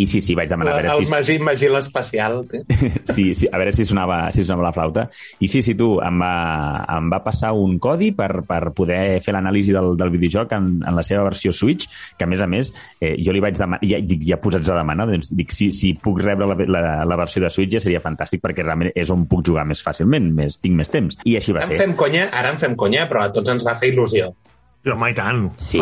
i 0.01 0.07
sí, 0.09 0.23
sí, 0.25 0.33
vaig 0.37 0.49
demanar 0.49 0.73
a 0.73 0.79
veure 0.79 0.95
el 0.95 1.05
si... 1.05 1.11
Magí, 1.11 1.35
Magí 1.45 1.69
l'especial. 1.69 2.39
eh? 2.49 2.63
sí, 3.15 3.27
sí, 3.37 3.49
a 3.51 3.59
veure 3.61 3.75
si 3.77 3.85
sonava, 3.85 4.31
si 4.33 4.45
sonava 4.45 4.69
la 4.69 4.73
flauta. 4.73 5.05
I 5.37 5.49
sí, 5.51 5.61
sí, 5.65 5.75
tu, 5.77 5.91
em 6.01 6.21
va, 6.21 6.33
em 6.97 7.11
va 7.13 7.21
passar 7.25 7.53
un 7.53 7.77
codi 7.83 8.09
per, 8.17 8.31
per 8.47 8.71
poder 8.77 9.19
fer 9.25 9.35
l'anàlisi 9.37 9.75
del, 9.75 9.93
del 9.99 10.13
videojoc 10.13 10.57
en, 10.57 10.71
en 10.81 10.97
la 10.97 11.05
seva 11.05 11.27
versió 11.29 11.53
Switch, 11.53 11.89
que 12.17 12.25
a 12.25 12.29
més 12.31 12.41
a 12.41 12.49
més 12.49 12.73
eh, 12.99 13.15
jo 13.21 13.35
li 13.35 13.43
vaig 13.43 13.57
demanar, 13.59 13.81
ja, 13.85 14.01
dic, 14.01 14.25
ja 14.25 14.41
posats 14.41 14.73
a 14.73 14.79
demanar, 14.81 15.09
doncs 15.13 15.29
dic, 15.35 15.53
si, 15.53 15.69
si 15.75 15.93
puc 16.01 16.21
rebre 16.23 16.49
la, 16.49 16.57
la, 16.65 16.83
la 17.05 17.19
versió 17.21 17.43
de 17.43 17.53
Switch 17.53 17.77
ja 17.77 17.83
seria 17.83 18.01
fantàstic 18.05 18.43
perquè 18.45 18.63
realment 18.65 18.93
és 18.95 19.11
on 19.13 19.25
puc 19.29 19.43
jugar 19.49 19.65
més 19.67 19.81
fàcilment, 19.85 20.31
més, 20.37 20.59
tinc 20.61 20.77
més 20.79 20.93
temps. 20.93 21.17
I 21.25 21.37
així 21.41 21.55
va 21.55 21.65
Ara 21.65 21.73
ser. 21.73 21.81
fem 21.83 21.95
conya, 21.99 22.29
ara 22.31 22.53
en 22.53 22.61
fem 22.61 22.77
conya, 22.79 23.07
però 23.11 23.25
a 23.25 23.31
tots 23.35 23.49
ens 23.53 23.65
va 23.67 23.75
fer 23.81 23.91
il·lusió. 23.93 24.31
Home, 24.85 25.07
i 25.09 25.15
tant. 25.17 25.47
Sí, 25.57 25.79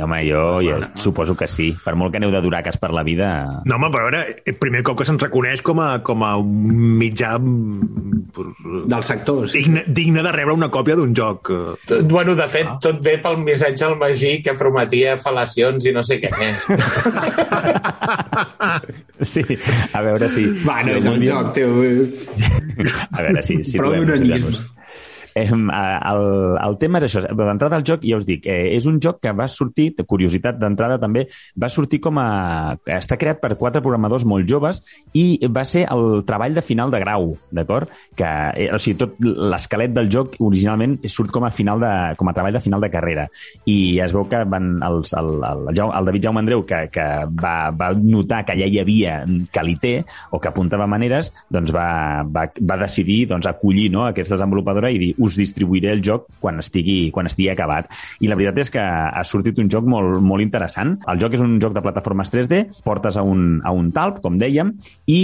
home, 0.00 0.18
jo 0.24 0.42
ja, 0.64 0.78
suposo 0.96 1.34
que 1.36 1.44
sí. 1.48 1.66
Per 1.84 1.92
molt 1.94 2.14
que 2.14 2.16
aneu 2.22 2.30
de 2.32 2.40
duraques 2.40 2.78
per 2.80 2.88
la 2.96 3.02
vida... 3.04 3.28
No, 3.68 3.76
home, 3.76 3.90
però 3.92 4.06
a 4.06 4.10
veure, 4.10 4.22
el 4.48 4.56
primer 4.56 4.80
cop 4.86 4.96
que 5.02 5.04
se'ns 5.04 5.20
reconeix 5.20 5.60
com 5.66 5.82
a, 5.84 5.90
com 6.06 6.24
a 6.24 6.30
un 6.40 6.96
mitjà... 6.96 7.34
mm, 7.38 8.86
Del 8.88 9.04
sector, 9.04 9.44
sí. 9.48 9.60
Digne, 9.66 9.84
digne 9.88 10.22
de 10.24 10.32
rebre 10.32 10.54
una 10.56 10.70
còpia 10.72 10.96
d'un 10.96 11.12
joc. 11.16 11.50
eh. 11.52 11.76
Tot- 11.86 12.08
Bueno, 12.08 12.34
de 12.38 12.46
fet, 12.48 12.70
tot 12.80 13.02
ve 13.04 13.18
pel 13.20 13.36
missatge 13.44 13.84
al 13.84 13.98
Magí 14.00 14.38
que 14.44 14.54
prometia 14.56 15.18
fal·lacions 15.20 15.84
i 15.88 15.92
no 15.92 16.02
sé 16.06 16.16
què 16.24 16.32
més. 16.40 16.64
Sí, 19.26 19.40
a 19.96 20.02
veure 20.04 20.28
si... 20.30 20.42
Va, 20.66 20.82
no 20.84 20.92
si 20.92 20.98
és 21.00 21.06
un 21.08 21.22
joc, 21.24 21.52
tio. 21.56 21.70
A 23.16 23.22
veure 23.24 23.42
si... 23.46 23.56
si 23.64 23.78
Prou 23.80 23.94
d'onanisme. 23.96 24.52
Eh, 25.36 25.50
el, 25.52 26.22
el 26.64 26.78
tema 26.80 27.02
és 27.02 27.10
això. 27.10 27.20
D'entrada 27.28 27.76
al 27.76 27.84
joc, 27.84 28.04
ja 28.08 28.16
us 28.16 28.24
dic, 28.24 28.46
eh, 28.48 28.72
és 28.76 28.86
un 28.88 28.96
joc 29.04 29.18
que 29.20 29.34
va 29.36 29.44
sortir, 29.52 29.90
de 29.98 30.06
curiositat 30.08 30.56
d'entrada 30.56 30.96
també, 31.02 31.26
va 31.60 31.68
sortir 31.72 32.00
com 32.04 32.16
a... 32.22 32.28
Està 32.96 33.18
creat 33.20 33.42
per 33.42 33.52
quatre 33.60 33.82
programadors 33.84 34.24
molt 34.24 34.48
joves 34.48 34.80
i 35.12 35.26
va 35.52 35.66
ser 35.68 35.84
el 35.92 36.22
treball 36.28 36.56
de 36.56 36.64
final 36.64 36.92
de 36.94 37.00
grau, 37.02 37.34
d'acord? 37.52 37.92
Que, 38.16 38.30
eh, 38.56 38.70
o 38.72 38.80
sigui, 38.80 38.96
tot 39.02 39.20
l'esquelet 39.20 39.92
del 39.92 40.08
joc 40.12 40.38
originalment 40.40 40.96
surt 41.12 41.34
com 41.34 41.44
a 41.44 41.52
final 41.52 41.84
de, 41.84 41.92
com 42.16 42.32
a 42.32 42.36
treball 42.36 42.56
de 42.56 42.64
final 42.64 42.80
de 42.80 42.90
carrera. 42.94 43.28
I 43.68 43.76
es 44.06 44.16
veu 44.16 44.24
que 44.30 44.40
van 44.48 44.72
els, 44.88 45.12
el, 45.20 45.30
el, 45.36 45.68
el, 45.74 46.08
David 46.08 46.28
Jaume 46.30 46.44
Andreu, 46.46 46.64
que, 46.64 46.80
que 46.94 47.06
va, 47.42 47.54
va 47.76 47.90
notar 47.98 48.40
que 48.48 48.56
ja 48.56 48.70
hi 48.70 48.80
havia 48.80 49.18
qualité 49.52 49.98
o 50.32 50.40
que 50.40 50.48
apuntava 50.48 50.88
maneres, 50.88 51.32
doncs 51.52 51.76
va, 51.76 52.24
va, 52.24 52.48
va 52.56 52.80
decidir 52.86 53.26
doncs, 53.28 53.52
acollir 53.52 53.90
no, 53.92 54.06
aquesta 54.08 54.38
desenvolupadora 54.38 54.94
i 54.94 55.02
dir 55.02 55.12
us 55.26 55.36
distribuiré 55.38 55.90
el 55.92 56.02
joc 56.06 56.28
quan 56.40 56.60
estigui, 56.62 57.10
quan 57.14 57.28
estigui 57.30 57.50
acabat. 57.52 57.90
I 58.22 58.30
la 58.30 58.38
veritat 58.38 58.62
és 58.66 58.72
que 58.74 58.82
ha 58.82 59.24
sortit 59.26 59.58
un 59.62 59.70
joc 59.72 59.86
molt, 59.90 60.20
molt 60.22 60.44
interessant. 60.44 60.96
El 61.10 61.20
joc 61.22 61.36
és 61.36 61.42
un 61.44 61.58
joc 61.62 61.74
de 61.76 61.82
plataformes 61.84 62.30
3D, 62.32 62.62
portes 62.86 63.16
a 63.18 63.24
un, 63.26 63.60
a 63.64 63.72
un 63.74 63.90
talp, 63.94 64.20
com 64.24 64.38
dèiem, 64.40 64.72
i, 65.06 65.20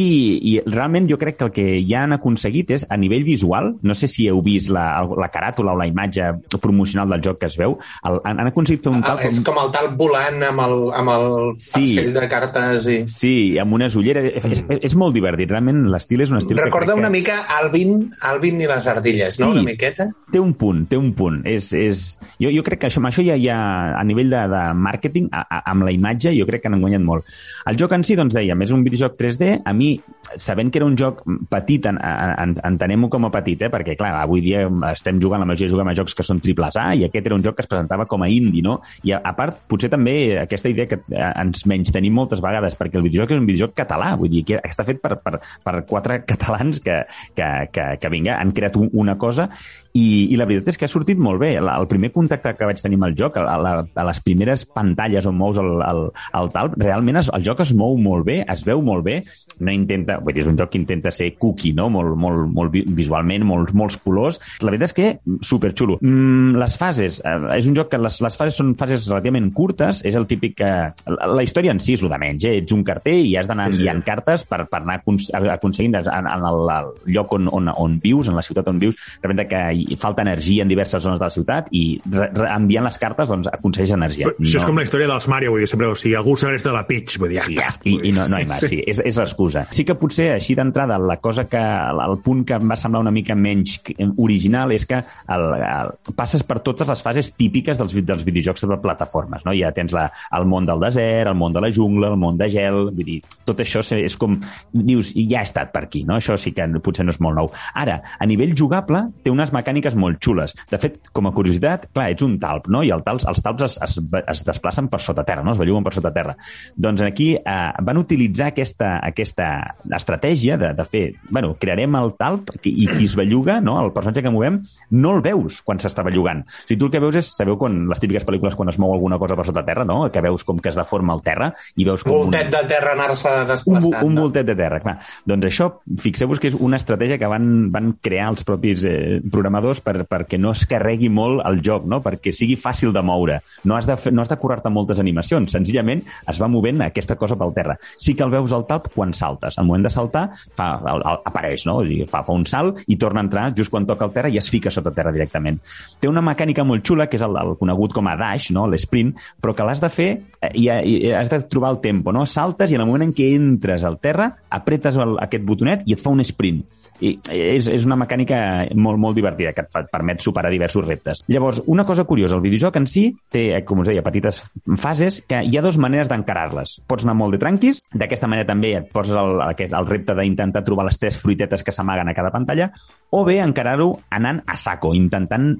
i 0.53 0.55
realment 0.66 1.09
jo 1.11 1.18
crec 1.20 1.38
que 1.38 1.48
el 1.48 1.55
que 1.55 1.66
ja 1.88 2.05
han 2.07 2.16
aconseguit 2.16 2.70
és, 2.76 2.86
a 2.90 2.98
nivell 3.00 3.24
visual, 3.26 3.72
no 3.82 3.94
sé 3.98 4.09
si 4.11 4.26
heu 4.30 4.42
vist 4.44 4.70
la, 4.72 4.86
la 5.18 5.30
caràtula 5.32 5.74
o 5.74 5.78
la 5.78 5.86
imatge 5.88 6.28
promocional 6.61 7.11
del 7.14 7.22
joc 7.24 7.40
que 7.42 7.50
es 7.50 7.57
veu, 7.61 7.78
el, 8.09 8.18
han, 8.24 8.40
han 8.42 8.50
aconseguit 8.53 8.82
fer 8.84 8.92
un 8.92 9.03
Ah, 9.03 9.14
talp... 9.14 9.24
és 9.26 9.40
com 9.46 9.59
el 9.62 9.70
tal 9.74 9.90
volant 9.98 10.42
amb 10.46 10.62
el, 10.66 10.76
amb 10.98 11.12
el 11.14 11.26
farcell 11.59 12.12
de 12.14 12.26
cartes 12.30 12.86
i... 12.90 12.98
Sí, 13.11 13.34
amb 13.61 13.74
unes 13.78 13.96
ulleres. 13.98 14.28
És, 14.38 14.46
és, 14.62 14.82
és 14.90 14.94
molt 14.98 15.14
divertit, 15.16 15.50
realment 15.50 15.84
l'estil 15.92 16.22
és 16.24 16.30
un 16.32 16.38
estil 16.38 16.59
Recorda 16.61 16.92
que 16.92 16.98
crec 16.98 17.03
una 17.03 17.11
que... 17.11 17.16
mica 17.18 17.38
Alvin, 17.59 18.07
Alvin 18.28 18.61
i 18.62 18.68
les 18.70 18.86
ardilles, 18.92 19.38
no? 19.42 19.50
Sí. 19.53 19.59
Una 19.59 19.66
miqueta. 19.66 19.91
Té 20.32 20.40
un 20.40 20.53
punt, 20.59 20.84
té 20.90 20.99
un 20.99 21.12
punt. 21.16 21.40
És, 21.49 21.70
és... 21.76 22.03
Jo, 22.40 22.51
jo 22.55 22.64
crec 22.66 22.82
que 22.82 22.90
això, 22.90 23.03
amb 23.03 23.11
això 23.11 23.24
ja 23.26 23.36
ha, 23.53 23.61
a 23.99 24.05
nivell 24.09 24.32
de, 24.32 24.43
de 24.53 24.62
màrqueting, 24.86 25.28
amb 25.32 25.86
la 25.86 25.95
imatge, 25.95 26.32
jo 26.36 26.47
crec 26.49 26.64
que 26.64 26.72
han 26.72 26.80
guanyat 26.80 27.05
molt. 27.05 27.28
El 27.70 27.78
joc 27.80 27.95
en 27.97 28.07
si, 28.07 28.16
doncs 28.18 28.36
dèiem, 28.36 28.64
és 28.64 28.74
un 28.74 28.84
videojoc 28.86 29.18
3D. 29.20 29.53
A 29.68 29.74
mi, 29.76 29.93
sabent 30.36 30.72
que 30.72 30.80
era 30.80 30.88
un 30.88 30.97
joc 30.99 31.22
petit, 31.51 31.86
en, 31.90 31.99
en, 32.01 32.57
entenem-ho 32.72 33.11
com 33.12 33.28
a 33.28 33.32
petit, 33.34 33.66
eh? 33.66 33.70
perquè, 33.72 33.97
clar, 33.99 34.14
avui 34.22 34.45
dia 34.45 34.64
estem 34.93 35.20
jugant, 35.22 35.43
la 35.43 35.49
majoria 35.49 35.72
juguem 35.72 35.93
a 35.93 35.97
jocs 35.99 36.16
que 36.18 36.26
són 36.26 36.40
triples 36.43 36.78
A, 36.80 36.93
i 36.99 37.07
aquest 37.07 37.28
era 37.28 37.38
un 37.38 37.45
joc 37.45 37.59
que 37.59 37.66
es 37.66 37.70
presentava 37.70 38.07
com 38.11 38.24
a 38.24 38.30
indie, 38.32 38.64
no? 38.64 38.78
I 39.07 39.14
a, 39.16 39.22
a 39.28 39.34
part, 39.38 39.62
potser 39.70 39.90
també 39.93 40.16
aquesta 40.43 40.70
idea 40.72 40.88
que 40.90 41.01
eh, 41.03 41.30
ens 41.43 41.66
menys 41.68 41.93
tenim 41.95 42.16
moltes 42.16 42.43
vegades, 42.45 42.76
perquè 42.78 43.01
el 43.01 43.07
videojoc 43.07 43.34
és 43.34 43.43
un 43.43 43.49
videojoc 43.49 43.76
català, 43.82 44.12
vull 44.20 44.32
dir, 44.32 44.45
que 44.49 44.61
està 44.62 44.86
fet 44.88 45.03
per, 45.03 45.16
per, 45.22 45.38
per 45.64 45.76
quatre 45.88 46.22
catalans 46.28 46.80
que, 46.84 47.03
que, 47.36 47.51
que, 47.74 47.88
que 48.01 48.12
vinga, 48.12 48.38
han 48.40 48.55
creat 48.57 48.78
un, 48.80 48.90
una 48.93 49.18
cosa 49.20 49.49
i, 49.92 50.32
i 50.32 50.36
la 50.40 50.46
veritat 50.48 50.72
és 50.72 50.78
que 50.80 50.86
ha 50.86 50.90
sortit 50.92 51.18
molt 51.20 51.40
bé. 51.42 51.50
La, 51.60 51.74
el 51.80 51.86
primer 51.90 52.08
contacte 52.14 52.54
que 52.56 52.68
vaig 52.68 52.80
tenir 52.80 52.96
amb 53.00 53.10
el 53.10 53.16
joc, 53.18 53.36
a, 53.36 53.56
la, 53.60 53.72
a 53.84 54.04
les 54.08 54.20
primeres 54.24 54.64
pantalles 54.64 55.26
on 55.28 55.36
mous 55.36 55.58
el, 55.60 55.68
el, 55.84 56.02
el 56.40 56.50
talp, 56.54 56.78
realment 56.80 57.20
es, 57.20 57.28
el 57.34 57.44
joc 57.44 57.60
es 57.64 57.74
mou 57.76 57.98
molt 58.00 58.24
bé, 58.28 58.38
es 58.48 58.64
veu 58.64 58.80
molt 58.84 59.04
bé, 59.04 59.18
no 59.60 59.72
intenta, 59.74 60.16
vull 60.24 60.32
dir, 60.34 60.42
és 60.46 60.48
un 60.50 60.56
joc 60.58 60.72
que 60.72 60.80
intenta 60.80 61.12
ser 61.12 61.32
cookie, 61.38 61.74
no? 61.76 61.90
molt, 61.92 62.16
molt, 62.16 62.46
molt 62.52 62.72
vi- 62.72 62.86
visualment, 62.88 63.44
molts, 63.46 63.74
molts 63.76 63.98
colors. 64.02 64.40
La 64.64 64.72
veritat 64.72 64.90
és 64.92 64.96
que 64.96 65.10
superxulo. 65.44 65.98
Mm, 66.00 66.56
les 66.62 66.76
fases, 66.80 67.20
eh, 67.24 67.36
és 67.58 67.68
un 67.68 67.76
joc 67.76 67.90
que 67.92 68.00
les, 68.00 68.16
les 68.24 68.38
fases 68.40 68.56
són 68.62 68.72
fases 68.80 69.06
relativament 69.10 69.50
curtes, 69.52 70.00
és 70.08 70.16
el 70.18 70.26
típic 70.30 70.56
que... 70.62 70.70
La, 71.12 71.28
la 71.36 71.44
història 71.44 71.72
en 71.74 71.80
si 71.82 71.94
és 71.98 72.02
el 72.04 72.10
de 72.12 72.18
menys, 72.22 72.48
eh? 72.48 72.56
ets 72.62 72.72
un 72.74 72.82
carter 72.86 73.18
i 73.26 73.36
has 73.38 73.48
d'anar 73.50 73.68
enviant 73.70 74.00
cartes 74.06 74.46
per, 74.48 74.62
per 74.72 74.80
anar 74.82 74.98
acons- 75.00 75.28
aconseguint 75.36 76.00
en, 76.00 76.08
en 76.08 76.48
el, 76.48 76.62
el 76.78 76.90
lloc 77.14 77.36
on, 77.36 77.48
on, 77.52 77.68
on 77.76 77.98
vius, 78.02 78.28
en 78.32 78.38
la 78.38 78.44
ciutat 78.46 78.68
on 78.72 78.80
vius, 78.82 78.96
de 79.20 79.28
repente 79.28 79.48
que 79.52 79.61
hi 79.72 79.96
falta 80.00 80.24
energia 80.24 80.64
en 80.64 80.70
diverses 80.72 81.02
zones 81.04 81.20
de 81.20 81.26
la 81.26 81.34
ciutat 81.34 81.68
i 81.76 81.84
re, 82.04 82.28
re, 82.34 82.48
enviant 82.52 82.86
les 82.86 82.98
cartes 83.00 83.30
doncs, 83.30 83.48
aconsegueix 83.52 83.94
energia. 83.96 84.30
Però 84.30 84.48
Això 84.48 84.62
és 84.62 84.68
com 84.68 84.80
la 84.80 84.86
història 84.86 85.08
dels 85.10 85.28
Mario, 85.30 85.52
vull 85.54 85.62
dir, 85.64 85.70
sempre, 85.70 85.90
o 85.92 85.98
sigui, 85.98 86.14
algú 86.18 86.36
s'agresta 86.38 86.70
de 86.70 86.76
la 86.76 86.84
Peach, 86.88 87.18
vull 87.22 87.32
dir, 87.32 87.40
ja 87.40 87.48
I, 87.48 87.58
està. 87.68 87.88
i, 87.88 87.96
i 88.10 88.14
no, 88.16 88.26
no 88.30 88.40
hi 88.40 88.46
ha 88.46 88.50
més, 88.52 88.66
sí, 88.72 88.80
és, 88.88 89.02
és 89.12 89.20
l'excusa. 89.20 89.64
Sí 89.74 89.86
que 89.88 89.96
potser 89.98 90.32
així 90.36 90.56
d'entrada 90.58 90.98
la 91.00 91.18
cosa 91.22 91.46
que, 91.50 91.62
el 91.62 92.18
punt 92.24 92.44
que 92.48 92.58
em 92.58 92.72
va 92.72 92.78
semblar 92.80 93.02
una 93.04 93.14
mica 93.14 93.36
menys 93.38 93.78
original 94.22 94.72
és 94.74 94.86
que 94.88 94.98
el, 95.02 95.46
el, 95.58 95.92
passes 96.18 96.44
per 96.46 96.60
totes 96.64 96.88
les 96.88 97.04
fases 97.04 97.32
típiques 97.38 97.78
dels, 97.80 97.94
dels 97.94 98.24
videojocs 98.26 98.66
de 98.68 98.78
plataformes, 98.82 99.44
no? 99.46 99.54
Ja 99.56 99.72
tens 99.76 99.94
la, 99.96 100.08
el 100.36 100.46
món 100.48 100.66
del 100.68 100.82
desert, 100.82 101.30
el 101.30 101.38
món 101.38 101.54
de 101.54 101.62
la 101.64 101.72
jungla, 101.74 102.12
el 102.12 102.20
món 102.20 102.38
de 102.40 102.48
gel, 102.52 102.88
vull 102.90 103.08
dir, 103.08 103.20
tot 103.48 103.60
això 103.62 103.82
és 103.96 104.16
com, 104.20 104.38
dius, 104.72 105.12
ja 105.16 105.42
he 105.42 105.46
estat 105.46 105.72
per 105.74 105.86
aquí, 105.86 106.04
no? 106.08 106.18
Això 106.18 106.36
sí 106.40 106.54
que 106.56 106.66
potser 106.82 107.06
no 107.06 107.14
és 107.14 107.20
molt 107.22 107.38
nou. 107.38 107.50
Ara, 107.78 108.00
a 108.18 108.28
nivell 108.28 108.54
jugable, 108.58 109.04
té 109.22 109.32
unes 109.32 109.51
mecàniques 109.55 109.94
molt 109.98 110.20
xules. 110.22 110.55
De 110.70 110.78
fet, 110.80 110.98
com 111.12 111.28
a 111.28 111.32
curiositat, 111.36 111.88
clar, 111.94 112.09
ets 112.14 112.24
un 112.26 112.38
talp, 112.42 112.68
no? 112.72 112.82
I 112.84 112.90
el 112.94 113.03
talp, 113.07 113.22
els 113.28 113.42
talps 113.44 113.66
es, 113.68 113.78
es, 113.84 113.98
es 114.32 114.44
desplacen 114.48 114.88
per 114.92 115.00
sota 115.05 115.24
terra, 115.28 115.42
no? 115.44 115.53
Es 115.55 115.61
belluguen 115.61 115.84
per 115.86 115.94
sota 115.96 116.12
terra. 116.14 116.34
Doncs 116.76 117.03
aquí 117.07 117.32
eh, 117.36 117.59
van 117.82 118.00
utilitzar 118.00 118.50
aquesta, 118.53 118.96
aquesta 119.05 119.50
estratègia 119.96 120.57
de, 120.59 120.72
de 120.74 120.84
fer, 120.88 121.05
bueno, 121.30 121.55
crearem 121.61 121.94
el 122.00 122.14
talp 122.18 122.50
i, 122.64 122.72
i 122.84 122.88
qui 122.90 123.05
es 123.09 123.16
belluga, 123.18 123.61
no? 123.61 123.78
el 123.82 123.92
personatge 123.94 124.22
que 124.24 124.30
movem, 124.32 124.61
no 124.96 125.14
el 125.16 125.22
veus 125.24 125.61
quan 125.66 125.80
s'està 125.82 126.05
bellugant. 126.07 126.42
O 126.46 126.66
sigui, 126.66 126.78
tu 126.80 126.88
el 126.88 126.92
que 126.94 127.00
veus 127.03 127.18
és, 127.20 127.30
sabeu 127.36 127.57
quan 127.61 127.82
les 127.90 128.00
típiques 128.03 128.24
pel·lícules 128.28 128.57
quan 128.59 128.70
es 128.72 128.78
mou 128.82 128.92
alguna 128.94 129.18
cosa 129.20 129.36
per 129.38 129.46
sota 129.48 129.64
terra, 129.66 129.84
no? 129.88 130.00
Que 130.12 130.22
veus 130.24 130.44
com 130.48 130.61
que 130.62 130.70
es 130.72 130.78
deforma 130.78 131.14
el 131.16 131.22
terra 131.24 131.53
i 131.76 131.86
veus 131.88 132.05
com... 132.07 132.14
Voltet 132.16 132.50
de 132.53 132.62
terra 132.70 132.94
anar-se 132.96 133.28
un, 133.32 133.48
desplaçant. 133.50 133.88
vo- 133.90 134.07
un 134.07 134.18
voltet 134.20 134.46
de 134.48 134.57
terra, 134.59 134.80
clar. 134.84 134.96
Doncs 135.28 135.48
això, 135.50 135.68
fixeu-vos 136.03 136.40
que 136.42 136.50
és 136.53 136.57
una 136.59 136.78
estratègia 136.80 137.18
que 137.20 137.28
van, 137.30 137.48
van 137.74 137.92
crear 138.03 138.30
els 138.32 138.44
propis 138.48 138.84
eh, 138.88 139.20
programadors 139.43 139.82
per, 139.82 140.05
perquè 140.07 140.38
no 140.38 140.53
es 140.55 140.62
carregui 140.70 141.11
molt 141.11 141.43
el 141.49 141.61
joc, 141.64 141.86
no? 141.90 141.99
perquè 142.05 142.32
sigui 142.34 142.57
fàcil 142.61 142.95
de 142.95 143.03
moure. 143.05 143.40
No 143.66 143.76
has 143.76 143.88
de, 143.88 143.97
fer, 143.99 144.12
no 144.14 144.22
has 144.22 144.30
de 144.30 144.38
curar-te 144.38 144.70
moltes 144.70 145.03
animacions, 145.03 145.51
senzillament 145.57 146.05
es 146.30 146.40
va 146.40 146.49
movent 146.51 146.84
aquesta 146.86 147.16
cosa 147.18 147.36
pel 147.38 147.55
terra. 147.57 147.76
Sí 147.99 148.14
que 148.14 148.24
el 148.26 148.32
veus 148.32 148.55
al 148.55 148.66
talp 148.68 148.88
quan 148.95 149.14
saltes. 149.16 149.59
Al 149.59 149.66
moment 149.66 149.88
de 149.88 149.93
saltar 149.93 150.28
fa, 150.57 150.68
el, 150.78 151.03
el, 151.03 151.20
apareix, 151.32 151.66
no? 151.66 151.80
Dir, 151.86 152.05
fa, 152.11 152.22
fa 152.26 152.36
un 152.36 152.47
salt 152.49 152.82
i 152.86 152.99
torna 153.01 153.22
a 153.22 153.26
entrar 153.26 153.49
just 153.59 153.72
quan 153.72 153.88
toca 153.88 154.07
el 154.07 154.14
terra 154.14 154.30
i 154.32 154.38
es 154.38 154.51
fica 154.53 154.70
sota 154.70 154.95
terra 154.95 155.14
directament. 155.14 155.59
Té 156.01 156.11
una 156.11 156.22
mecànica 156.24 156.64
molt 156.66 156.86
xula, 156.86 157.09
que 157.11 157.18
és 157.18 157.26
el, 157.26 157.38
el 157.40 157.57
conegut 157.61 157.97
com 157.97 158.11
a 158.11 158.16
dash, 158.20 158.53
no? 158.55 158.68
l'esprint, 158.70 159.14
però 159.43 159.57
que 159.57 159.66
l'has 159.66 159.82
de 159.82 159.90
fer 159.93 160.11
eh, 160.14 160.53
i, 160.55 160.68
i 160.68 161.14
has 161.16 161.32
de 161.32 161.43
trobar 161.51 161.74
el 161.76 161.82
tempo, 161.82 162.14
no? 162.14 162.26
Saltes 162.30 162.70
i 162.70 162.78
en 162.78 162.84
el 162.84 162.90
moment 162.90 163.09
en 163.09 163.16
què 163.16 163.32
entres 163.34 163.86
al 163.88 163.99
terra, 164.03 164.30
apretes 164.53 164.99
el, 165.01 165.18
aquest 165.26 165.45
botonet 165.49 165.82
i 165.88 165.97
et 165.97 166.05
fa 166.05 166.12
un 166.14 166.22
sprint. 166.24 166.62
I 167.01 167.14
és, 167.32 167.68
és 167.70 167.86
una 167.86 167.97
mecànica 167.99 168.38
molt, 168.74 169.01
molt 169.01 169.16
divertida 169.16 169.53
que 169.57 169.64
et 169.64 169.90
permet 169.93 170.22
superar 170.22 170.53
diversos 170.53 170.86
reptes. 170.86 171.22
Llavors, 171.28 171.62
una 171.66 171.86
cosa 171.88 172.05
curiosa, 172.05 172.36
el 172.36 172.45
videojoc 172.45 172.76
en 172.78 172.86
si 172.90 173.09
té, 173.32 173.45
com 173.66 173.82
us 173.82 173.90
deia, 173.90 174.05
petites 174.05 174.43
fases 174.80 175.20
que 175.28 175.43
hi 175.43 175.59
ha 175.59 175.64
dues 175.64 175.78
maneres 175.80 176.11
d'encarar-les. 176.12 176.78
Pots 176.88 177.07
anar 177.07 177.16
molt 177.18 177.36
de 177.36 177.40
tranquis, 177.43 177.82
d'aquesta 177.93 178.30
manera 178.30 178.49
també 178.49 178.74
et 178.78 178.90
poses 178.93 179.16
el, 179.18 179.40
aquest, 179.49 179.74
el 179.76 179.88
repte 179.88 180.16
d'intentar 180.18 180.64
trobar 180.66 180.86
les 180.88 181.01
tres 181.01 181.18
fruitetes 181.22 181.64
que 181.64 181.74
s'amaguen 181.74 182.11
a 182.11 182.16
cada 182.16 182.32
pantalla, 182.34 182.70
o 183.12 183.24
bé 183.26 183.38
encarar-ho 183.43 183.90
anant 184.14 184.43
a 184.47 184.57
saco, 184.57 184.93
intentant 184.97 185.51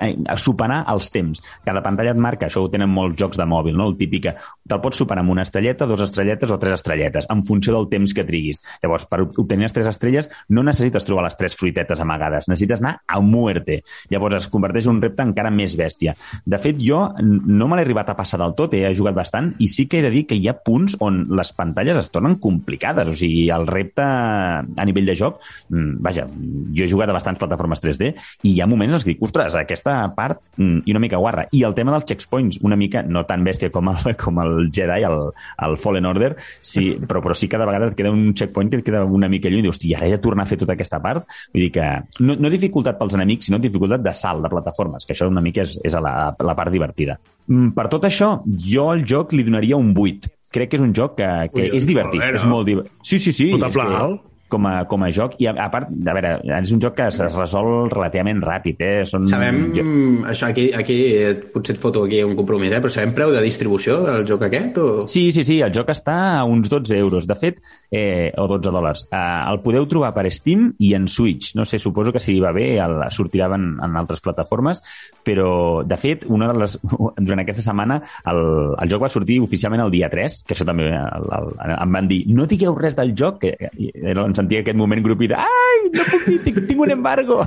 eh, 0.00 0.12
superar 0.38 0.82
els 0.92 1.10
temps. 1.14 1.40
Cada 1.66 1.82
pantalla 1.82 2.14
et 2.14 2.20
marca, 2.20 2.46
això 2.46 2.64
ho 2.64 2.70
tenen 2.72 2.90
molts 2.92 3.18
jocs 3.20 3.40
de 3.40 3.46
mòbil, 3.48 3.76
no? 3.76 3.88
el 3.90 3.96
típic, 3.98 4.28
que 4.28 4.34
te'l 4.68 4.82
pots 4.82 5.00
superar 5.00 5.24
amb 5.24 5.32
una 5.34 5.46
estrelleta, 5.46 5.88
dues 5.88 6.04
estrelletes 6.04 6.52
o 6.52 6.58
tres 6.60 6.78
estrelletes, 6.78 7.26
en 7.32 7.42
funció 7.46 7.74
del 7.76 7.88
temps 7.90 8.14
que 8.14 8.26
triguis. 8.26 8.62
Llavors, 8.82 9.06
per 9.10 9.22
obtenir 9.24 9.68
les 9.68 9.76
tres 9.76 9.88
estrelles 9.90 10.30
no 10.48 10.64
necessites 10.66 10.89
trobar 11.06 11.24
les 11.26 11.36
tres 11.38 11.56
fruitetes 11.58 12.00
amagades, 12.02 12.48
necessites 12.50 12.82
anar 12.82 12.96
a 13.06 13.20
muerte. 13.20 13.80
Llavors 14.10 14.40
es 14.40 14.48
converteix 14.52 14.88
en 14.88 14.96
un 14.96 15.02
repte 15.02 15.24
encara 15.26 15.52
més 15.54 15.76
bèstia. 15.78 16.14
De 16.44 16.58
fet, 16.58 16.78
jo 16.80 17.02
no 17.20 17.68
me 17.68 17.78
l'he 17.78 17.86
arribat 17.86 18.10
a 18.10 18.16
passar 18.18 18.40
del 18.40 18.54
tot, 18.58 18.74
he 18.74 18.94
jugat 18.96 19.16
bastant, 19.16 19.52
i 19.58 19.68
sí 19.70 19.86
que 19.90 20.00
he 20.00 20.04
de 20.04 20.12
dir 20.12 20.26
que 20.28 20.38
hi 20.38 20.48
ha 20.50 20.56
punts 20.64 20.96
on 21.00 21.22
les 21.36 21.52
pantalles 21.56 21.98
es 22.00 22.10
tornen 22.12 22.38
complicades. 22.42 23.08
O 23.10 23.16
sigui, 23.18 23.48
el 23.54 23.66
repte 23.70 24.04
a 24.04 24.86
nivell 24.86 25.08
de 25.08 25.16
joc, 25.18 25.40
mm, 25.68 26.00
vaja, 26.04 26.26
jo 26.26 26.84
he 26.84 26.90
jugat 26.90 27.10
a 27.10 27.16
bastants 27.16 27.40
plataformes 27.40 27.82
3D 27.82 28.12
i 28.42 28.54
hi 28.54 28.60
ha 28.60 28.68
moments 28.70 28.94
en 28.94 29.04
que 29.04 29.12
dic, 29.12 29.22
ostres, 29.22 29.56
aquesta 29.58 29.96
part 30.16 30.40
mm, 30.56 30.84
i 30.86 30.94
una 30.94 31.02
mica 31.02 31.20
guarra. 31.20 31.46
I 31.52 31.64
el 31.68 31.74
tema 31.76 31.94
dels 31.94 32.06
checkpoints, 32.08 32.60
una 32.66 32.76
mica, 32.76 33.02
no 33.02 33.24
tan 33.28 33.44
bèstia 33.46 33.70
com 33.74 33.90
el, 33.92 34.14
com 34.22 34.40
el 34.42 34.70
Jedi, 34.74 35.04
el, 35.06 35.30
el 35.66 35.78
Fallen 35.80 36.08
Order, 36.10 36.34
sí, 36.60 36.92
però, 37.06 37.22
però 37.24 37.36
sí 37.36 37.48
que 37.48 37.60
de 37.60 37.68
vegades 37.68 37.92
et 37.92 37.98
queda 37.98 38.12
un 38.14 38.32
checkpoint 38.34 38.70
que 38.70 38.80
et 38.80 38.86
queda 38.86 39.04
una 39.04 39.28
mica 39.28 39.50
lluny 39.50 39.64
i 39.64 39.68
dius, 39.68 39.78
hòstia, 39.78 40.00
ara 40.00 40.08
he 40.08 40.16
de 40.16 40.22
tornar 40.22 40.46
a 40.46 40.50
fer 40.50 40.60
tota 40.70 40.78
aquesta 40.78 41.00
part. 41.02 41.26
Vull 41.52 41.66
dir 41.66 41.70
que 41.74 41.86
no, 42.24 42.36
no 42.38 42.50
dificultat 42.52 42.98
pel 42.98 43.10
dels 43.10 43.18
enemics, 43.18 43.48
sinó 43.50 43.58
dificultat 43.58 44.02
de 44.06 44.12
salt, 44.14 44.42
de 44.44 44.50
plataformes, 44.52 45.04
que 45.06 45.16
això 45.16 45.28
una 45.28 45.42
mica 45.42 45.64
és, 45.66 45.76
és 45.84 45.94
a 45.98 46.00
la, 46.04 46.14
la 46.38 46.54
part 46.58 46.70
divertida. 46.72 47.18
Mm, 47.50 47.72
Per 47.74 47.88
tot 47.90 48.04
això, 48.06 48.36
jo 48.46 48.90
al 48.92 49.04
joc 49.04 49.32
li 49.34 49.42
donaria 49.46 49.76
un 49.80 49.92
8. 49.96 50.30
Crec 50.50 50.70
que 50.72 50.78
és 50.80 50.82
un 50.82 50.92
joc 50.94 51.16
que, 51.18 51.28
que 51.52 51.62
Ui, 51.68 51.76
és 51.78 51.86
divertit, 51.86 52.20
joder, 52.20 52.34
és 52.40 52.44
molt 52.46 52.66
divertit. 52.66 52.92
Sí, 53.06 53.18
sí, 53.22 53.32
sí. 53.32 53.52
Notable 53.52 53.84
és 53.84 53.90
que- 53.90 54.02
alt. 54.02 54.26
Com 54.50 54.66
a, 54.68 54.74
com 54.90 55.06
a 55.06 55.10
joc, 55.14 55.36
i 55.40 55.48
a, 55.48 55.54
a 55.54 55.68
part, 55.72 55.90
a 55.90 56.16
veure, 56.16 56.34
és 56.58 56.74
un 56.74 56.82
joc 56.82 56.96
que 56.98 57.08
es 57.10 57.20
resol 57.34 57.88
relativament 57.92 58.42
ràpid, 58.44 58.82
eh? 58.84 58.94
Són, 59.08 59.28
Sabem, 59.30 59.62
jo, 59.76 59.84
això 60.30 60.50
aquí, 60.50 60.68
aquí 60.76 60.98
eh, 61.16 61.34
potser 61.54 61.76
et 61.76 61.82
foto 61.82 62.04
aquí 62.06 62.22
un 62.26 62.36
compromís, 62.38 62.74
eh? 62.74 62.82
però 62.82 62.92
sabem 62.92 63.14
preu 63.16 63.32
de 63.34 63.42
distribució 63.44 64.00
del 64.06 64.26
joc 64.28 64.46
aquest? 64.48 64.80
O... 64.82 65.06
Sí, 65.10 65.30
sí, 65.36 65.44
sí, 65.46 65.60
el 65.64 65.72
joc 65.74 65.92
està 65.94 66.16
a 66.40 66.44
uns 66.48 66.70
12 66.70 66.98
euros. 66.98 67.28
De 67.30 67.36
fet, 67.38 67.60
eh, 67.90 68.32
o 68.36 68.46
12 68.50 68.72
dòlars. 68.74 69.06
Eh, 69.10 69.20
el 69.52 69.60
podeu 69.64 69.86
trobar 69.90 70.12
per 70.16 70.26
Steam 70.34 70.70
i 70.78 70.92
en 70.98 71.08
Switch. 71.08 71.54
No 71.58 71.66
sé, 71.68 71.78
suposo 71.78 72.12
que 72.12 72.22
si 72.22 72.38
va 72.42 72.52
bé 72.56 72.72
el, 72.82 72.98
sortirà 73.14 73.50
en, 73.54 73.72
en 73.82 73.98
altres 74.00 74.22
plataformes, 74.24 74.82
però, 75.26 75.82
de 75.86 75.98
fet, 76.00 76.24
una 76.28 76.50
de 76.50 76.58
les, 76.64 76.78
durant 77.26 77.44
aquesta 77.44 77.64
setmana 77.66 78.00
el, 78.30 78.42
el 78.80 78.92
joc 78.92 79.04
va 79.04 79.12
sortir 79.12 79.40
oficialment 79.44 79.84
el 79.84 79.94
dia 79.94 80.10
3, 80.12 80.40
que 80.46 80.56
això 80.56 80.66
també 80.68 80.88
el, 80.90 81.30
el, 81.38 81.52
em 81.76 81.98
van 81.98 82.10
dir, 82.10 82.22
no 82.34 82.48
digueu 82.50 82.76
res 82.78 82.96
del 82.98 83.14
joc, 83.18 83.44
que 83.44 83.54
era, 83.60 84.24
sentia 84.40 84.64
aquest 84.64 84.78
moment 84.78 85.02
grupi 85.04 85.28
de 85.30 85.36
ai, 85.38 85.90
no 85.94 86.06
puc 86.08 86.26
dir, 86.26 86.38
tinc, 86.44 86.60
tinc 86.68 86.82
un 86.86 86.94
embargo. 86.94 87.40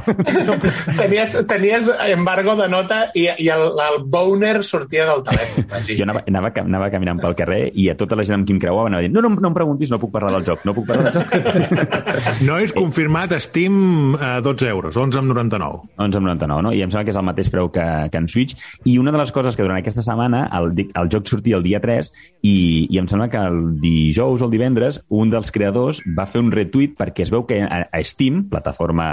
Tenies, 1.01 1.35
tenies 1.49 1.89
embargo 2.11 2.55
de 2.59 2.67
nota 2.71 2.99
i, 3.17 3.27
i 3.41 3.49
el, 3.53 3.65
el 3.81 3.99
boner 4.13 4.55
sortia 4.63 5.07
del 5.09 5.23
telèfon. 5.25 5.67
Així. 5.73 5.97
Jo 5.99 6.07
anava, 6.07 6.23
anava, 6.29 6.53
anava 6.63 6.89
caminant 6.93 7.21
pel 7.23 7.35
carrer 7.39 7.61
i 7.79 7.89
a 7.91 7.97
tota 7.99 8.17
la 8.19 8.25
gent 8.27 8.39
amb 8.39 8.47
qui 8.47 8.55
em 8.55 8.61
creuava 8.61 8.89
anava 8.91 9.05
dient 9.05 9.15
no, 9.15 9.23
no, 9.25 9.33
no 9.33 9.51
em 9.51 9.57
preguntis, 9.57 9.91
no 9.91 9.99
puc 10.01 10.13
parlar 10.13 10.33
del 10.37 10.47
joc, 10.47 10.63
no 10.67 10.75
puc 10.77 10.87
parlar 10.89 11.11
del 11.11 11.21
joc. 11.21 11.31
No 12.47 12.57
és 12.61 12.73
confirmat 12.75 13.33
Steam 13.41 14.15
a 14.19 14.35
12 14.43 14.67
euros, 14.69 14.97
11,99. 14.99 15.93
11,99, 16.01 16.61
no? 16.65 16.73
I 16.73 16.83
em 16.83 16.91
sembla 16.91 17.05
que 17.07 17.13
és 17.13 17.19
el 17.19 17.25
mateix 17.25 17.49
preu 17.53 17.69
que, 17.73 17.85
que 18.11 18.19
en 18.19 18.27
Switch. 18.31 18.57
I 18.89 18.97
una 19.01 19.13
de 19.13 19.21
les 19.21 19.31
coses 19.35 19.55
que 19.55 19.63
durant 19.65 19.79
aquesta 19.79 20.03
setmana 20.05 20.45
el, 20.59 20.73
el 20.85 21.11
joc 21.13 21.29
sortia 21.31 21.57
el 21.59 21.65
dia 21.65 21.81
3 21.83 22.11
i, 22.41 22.55
i 22.89 22.99
em 23.01 23.07
sembla 23.09 23.29
que 23.31 23.41
el 23.41 23.61
dijous 23.83 24.41
o 24.41 24.49
el 24.49 24.53
divendres 24.53 24.99
un 25.09 25.31
dels 25.33 25.53
creadors 25.53 26.01
va 26.17 26.27
fer 26.29 26.43
un 26.43 26.51
retweet 26.53 26.82
perquè 26.91 27.25
es 27.25 27.31
veu 27.33 27.45
que 27.47 27.61
a, 27.63 27.83
a 27.91 28.01
Steam, 28.07 28.43
plataforma 28.51 29.07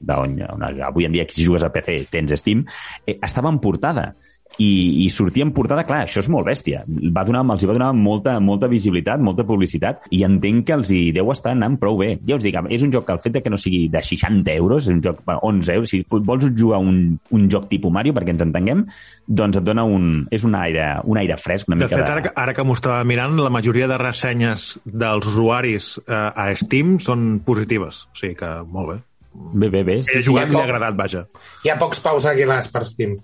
d'on 0.00 0.38
on 0.48 0.64
avui 0.66 1.08
en 1.08 1.14
dia 1.16 1.26
si 1.36 1.46
jugues 1.46 1.64
a 1.66 1.72
PC 1.74 2.06
tens 2.12 2.32
Steam, 2.40 2.64
eh, 3.06 3.18
estava 3.22 3.52
en 3.52 3.60
portada 3.60 4.14
i, 4.58 5.04
i 5.04 5.08
sortia 5.12 5.44
en 5.44 5.50
portada, 5.52 5.84
clar, 5.84 6.04
això 6.06 6.22
és 6.22 6.28
molt 6.32 6.46
bèstia. 6.48 6.82
Va 7.12 7.24
donar, 7.28 7.42
els 7.52 7.62
hi 7.64 7.68
va 7.68 7.74
donar 7.76 7.90
molta, 7.96 8.38
molta 8.40 8.68
visibilitat, 8.72 9.20
molta 9.20 9.44
publicitat, 9.44 10.06
i 10.16 10.22
entenc 10.26 10.64
que 10.68 10.74
els 10.76 10.90
hi 10.94 11.00
deu 11.16 11.30
estar 11.34 11.52
anant 11.52 11.76
prou 11.80 11.98
bé. 12.00 12.14
Ja 12.26 12.38
us 12.38 12.44
dic, 12.44 12.56
és 12.72 12.82
un 12.86 12.92
joc 12.94 13.04
que 13.08 13.12
el 13.16 13.20
fet 13.24 13.36
de 13.36 13.42
que 13.44 13.52
no 13.52 13.58
sigui 13.60 13.86
de 13.92 14.02
60 14.02 14.54
euros, 14.56 14.86
és 14.88 14.94
un 14.94 15.02
joc 15.04 15.20
per 15.26 15.36
11 15.42 15.74
euros, 15.76 15.90
si 15.92 16.02
vols 16.08 16.46
jugar 16.56 16.78
un, 16.80 17.18
un 17.36 17.48
joc 17.52 17.68
tipus 17.68 17.92
Mario, 17.92 18.14
perquè 18.16 18.32
ens 18.32 18.42
entenguem, 18.46 18.86
doncs 19.28 19.60
et 19.60 19.64
dona 19.66 19.84
un... 19.84 20.26
és 20.30 20.44
un 20.44 20.54
aire, 20.56 20.86
un 21.04 21.18
aire 21.20 21.36
fresc, 21.42 21.68
una 21.68 21.76
De 21.80 21.84
mica 21.84 21.96
fet, 22.00 22.08
ara, 22.14 22.22
que- 22.24 22.32
ara 22.36 22.54
que 22.56 22.64
m'ho 22.64 22.74
estava 22.78 23.02
mirant, 23.04 23.36
la 23.40 23.50
majoria 23.52 23.86
de 23.90 23.98
ressenyes 24.00 24.70
dels 24.84 25.26
usuaris 25.26 25.96
eh, 26.06 26.12
a 26.14 26.48
Steam 26.56 26.96
són 27.04 27.40
positives. 27.44 28.04
O 28.12 28.16
sigui 28.18 28.34
que, 28.40 28.50
molt 28.72 28.94
bé. 28.94 28.98
Bé, 29.36 29.68
bé, 29.68 29.82
bé. 29.84 29.96
He 30.08 30.22
jugat 30.24 30.48
i 30.48 30.54
li 30.54 30.60
ha 30.62 30.64
agradat, 30.64 30.94
vaja. 30.96 31.26
Hi 31.64 31.68
ha 31.68 31.76
pocs 31.80 32.00
paus 32.00 32.24
aguilars 32.24 32.70
per 32.72 32.86
Steam. 32.88 33.18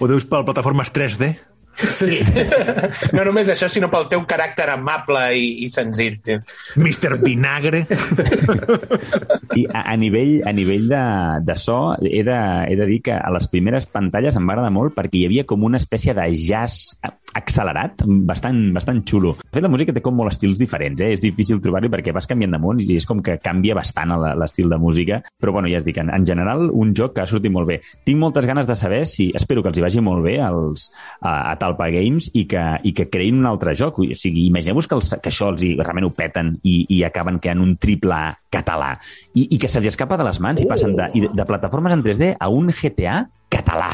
Ho 0.00 0.10
dius 0.10 0.26
per 0.30 0.44
plataformes 0.46 0.92
3D? 0.94 1.32
Sí. 1.80 2.18
No 3.16 3.24
només 3.26 3.48
això, 3.50 3.68
sinó 3.70 3.88
pel 3.90 4.06
teu 4.10 4.22
caràcter 4.28 4.66
amable 4.72 5.20
i, 5.38 5.46
i 5.64 5.68
senzill. 5.72 6.18
tio. 6.24 6.38
Mr. 6.78 7.16
Vinagre? 7.22 7.82
I 9.56 9.64
a, 9.66 9.84
a 9.92 9.96
nivell, 9.98 10.40
a 10.46 10.52
nivell 10.56 10.86
de, 10.90 11.02
de 11.46 11.56
so, 11.58 11.78
he 12.04 12.22
de, 12.26 12.38
he 12.68 12.76
de 12.78 12.88
dir 12.90 13.00
que 13.06 13.16
a 13.16 13.32
les 13.34 13.48
primeres 13.50 13.88
pantalles 13.90 14.36
em 14.36 14.46
va 14.46 14.56
agradar 14.56 14.72
molt 14.74 14.96
perquè 14.96 15.20
hi 15.20 15.26
havia 15.30 15.46
com 15.48 15.64
una 15.66 15.80
espècie 15.80 16.14
de 16.16 16.26
jazz 16.36 16.94
accelerat, 17.36 18.02
bastant, 18.26 18.58
bastant 18.74 19.02
xulo. 19.06 19.34
De 19.40 19.54
fet, 19.54 19.64
la 19.64 19.70
música 19.72 19.94
té 19.94 20.02
com 20.02 20.16
molt 20.16 20.32
estils 20.32 20.58
diferents, 20.60 21.00
eh? 21.00 21.12
és 21.14 21.22
difícil 21.22 21.60
trobar-hi 21.62 21.90
perquè 21.92 22.14
vas 22.16 22.28
canviant 22.30 22.56
de 22.56 22.60
món 22.62 22.80
i 22.82 22.88
és 22.96 23.06
com 23.08 23.22
que 23.24 23.38
canvia 23.42 23.76
bastant 23.78 24.14
l'estil 24.40 24.70
de 24.70 24.78
música, 24.80 25.20
però 25.38 25.54
bueno, 25.54 25.70
ja 25.70 25.78
es 25.80 25.86
dic, 25.86 26.00
en, 26.02 26.10
en 26.14 26.26
general, 26.26 26.68
un 26.70 26.94
joc 26.96 27.14
que 27.14 27.24
ha 27.24 27.28
sortit 27.30 27.52
molt 27.52 27.68
bé. 27.70 27.80
Tinc 28.06 28.18
moltes 28.20 28.48
ganes 28.48 28.66
de 28.66 28.76
saber 28.78 29.04
si, 29.06 29.30
espero 29.36 29.62
que 29.62 29.70
els 29.70 29.78
hi 29.78 29.86
vagi 29.86 30.04
molt 30.04 30.24
bé 30.26 30.38
als, 30.42 30.88
a, 31.20 31.52
a 31.52 31.56
Talpa 31.60 31.90
Games 31.94 32.30
i 32.34 32.46
que, 32.50 32.64
i 32.84 32.94
que 32.96 33.08
creïn 33.12 33.40
un 33.40 33.50
altre 33.50 33.76
joc. 33.78 34.00
O 34.02 34.18
sigui, 34.18 34.46
imagineu-vos 34.50 34.90
que, 34.90 34.98
els, 34.98 35.14
que 35.22 35.32
això 35.32 35.52
els 35.54 35.64
hi, 35.66 35.74
realment 35.78 36.08
ho 36.08 36.14
peten 36.16 36.54
i, 36.64 36.82
i 36.96 37.02
acaben 37.06 37.38
creant 37.42 37.62
un 37.62 37.76
triple 37.80 38.16
A 38.16 38.34
català 38.50 38.94
i, 39.34 39.46
i 39.54 39.58
que 39.60 39.70
se'ls 39.70 39.86
escapa 39.92 40.18
de 40.18 40.26
les 40.26 40.40
mans 40.42 40.60
i 40.60 40.66
passen 40.68 40.96
de, 40.98 41.06
i 41.14 41.22
de, 41.24 41.30
de 41.36 41.46
plataformes 41.46 41.94
en 41.94 42.02
3D 42.02 42.34
a 42.34 42.48
un 42.50 42.72
GTA 42.74 43.22
català. 43.50 43.92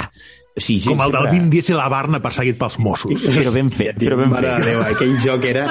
O 0.56 0.60
sigui, 0.64 0.86
Com 0.88 1.02
el 1.04 1.12
del 1.12 1.26
Vin 1.34 1.50
Diesel 1.52 1.80
a 1.82 1.88
Barna 1.92 2.20
perseguit 2.24 2.56
pels 2.60 2.78
Mossos. 2.80 3.26
Però 3.28 3.50
ben 3.52 3.68
fet, 3.74 3.98
però 4.00 4.16
ben 4.16 4.30
Mare 4.32 4.54
de 4.54 4.62
fet. 4.62 4.68
Déu, 4.70 4.82
aquell 4.88 5.16
joc 5.20 5.44
era 5.50 5.66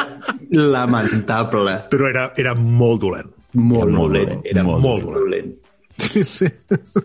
lamentable. 0.53 1.79
Però 1.91 2.09
era, 2.09 2.27
era 2.37 2.53
molt 2.57 3.01
dolent. 3.01 3.31
Molt, 3.55 3.87
Molt 3.87 3.95
dolent. 3.95 4.27
dolent, 4.35 4.41
Era 4.51 4.63
molt 4.67 4.83
molt, 4.83 5.05
dolent. 5.15 5.53
Sí, 5.95 6.25
sí. 6.27 6.47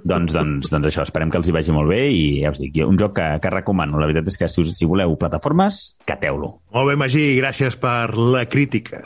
doncs, 0.03 0.33
doncs, 0.35 0.67
doncs 0.69 0.89
això, 0.91 1.05
esperem 1.07 1.31
que 1.31 1.39
els 1.39 1.47
hi 1.47 1.53
vagi 1.55 1.71
molt 1.73 1.89
bé 1.93 2.01
i 2.11 2.25
ja 2.43 2.51
us 2.51 2.59
dic, 2.59 2.81
un 2.83 2.99
joc 2.99 3.15
que, 3.21 3.27
que 3.41 3.53
recomano. 3.55 4.01
La 4.03 4.09
veritat 4.11 4.33
és 4.33 4.37
que 4.41 4.49
si, 4.51 4.65
us, 4.65 4.73
si 4.77 4.89
voleu 4.91 5.15
plataformes, 5.21 5.79
cateu-lo. 6.11 6.57
Molt 6.75 6.91
bé, 6.91 6.97
Magí, 6.99 7.23
gràcies 7.39 7.79
per 7.81 8.11
la 8.19 8.43
crítica. 8.51 9.05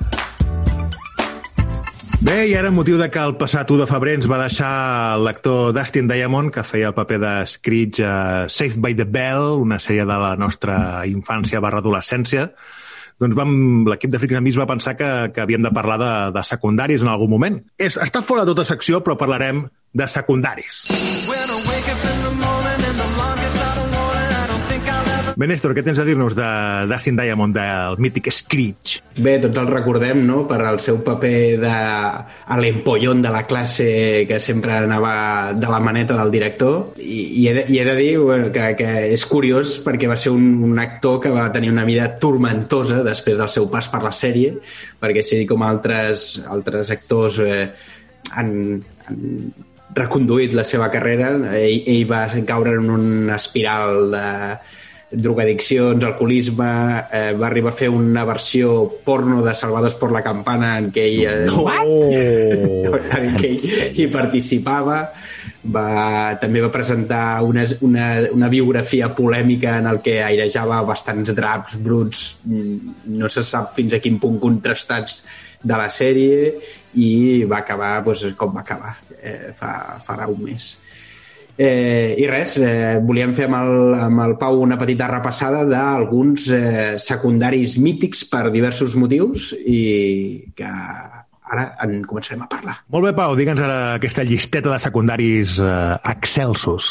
Bé, 2.22 2.46
i 2.46 2.54
ara, 2.54 2.70
motiu 2.70 2.96
de 3.00 3.08
que 3.10 3.20
el 3.20 3.34
passat 3.40 3.70
1 3.70 3.82
de 3.82 3.86
febrer 3.90 4.14
ens 4.18 4.28
va 4.30 4.38
deixar 4.38 4.70
l'actor 5.20 5.72
Dustin 5.74 6.06
Diamond, 6.08 6.52
que 6.54 6.62
feia 6.64 6.92
el 6.92 6.96
paper 6.96 7.18
de 7.20 7.32
Screech 7.50 8.00
a 8.06 8.14
Saved 8.48 8.80
by 8.84 8.94
the 8.94 9.04
Bell, 9.04 9.58
una 9.64 9.80
sèrie 9.82 10.06
de 10.06 10.18
la 10.22 10.34
nostra 10.40 10.76
infància 11.10 11.60
barra 11.64 11.82
adolescència, 11.82 12.48
doncs 13.20 13.38
l'equip 13.90 14.10
de 14.10 14.18
Freaks 14.22 14.38
and 14.38 14.48
Beats 14.48 14.58
va 14.58 14.70
pensar 14.70 14.96
que, 14.98 15.10
que 15.34 15.42
havíem 15.42 15.62
de 15.66 15.74
parlar 15.74 15.98
de, 16.02 16.12
de 16.34 16.44
secundaris 16.46 17.04
en 17.04 17.10
algun 17.12 17.30
moment. 17.30 17.60
És, 17.78 17.98
està 17.98 18.24
fora 18.26 18.46
de 18.46 18.54
tota 18.54 18.66
secció, 18.66 19.02
però 19.04 19.18
parlarem 19.20 19.66
de 19.94 20.08
secundaris. 20.10 20.86
Bé, 25.34 25.48
Néstor, 25.50 25.72
què 25.74 25.82
tens 25.82 25.98
a 25.98 26.04
dir-nos 26.06 26.36
de 26.38 26.48
Dustin 26.86 27.16
Diamond, 27.18 27.56
del 27.56 27.96
mític 27.98 28.28
Screech? 28.30 29.00
Bé, 29.18 29.32
tots 29.42 29.58
el 29.58 29.66
recordem, 29.66 30.20
no?, 30.28 30.44
per 30.46 30.60
al 30.62 30.78
seu 30.78 31.00
paper 31.02 31.38
de 31.58 31.72
a 31.72 32.58
l'empollon 32.60 33.24
de 33.24 33.32
la 33.34 33.40
classe 33.50 33.86
que 34.28 34.38
sempre 34.38 34.76
anava 34.76 35.50
de 35.58 35.72
la 35.72 35.80
maneta 35.82 36.14
del 36.20 36.30
director. 36.30 36.92
I, 37.02 37.18
i, 37.40 37.48
he, 37.50 37.54
de, 37.56 37.64
i 37.66 37.80
he 37.82 37.86
de 37.88 37.96
dir 37.98 38.12
bueno, 38.20 38.52
que, 38.54 38.68
que 38.78 38.92
és 39.16 39.26
curiós 39.26 39.80
perquè 39.82 40.06
va 40.10 40.18
ser 40.20 40.30
un, 40.30 40.46
un 40.68 40.78
actor 40.78 41.18
que 41.26 41.34
va 41.34 41.48
tenir 41.56 41.72
una 41.74 41.86
vida 41.88 42.06
turmentosa 42.22 43.02
després 43.02 43.40
del 43.40 43.50
seu 43.50 43.66
pas 43.72 43.90
per 43.90 44.04
la 44.06 44.14
sèrie, 44.14 44.54
perquè 45.02 45.26
si 45.26 45.42
com 45.50 45.66
altres, 45.66 46.44
altres 46.46 46.94
actors 46.94 47.42
eh, 47.42 47.66
han, 48.38 48.54
han 49.10 49.18
reconduït 49.98 50.54
la 50.54 50.62
seva 50.62 50.92
carrera, 50.94 51.34
ell, 51.58 51.82
ell 51.90 52.06
va 52.06 52.28
caure 52.46 52.78
en 52.78 52.94
una 53.00 53.42
espiral 53.42 54.14
de 54.14 54.26
drogadiccions, 55.14 56.04
alcoholisme, 56.04 56.68
eh, 57.12 57.32
va 57.38 57.46
arribar 57.46 57.72
a 57.72 57.76
fer 57.76 57.88
una 57.88 58.24
versió 58.24 58.88
porno 59.04 59.42
de 59.42 59.54
Salvados 59.54 59.94
por 59.94 60.12
la 60.12 60.22
Campana 60.22 60.76
en 60.78 60.90
què 60.92 61.06
ell, 61.06 61.48
Oh! 61.54 62.94
en 63.18 63.36
què 63.38 63.50
ell 63.50 63.98
hi 64.00 64.06
participava. 64.12 65.00
Va, 65.64 66.36
també 66.40 66.60
va 66.60 66.68
presentar 66.68 67.40
una, 67.42 67.64
una, 67.86 68.06
una 68.34 68.48
biografia 68.52 69.08
polèmica 69.16 69.78
en 69.80 69.88
el 69.88 70.02
que 70.04 70.18
airejava 70.20 70.82
bastants 70.84 71.32
draps 71.32 71.78
bruts 71.80 72.24
mm, 72.44 72.94
no 73.16 73.30
se 73.32 73.40
sap 73.40 73.72
fins 73.72 73.96
a 73.96 74.02
quin 74.04 74.18
punt 74.20 74.36
contrastats 74.42 75.22
de 75.64 75.78
la 75.80 75.88
sèrie 75.88 76.52
i 77.00 77.08
va 77.48 77.62
acabar 77.62 77.96
doncs, 78.04 78.26
com 78.36 78.52
va 78.52 78.60
acabar 78.60 78.92
eh, 79.16 79.54
fa, 79.56 79.72
farà 80.04 80.28
un 80.28 80.44
mes 80.50 80.74
Eh, 81.56 82.16
I 82.18 82.26
res, 82.26 82.56
eh, 82.58 82.98
volíem 83.04 83.34
fer 83.36 83.46
amb 83.46 83.60
el, 83.60 83.94
amb 84.08 84.22
el 84.24 84.34
Pau 84.40 84.58
una 84.64 84.78
petita 84.80 85.06
repassada 85.10 85.62
d'alguns 85.68 86.48
eh, 86.50 86.94
secundaris 86.98 87.76
mítics 87.78 88.24
per 88.30 88.48
diversos 88.50 88.96
motius 88.98 89.52
i 89.54 90.50
que 90.58 90.70
ara 91.54 91.68
en 91.84 92.00
començarem 92.08 92.42
a 92.42 92.50
parlar. 92.50 92.80
Molt 92.90 93.06
bé, 93.06 93.14
Pau, 93.14 93.36
digue'ns 93.38 93.62
ara 93.62 93.78
aquesta 94.00 94.26
llisteta 94.26 94.72
de 94.72 94.80
secundaris 94.82 95.60
eh, 95.62 95.94
excelsos. 96.16 96.90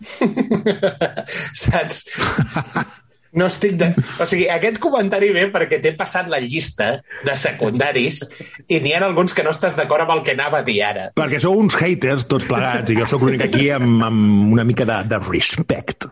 Saps? 1.60 2.06
No 3.32 3.46
estic 3.46 3.76
de... 3.78 3.90
O 4.18 4.26
sigui, 4.26 4.48
aquest 4.50 4.80
comentari 4.82 5.30
ve 5.34 5.46
perquè 5.54 5.78
t'he 5.82 5.92
passat 5.98 6.30
la 6.30 6.40
llista 6.42 6.90
de 7.26 7.36
secundaris 7.38 8.22
i 8.66 8.80
n'hi 8.82 8.94
ha 8.96 9.02
alguns 9.06 9.36
que 9.36 9.44
no 9.46 9.52
estàs 9.54 9.76
d'acord 9.78 10.02
amb 10.06 10.16
el 10.16 10.24
que 10.26 10.34
anava 10.34 10.60
a 10.60 10.66
dir 10.66 10.80
ara. 10.86 11.08
Perquè 11.18 11.38
sou 11.42 11.58
uns 11.60 11.78
haters 11.78 12.26
tots 12.30 12.48
plegats 12.50 12.90
i 12.90 12.98
jo 12.98 13.06
sóc 13.10 13.26
l'únic 13.26 13.46
aquí 13.46 13.68
amb, 13.74 14.02
amb 14.08 14.56
una 14.56 14.66
mica 14.66 14.86
de, 14.88 14.98
de 15.12 15.20
respect. 15.28 16.08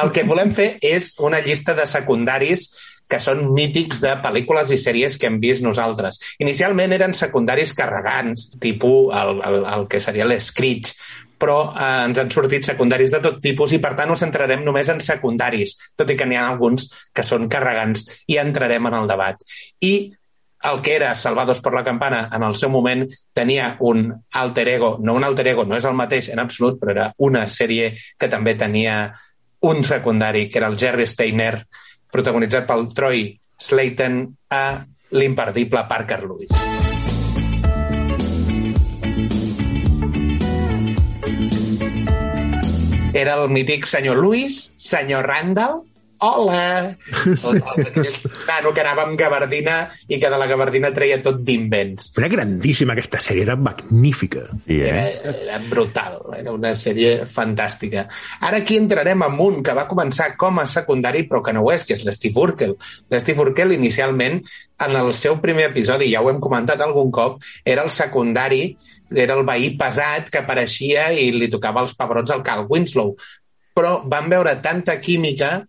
El 0.00 0.14
que 0.14 0.24
volem 0.28 0.54
fer 0.56 0.72
és 0.84 1.12
una 1.20 1.42
llista 1.44 1.76
de 1.76 1.84
secundaris 1.90 2.70
que 3.10 3.18
són 3.20 3.42
mítics 3.56 3.98
de 4.00 4.12
pel·lícules 4.22 4.70
i 4.70 4.78
sèries 4.78 5.16
que 5.18 5.26
hem 5.28 5.40
vist 5.42 5.64
nosaltres. 5.66 6.20
Inicialment 6.40 6.94
eren 6.94 7.16
secundaris 7.18 7.74
carregants, 7.76 8.52
tipus 8.62 9.10
el, 9.18 9.40
el, 9.48 9.64
el 9.74 9.88
que 9.90 10.00
seria 10.00 10.28
l'Screech, 10.30 10.94
però 11.40 11.58
eh, 11.72 11.90
ens 12.06 12.20
han 12.20 12.30
sortit 12.32 12.68
secundaris 12.68 13.16
de 13.16 13.22
tot 13.24 13.40
tipus 13.42 13.72
i, 13.72 13.80
per 13.82 13.94
tant, 13.98 14.12
us 14.12 14.22
centrarem 14.22 14.64
només 14.66 14.92
en 14.92 15.00
secundaris, 15.04 15.76
tot 15.96 16.12
i 16.12 16.16
que 16.18 16.28
n'hi 16.28 16.38
ha 16.38 16.46
alguns 16.52 16.88
que 17.16 17.26
són 17.26 17.48
carregants 17.50 18.04
i 18.28 18.38
entrarem 18.42 18.90
en 18.90 18.98
el 19.00 19.10
debat. 19.10 19.40
I 19.80 19.94
el 20.70 20.82
que 20.84 20.94
era 20.94 21.14
Salvados 21.16 21.62
per 21.64 21.72
la 21.72 21.84
Campana 21.84 22.26
en 22.36 22.44
el 22.44 22.54
seu 22.54 22.68
moment 22.68 23.06
tenia 23.32 23.76
un 23.80 24.10
alter 24.36 24.68
ego, 24.68 24.98
no 25.00 25.14
un 25.16 25.24
alter 25.24 25.46
ego, 25.54 25.64
no 25.64 25.78
és 25.78 25.88
el 25.88 25.96
mateix 25.96 26.28
en 26.34 26.42
absolut, 26.42 26.76
però 26.80 26.92
era 26.92 27.08
una 27.24 27.46
sèrie 27.48 27.94
que 28.18 28.28
també 28.28 28.54
tenia 28.60 29.00
un 29.64 29.84
secundari, 29.84 30.48
que 30.48 30.60
era 30.60 30.68
el 30.68 30.78
Jerry 30.78 31.08
Steiner, 31.08 31.64
protagonitzat 32.12 32.68
pel 32.68 32.88
Troy 32.92 33.28
Slayton 33.60 34.22
a 34.56 34.64
l'imperdible 35.16 35.84
Parker 35.88 36.24
Lewis. 36.24 36.89
Era 43.12 43.34
el 43.42 43.48
mític 43.50 43.88
senyor 43.90 44.20
Lewis, 44.22 44.72
senyor 44.78 45.26
Randall, 45.26 45.80
hola! 46.20 46.96
El, 47.50 47.56
el, 47.56 47.86
aquell 47.88 48.16
nano 48.46 48.72
que 48.74 48.82
anava 48.82 49.04
amb 49.06 49.16
gabardina 49.18 49.76
i 50.08 50.18
que 50.20 50.30
de 50.30 50.38
la 50.40 50.46
gabardina 50.48 50.90
treia 50.94 51.18
tot 51.24 51.40
d'invents. 51.46 52.10
Era 52.18 52.28
grandíssima 52.32 52.94
aquesta 52.94 53.20
sèrie, 53.22 53.44
era 53.46 53.56
magnífica. 53.56 54.44
Yeah. 54.68 55.06
Era, 55.08 55.34
era 55.46 55.58
brutal, 55.68 56.18
era 56.36 56.54
una 56.54 56.72
sèrie 56.78 57.26
fantàstica. 57.30 58.06
Ara 58.46 58.60
aquí 58.62 58.78
entrarem 58.80 59.24
en 59.26 59.40
un 59.40 59.60
que 59.66 59.76
va 59.76 59.88
començar 59.90 60.32
com 60.40 60.60
a 60.60 60.66
secundari 60.70 61.24
però 61.28 61.42
que 61.44 61.54
no 61.56 61.64
ho 61.64 61.72
és, 61.74 61.86
que 61.88 61.96
és 61.96 62.04
l'Steve 62.06 62.40
Urkel. 62.44 62.76
L'Steve 63.12 63.44
Urkel 63.46 63.76
inicialment 63.76 64.40
en 64.86 64.96
el 64.96 65.12
seu 65.16 65.40
primer 65.40 65.70
episodi, 65.70 66.10
ja 66.12 66.22
ho 66.22 66.30
hem 66.30 66.40
comentat 66.42 66.80
algun 66.80 67.10
cop, 67.12 67.40
era 67.64 67.84
el 67.84 67.92
secundari, 67.94 68.76
era 69.16 69.36
el 69.36 69.44
veí 69.46 69.74
pesat 69.78 70.30
que 70.32 70.40
apareixia 70.40 71.10
i 71.12 71.30
li 71.34 71.50
tocava 71.52 71.84
els 71.84 71.96
pebrots 71.98 72.32
al 72.34 72.44
Carl 72.46 72.66
Winslow. 72.70 73.14
Però 73.76 74.00
van 74.10 74.28
veure 74.28 74.56
tanta 74.64 74.98
química 75.00 75.60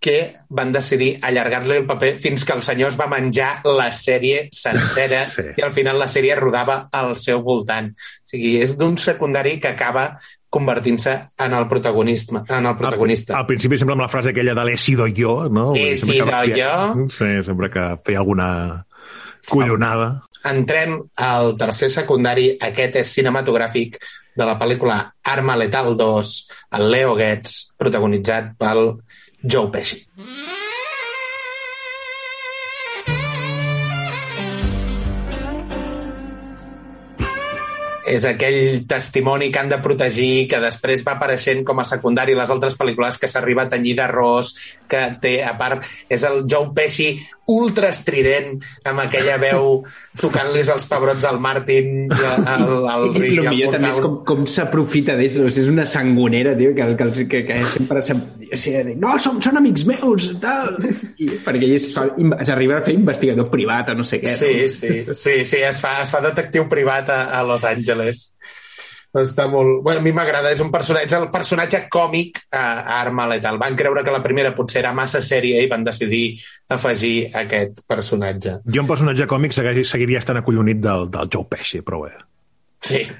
que 0.00 0.32
van 0.48 0.72
decidir 0.72 1.18
allargar-li 1.20 1.76
el 1.76 1.86
paper 1.86 2.14
fins 2.18 2.46
que 2.48 2.54
el 2.56 2.62
senyor 2.64 2.88
es 2.94 2.98
va 2.98 3.06
menjar 3.12 3.50
la 3.68 3.90
sèrie 3.92 4.46
sencera 4.56 5.26
sí. 5.28 5.44
i 5.60 5.64
al 5.66 5.74
final 5.76 6.00
la 6.00 6.08
sèrie 6.08 6.38
rodava 6.38 6.86
al 6.90 7.14
seu 7.20 7.44
voltant. 7.44 7.92
O 7.92 8.30
sigui, 8.32 8.56
és 8.64 8.76
d'un 8.80 8.96
secundari 8.98 9.58
que 9.60 9.74
acaba 9.74 10.14
convertint-se 10.50 11.12
en 11.38 11.52
el 11.54 11.68
protagonista. 11.68 12.42
En 12.48 12.66
el 12.66 12.76
protagonista. 12.76 13.34
Al, 13.34 13.44
al 13.44 13.50
principi 13.52 13.78
sembla 13.78 13.94
amb 13.98 14.06
la 14.06 14.10
frase 14.10 14.32
aquella 14.32 14.56
de 14.56 14.64
l'he 14.66 14.78
sido 14.80 15.06
jo, 15.06 15.44
no? 15.52 15.74
He 15.78 15.94
sido 16.00 16.26
jo. 16.48 17.06
Sí, 17.12 17.30
sempre 17.46 17.70
que 17.70 17.86
feia 18.04 18.24
alguna 18.24 18.50
collonada. 19.46 20.10
Entrem 20.48 20.96
al 21.20 21.54
tercer 21.60 21.90
secundari. 21.92 22.48
Aquest 22.56 22.98
és 23.02 23.14
cinematogràfic 23.20 24.00
de 24.40 24.48
la 24.48 24.56
pel·lícula 24.58 24.98
Arma 25.28 25.56
Letal 25.60 25.92
2, 25.98 26.34
el 26.78 26.90
Leo 26.90 27.14
Getz, 27.18 27.74
protagonitzat 27.78 28.54
pel 28.58 28.94
Joe 29.42 29.70
Pesci. 29.70 30.06
És 38.10 38.26
aquell 38.28 38.86
testimoni 38.90 39.50
que 39.52 39.60
han 39.62 39.70
de 39.70 39.80
protegir, 39.82 40.46
que 40.50 40.60
després 40.62 41.04
va 41.06 41.16
apareixent 41.16 41.64
com 41.66 41.80
a 41.80 41.86
secundari 41.88 42.36
les 42.38 42.50
altres 42.50 42.76
pel·lícules, 42.78 43.18
que 43.20 43.30
s'arriba 43.30 43.66
a 43.66 43.72
tenyir 43.72 43.96
d'arròs, 44.00 44.54
que 44.90 45.04
té, 45.22 45.36
a 45.46 45.54
part, 45.58 45.86
és 46.10 46.24
el 46.26 46.44
Joe 46.50 46.72
Pesci 46.76 47.12
ultra 47.50 47.90
estrident, 47.90 48.60
amb 48.86 49.02
aquella 49.02 49.36
veu 49.42 49.80
tocant-li 50.20 50.62
els 50.62 50.86
pebrots 50.90 51.26
al 51.26 51.40
Martin, 51.42 52.06
al, 52.10 52.86
al 52.90 53.06
Rick. 53.16 53.32
I 53.34 53.42
el 53.42 53.48
millor 53.50 53.74
també 53.74 53.90
és 53.90 54.00
com, 54.04 54.20
com 54.26 54.44
s'aprofita 54.46 55.16
d'ells, 55.18 55.40
és 55.50 55.70
una 55.70 55.86
sangonera, 55.90 56.54
tio, 56.58 56.72
que, 56.76 56.88
que, 56.98 57.26
que, 57.26 57.42
que 57.48 57.58
sempre... 57.74 58.04
O 58.50 58.58
sigui, 58.58 58.94
no, 58.98 59.16
són, 59.22 59.40
són 59.42 59.60
amics 59.60 59.86
meus, 59.88 60.30
tal. 60.42 60.78
I, 61.18 61.30
perquè 61.44 61.72
ell 61.74 61.82
s'arriba 61.82 62.78
a 62.78 62.84
fer 62.86 62.94
investigador 62.96 63.50
privat 63.52 63.92
o 63.92 63.98
no 63.98 64.06
sé 64.06 64.20
què. 64.22 64.34
Sí, 64.34 64.52
no? 64.62 64.70
sí, 64.74 64.94
sí, 65.14 65.36
sí, 65.46 65.62
es 65.66 65.82
fa, 65.82 65.96
es 66.04 66.14
fa 66.14 66.22
detectiu 66.24 66.68
privat 66.70 67.10
a, 67.14 67.20
a 67.38 67.42
Los 67.46 67.66
Angeles 67.66 67.99
està 69.18 69.48
molt... 69.50 69.82
Bueno, 69.82 70.00
a 70.00 70.04
mi 70.04 70.12
m'agrada, 70.14 70.52
és 70.54 70.60
un 70.62 70.70
personatge, 70.70 71.18
el 71.18 71.30
personatge 71.34 71.82
còmic 71.90 72.44
a 72.54 73.00
Arma 73.00 73.26
Letal. 73.30 73.58
Van 73.58 73.76
creure 73.78 74.04
que 74.06 74.14
la 74.14 74.22
primera 74.22 74.54
potser 74.54 74.84
era 74.84 74.94
massa 74.94 75.22
sèria 75.24 75.62
i 75.62 75.70
van 75.70 75.84
decidir 75.86 76.38
afegir 76.70 77.30
aquest 77.42 77.82
personatge. 77.90 78.60
Jo 78.70 78.84
un 78.84 78.90
personatge 78.90 79.26
còmic 79.30 79.56
seguiria 79.56 80.22
estant 80.22 80.38
acollonit 80.42 80.78
del, 80.84 81.08
del 81.10 81.30
Joe 81.32 81.48
Pesci, 81.50 81.82
però 81.86 82.04
bé. 82.06 82.14
Sí. 82.86 83.02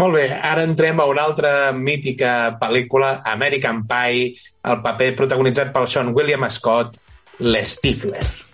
Molt 0.00 0.14
bé, 0.14 0.26
ara 0.32 0.62
entrem 0.64 1.00
a 1.00 1.06
una 1.10 1.22
altra 1.26 1.72
mítica 1.76 2.56
pel·lícula, 2.60 3.20
American 3.26 3.84
Pie, 3.88 4.34
el 4.70 4.82
paper 4.84 5.14
protagonitzat 5.18 5.72
pel 5.74 5.88
Sean 5.90 6.12
William 6.16 6.46
Scott, 6.52 7.00
l'Stifler. 7.40 8.49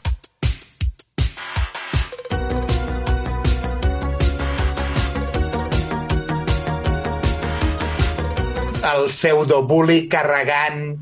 El 8.96 9.08
pseudobully 9.12 10.06
carregant 10.10 10.98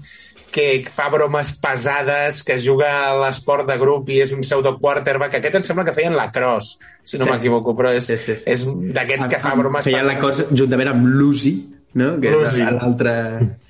que 0.55 0.86
fa 0.86 1.09
bromes 1.11 1.51
pesades, 1.59 2.45
que 2.47 2.55
juga 2.62 2.92
a 3.09 3.14
l'esport 3.18 3.66
de 3.66 3.74
grup 3.80 4.12
i 4.14 4.20
és 4.22 4.30
un 4.36 4.45
pseudo 4.47 4.76
quarterback. 4.78 5.40
Aquest 5.40 5.59
em 5.59 5.64
sembla 5.66 5.82
que 5.88 5.95
feien 5.97 6.14
la 6.14 6.28
cross, 6.30 6.76
si 7.03 7.18
no 7.18 7.26
sí. 7.26 7.32
m'equivoco, 7.32 7.74
però 7.74 7.90
és, 7.90 8.07
sí, 8.07 8.18
sí. 8.22 8.36
és 8.47 8.62
d'aquests 8.95 9.32
que 9.32 9.40
fa 9.42 9.57
bromes 9.59 9.82
feien 9.82 9.99
pesades. 9.99 10.12
Feien 10.12 10.12
la 10.12 10.20
cross 10.22 10.61
juntament 10.62 10.92
amb 10.92 11.09
Lucy, 11.11 11.57
no? 11.95 12.14
Que 12.20 12.32
l'altre... 12.34 13.14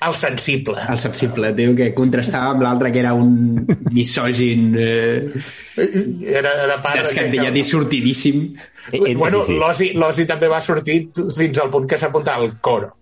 El 0.04 0.14
sensible. 0.18 0.80
El 0.90 1.00
sensible, 1.00 1.52
tio, 1.56 1.74
que 1.76 1.90
contrastava 1.96 2.54
amb 2.54 2.64
l'altre 2.66 2.90
que 2.94 3.02
era 3.02 3.14
un 3.16 3.60
misògin... 3.92 4.74
Eh... 4.80 5.44
Era, 6.32 6.54
era 6.66 6.80
part... 6.84 7.02
Descantillat 7.02 7.56
i 7.60 7.64
sortidíssim. 7.68 8.42
Eh, 8.92 9.14
bueno, 9.16 9.44
sí, 9.46 9.56
sí. 9.78 9.92
l'Osi 9.96 10.26
també 10.28 10.48
va 10.52 10.60
sortir 10.64 10.98
fins 11.36 11.60
al 11.62 11.70
punt 11.72 11.86
que 11.88 12.00
s'apunta 12.00 12.36
al 12.36 12.58
coro. 12.64 12.92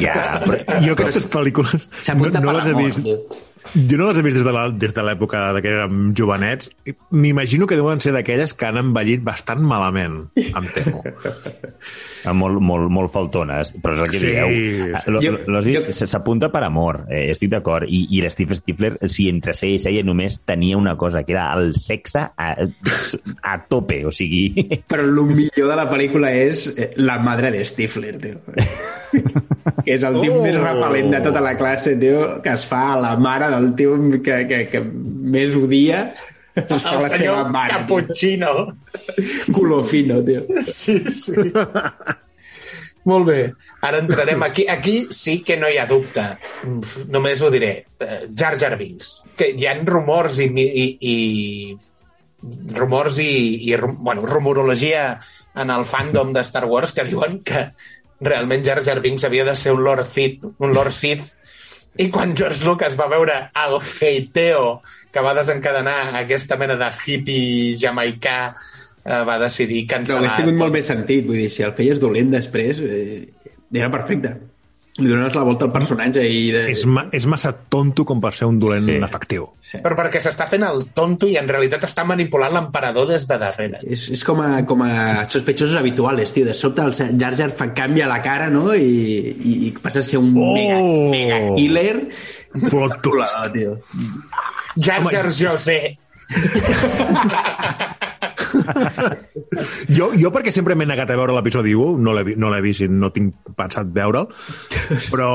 Ja, 0.00 0.40
però 0.44 0.80
jo 0.84 0.96
aquestes 0.96 1.28
pel·lícules 1.32 1.90
no, 2.16 2.30
no 2.40 2.56
les 2.56 2.70
he 2.70 2.78
vist. 2.78 3.12
Jo 3.74 3.98
no 3.98 4.10
les 4.10 4.20
he 4.20 4.24
vist 4.26 4.38
des 4.80 4.94
de 4.94 5.04
l'època 5.04 5.42
de 5.56 5.62
que 5.64 5.72
érem 5.72 6.12
jovenets. 6.16 6.70
M'imagino 7.10 7.66
que 7.66 7.78
deuen 7.78 8.00
ser 8.04 8.14
d'aquelles 8.16 8.54
que 8.54 8.68
han 8.68 8.80
envellit 8.80 9.24
bastant 9.26 9.62
malament, 9.64 10.22
em 10.36 10.68
temo. 10.74 11.02
Ah, 12.26 12.32
molt, 12.34 12.58
molt, 12.58 12.90
molt 12.90 13.12
faltones, 13.14 13.70
però 13.82 13.94
és 13.94 14.00
el 14.02 14.10
que 14.10 14.20
sí. 14.22 14.30
dieu. 14.34 15.44
L'Osi 15.52 15.76
s'apunta 15.94 16.50
per 16.50 16.64
amor, 16.66 17.04
eh, 17.06 17.30
estic 17.34 17.52
d'acord, 17.52 17.86
i, 17.86 18.06
i 18.16 18.22
l'Steve 18.24 18.58
Stifler, 18.58 18.96
si 19.12 19.28
entre 19.30 19.54
ser 19.54 19.74
i 19.76 19.80
ella 19.92 20.02
només 20.06 20.40
tenia 20.48 20.78
una 20.78 20.96
cosa, 20.98 21.22
que 21.22 21.36
era 21.36 21.48
el 21.54 21.74
sexe 21.78 22.24
a, 22.26 22.48
a 22.56 23.56
tope, 23.70 24.00
o 24.06 24.12
sigui... 24.14 24.48
Però 24.90 25.04
el 25.06 25.14
millor 25.30 25.70
de 25.70 25.78
la 25.78 25.86
pel·lícula 25.90 26.32
és 26.34 26.66
eh, 26.74 26.90
la 26.98 27.18
madre 27.22 27.52
de 27.54 27.62
Stifler, 27.66 28.16
tio. 28.22 28.42
que 29.84 29.94
és 29.94 30.04
el 30.06 30.18
tio 30.20 30.36
oh. 30.38 30.42
més 30.42 30.56
repel·lent 30.58 31.12
de 31.14 31.22
tota 31.28 31.42
la 31.44 31.54
classe, 31.58 31.94
tio, 32.00 32.24
que 32.42 32.54
es 32.54 32.66
fa 32.68 32.82
a 32.94 33.00
la 33.00 33.14
mare 33.20 33.50
del 33.56 33.74
tio 33.78 33.96
que, 34.22 34.40
que, 34.48 34.62
que 34.72 34.82
més 34.82 35.56
odia 35.58 36.08
el 36.56 36.68
la 36.70 37.08
seva 37.10 37.42
mare, 37.52 37.74
Cappuccino. 37.74 38.52
Culo 39.52 39.82
fino, 39.84 40.22
tio. 40.24 40.46
Sí, 40.64 40.98
sí. 41.12 41.34
Molt 43.06 43.28
bé, 43.28 43.40
ara 43.86 44.00
entrarem 44.02 44.42
aquí. 44.42 44.64
Aquí 44.68 44.96
sí 45.14 45.38
que 45.46 45.56
no 45.60 45.68
hi 45.70 45.76
ha 45.78 45.86
dubte. 45.86 46.24
Només 47.12 47.42
ho 47.42 47.50
diré. 47.54 47.72
Eh, 48.00 48.22
Jar 48.34 48.56
Jar 48.58 48.74
Binks. 48.80 49.12
Que 49.36 49.52
hi 49.54 49.68
ha 49.68 49.76
rumors 49.84 50.40
i, 50.42 50.48
i, 50.56 50.86
i 51.12 51.76
rumors 52.74 53.20
i, 53.22 53.30
i 53.68 53.76
bueno, 53.76 54.26
rumorologia 54.26 55.20
en 55.54 55.70
el 55.70 55.86
fandom 55.86 56.32
de 56.34 56.42
Star 56.46 56.66
Wars 56.66 56.92
que 56.96 57.06
diuen 57.06 57.40
que 57.46 57.68
realment 58.20 58.64
Jar 58.66 58.82
Jar 58.84 59.00
Binks 59.04 59.24
havia 59.28 59.44
de 59.44 59.54
ser 59.56 59.76
un 59.76 59.84
Lord 59.84 60.08
Sith, 60.10 60.42
un 60.58 60.74
Lord 60.74 60.92
Sith 60.96 61.36
i 61.98 62.08
quan 62.12 62.34
George 62.36 62.66
Lucas 62.66 62.96
va 62.98 63.08
veure 63.10 63.36
el 63.56 63.76
hateo 63.78 64.80
que 65.12 65.22
va 65.24 65.36
desencadenar 65.36 66.16
aquesta 66.22 66.58
mena 66.60 66.76
de 66.80 66.90
hippie 67.04 67.76
jamaicà 67.80 68.36
eh, 68.52 69.22
va 69.28 69.38
decidir 69.42 69.86
cancel·lar... 69.88 70.20
No, 70.20 70.26
hauria 70.26 70.42
tingut 70.42 70.60
molt 70.60 70.76
més 70.76 70.90
sentit, 70.92 71.24
vull 71.26 71.40
dir, 71.40 71.48
si 71.52 71.64
el 71.66 71.74
feies 71.78 72.02
dolent 72.02 72.34
després, 72.34 72.82
eh, 72.82 73.24
era 73.72 73.90
perfecte 73.92 74.36
li 75.00 75.10
dones 75.10 75.34
la 75.36 75.42
volta 75.44 75.66
al 75.66 75.72
personatge 75.74 76.22
i... 76.24 76.50
De... 76.54 76.62
És, 76.72 76.84
ma 76.88 77.06
és 77.14 77.26
massa 77.28 77.52
tonto 77.52 78.06
com 78.08 78.20
per 78.22 78.32
ser 78.36 78.48
un 78.48 78.58
dolent 78.62 78.86
sí. 78.88 78.96
efectiu. 79.04 79.48
Sí. 79.60 79.80
Però 79.84 79.98
perquè 79.98 80.22
s'està 80.22 80.46
fent 80.48 80.64
el 80.66 80.86
tonto 80.96 81.28
i 81.28 81.36
en 81.40 81.48
realitat 81.50 81.84
està 81.88 82.04
manipulant 82.08 82.54
l'emperador 82.54 83.10
des 83.10 83.26
de 83.28 83.38
darrere. 83.42 83.82
És, 83.84 84.08
és 84.14 84.24
com, 84.26 84.40
a, 84.44 84.62
com 84.68 84.86
a 84.86 85.26
sospechosos 85.32 85.76
habituals, 85.80 86.32
tio. 86.32 86.46
De 86.48 86.56
sobte 86.56 86.84
el 86.86 86.96
Jar 86.96 87.34
Jar 87.36 87.50
fa, 87.58 87.70
canvia 87.76 88.08
la 88.08 88.22
cara, 88.24 88.48
no? 88.52 88.70
I, 88.72 89.34
i, 89.36 89.54
i 89.68 89.72
passa 89.82 90.00
a 90.00 90.06
ser 90.06 90.22
un 90.22 90.32
oh! 90.32 90.54
mega, 90.56 90.80
mega 91.12 91.42
killer 91.56 91.96
Plot 92.56 93.00
twist. 93.04 93.94
Jar 94.76 95.02
Jar 95.12 95.30
José. 95.30 95.80
Jo, 99.88 100.10
jo 100.18 100.30
perquè 100.34 100.52
sempre 100.54 100.74
m'he 100.78 100.86
negat 100.88 101.10
a 101.12 101.16
veure 101.18 101.34
l'episodi 101.36 101.72
1, 101.76 101.98
no 102.02 102.12
l'he 102.16 102.24
vi- 102.26 102.36
no 102.40 102.50
l'he 102.52 102.60
vist 102.64 102.82
i 102.84 102.88
no 102.90 103.10
tinc 103.14 103.34
pensat 103.56 103.88
veure'l, 103.94 104.28
però 105.10 105.30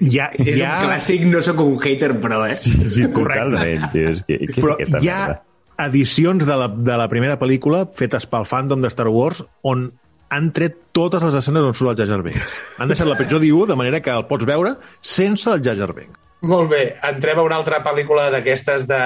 ja, 0.00 0.30
És 0.38 0.58
ja... 0.58 0.76
un 0.80 0.88
clàssic, 0.90 1.24
no 1.30 1.42
sóc 1.44 1.60
un 1.64 1.76
hater, 1.82 2.12
però, 2.22 2.42
eh? 2.48 2.56
Sí, 2.56 3.06
Correcte. 3.12 3.50
totalment, 3.56 3.88
tio. 3.94 4.10
És 4.14 4.22
que, 4.26 4.38
és 4.46 4.54
Però 4.58 4.74
aquesta 4.76 5.00
hi 5.02 5.08
ha 5.12 5.20
merda? 5.28 5.42
edicions 5.86 6.44
de 6.46 6.56
la, 6.60 6.68
de 6.68 6.96
la 7.00 7.08
primera 7.08 7.38
pel·lícula 7.40 7.86
fetes 7.96 8.26
pel 8.30 8.44
fandom 8.48 8.82
de 8.84 8.90
Star 8.92 9.08
Wars 9.08 9.42
on 9.64 9.88
han 10.30 10.50
tret 10.54 10.76
totes 10.94 11.22
les 11.26 11.34
escenes 11.40 11.64
on 11.66 11.74
surt 11.74 11.90
el 11.90 11.96
Jar 11.98 12.06
Jar 12.12 12.22
Binks. 12.22 12.58
Han 12.78 12.90
deixat 12.92 13.08
l'episodi 13.08 13.48
1 13.50 13.66
de 13.72 13.76
manera 13.80 13.98
que 14.04 14.12
el 14.14 14.26
pots 14.30 14.46
veure 14.46 14.76
sense 15.02 15.48
el 15.50 15.62
Jar 15.64 15.74
Jar 15.80 15.90
Binks. 15.96 16.18
Molt 16.40 16.70
bé, 16.72 16.82
entrem 17.04 17.38
a 17.38 17.44
una 17.44 17.58
altra 17.60 17.82
pel·lícula 17.84 18.30
d'aquestes 18.32 18.86
de 18.88 19.00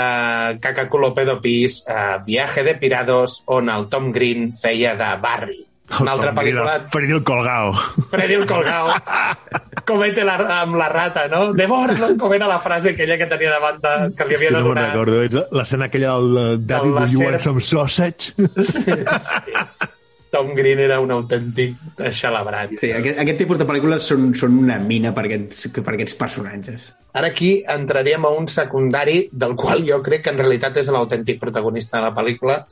Cacaculo 0.63 1.11
Pedo 1.15 1.41
Pis, 1.43 1.81
uh, 1.91 2.21
Viaje 2.27 2.63
de 2.63 2.77
Pirados, 2.79 3.41
on 3.51 3.71
el 3.73 3.89
Tom 3.91 4.13
Green 4.15 4.53
feia 4.55 4.95
de 4.95 5.09
Barry. 5.23 5.59
Una 6.01 6.15
altra 6.15 6.31
Tom 6.31 6.39
pel·lícula... 6.39 6.77
el 6.79 6.87
Freddy 6.93 7.13
el 7.13 7.25
Colgao. 7.27 7.73
Freddy 8.13 8.39
el 8.39 8.47
Colgao. 8.47 8.95
Comete 9.89 10.25
la, 10.25 10.37
amb 10.63 10.79
la 10.79 10.87
rata, 10.89 11.27
no? 11.29 11.51
Devora-lo, 11.59 12.15
com 12.21 12.33
era 12.33 12.47
la 12.49 12.61
frase 12.63 12.95
aquella 12.95 13.19
que 13.21 13.27
tenia 13.29 13.51
davant 13.53 13.83
de, 13.83 13.97
que 14.17 14.29
li 14.31 14.39
havia 14.39 14.55
de 14.55 14.61
no 14.61 14.63
me'n 14.63 14.71
donar. 14.71 14.87
recordo. 14.93 15.21
És 15.27 15.35
l'escena 15.59 15.91
aquella 15.91 16.15
del 16.15 16.39
uh, 16.39 16.47
Daddy, 16.57 16.95
do 16.95 17.11
you 17.19 17.27
want 17.27 17.43
some 17.43 17.61
sausage? 17.61 18.33
Tom 20.35 20.51
Green 20.59 20.81
era 20.83 20.99
un 20.99 21.13
autèntic 21.15 22.01
xalabrat. 22.11 22.75
Sí, 22.81 22.91
aquest, 22.91 23.21
aquest 23.23 23.39
tipus 23.45 23.61
de 23.61 23.67
pel·lícules 23.69 24.09
són, 24.11 24.33
són 24.35 24.59
una 24.59 24.81
mina 24.83 25.15
per 25.15 25.29
aquests, 25.29 25.69
per 25.77 25.95
aquests 25.95 26.19
personatges. 26.19 26.89
Ara 27.15 27.31
aquí 27.31 27.53
entraríem 27.71 28.27
a 28.27 28.33
un 28.35 28.49
secundari 28.51 29.29
del 29.31 29.55
qual 29.55 29.87
jo 29.87 30.01
crec 30.03 30.27
que 30.27 30.35
en 30.35 30.43
realitat 30.43 30.83
és 30.83 30.91
l'autèntic 30.91 31.39
protagonista 31.43 32.01
de 32.01 32.09
la 32.09 32.15
pel·lícula, 32.17 32.65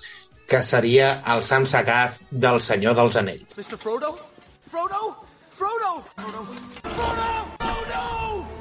que 0.51 0.63
seria 0.67 1.13
el 1.33 1.45
Sam 1.47 1.69
Sagaz 1.71 2.19
del 2.31 2.59
Senyor 2.61 2.99
dels 2.99 3.21
Anells. 3.23 3.55
Mr. 3.55 3.79
Frodo? 3.79 4.17
Frodo? 4.73 5.15
Frodo? 5.55 5.95
Frodo? 6.19 6.43
Frodo? 6.83 6.99
Frodo? 6.99 7.31
Frodo? 7.63 8.52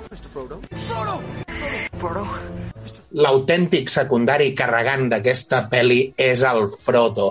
L'autèntic 3.24 3.88
secundari 3.94 4.50
carregant 4.60 5.06
d'aquesta 5.14 5.62
pel·li 5.72 6.00
és 6.20 6.42
el 6.50 6.66
Frodo. 6.74 7.28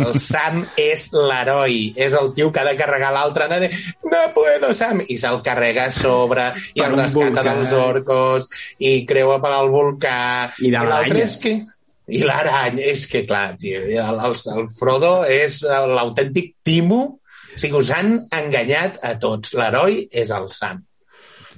El 0.00 0.18
Sam 0.18 0.64
és 0.74 1.04
l'heroi, 1.14 1.92
és 1.94 2.16
el 2.18 2.32
tio 2.34 2.50
que 2.50 2.64
ha 2.64 2.66
de 2.66 2.74
carregar 2.80 3.12
l'altre, 3.14 3.46
no, 3.52 3.60
de, 3.62 3.70
no 4.10 4.24
puedo, 4.34 4.72
Sam, 4.74 5.04
i 5.06 5.18
se'l 5.20 5.38
carrega 5.46 5.86
a 5.86 5.94
sobre, 5.94 6.48
i 6.74 6.82
el 6.82 6.98
rescata 6.98 7.46
dels 7.52 7.76
orcos, 7.78 8.50
i 8.82 9.04
creua 9.06 9.38
per 9.38 9.54
al 9.60 9.70
volcà, 9.70 10.50
I 10.58 10.74
de 10.74 10.82
l'altre 10.90 11.22
és 11.28 11.38
que... 11.38 11.54
I 12.10 12.24
l'aranya, 12.26 12.82
és 12.90 13.06
que 13.06 13.22
clar, 13.22 13.52
tio, 13.62 13.84
el, 13.86 14.16
el, 14.26 14.32
el 14.34 14.64
Frodo 14.74 15.20
és 15.30 15.62
eh, 15.62 15.82
l'autèntic 15.94 16.56
timo, 16.66 17.19
o 17.54 17.58
sigui, 17.58 17.76
us 17.80 17.90
han 17.96 18.16
enganyat 18.36 19.00
a 19.06 19.14
tots. 19.22 19.54
L'heroi 19.58 20.04
és 20.12 20.30
el 20.34 20.48
Sam. 20.54 20.82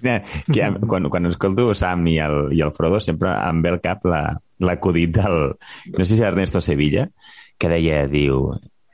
Eh, 0.02 0.18
Que, 0.50 0.66
quan, 0.88 1.06
quan 1.12 1.26
escolto 1.30 1.68
Sam 1.78 2.06
i 2.10 2.16
el, 2.18 2.48
i 2.56 2.62
el 2.64 2.72
Frodo 2.74 2.98
sempre 3.00 3.30
em 3.48 3.60
ve 3.62 3.70
al 3.70 3.80
cap 3.84 4.02
la- 4.10 4.38
l'acudit 4.62 5.12
del... 5.14 5.52
No 5.98 6.04
sé 6.04 6.16
si 6.16 6.22
Ernesto 6.26 6.60
Sevilla, 6.60 7.08
que 7.58 7.68
deia, 7.70 8.06
diu... 8.10 8.48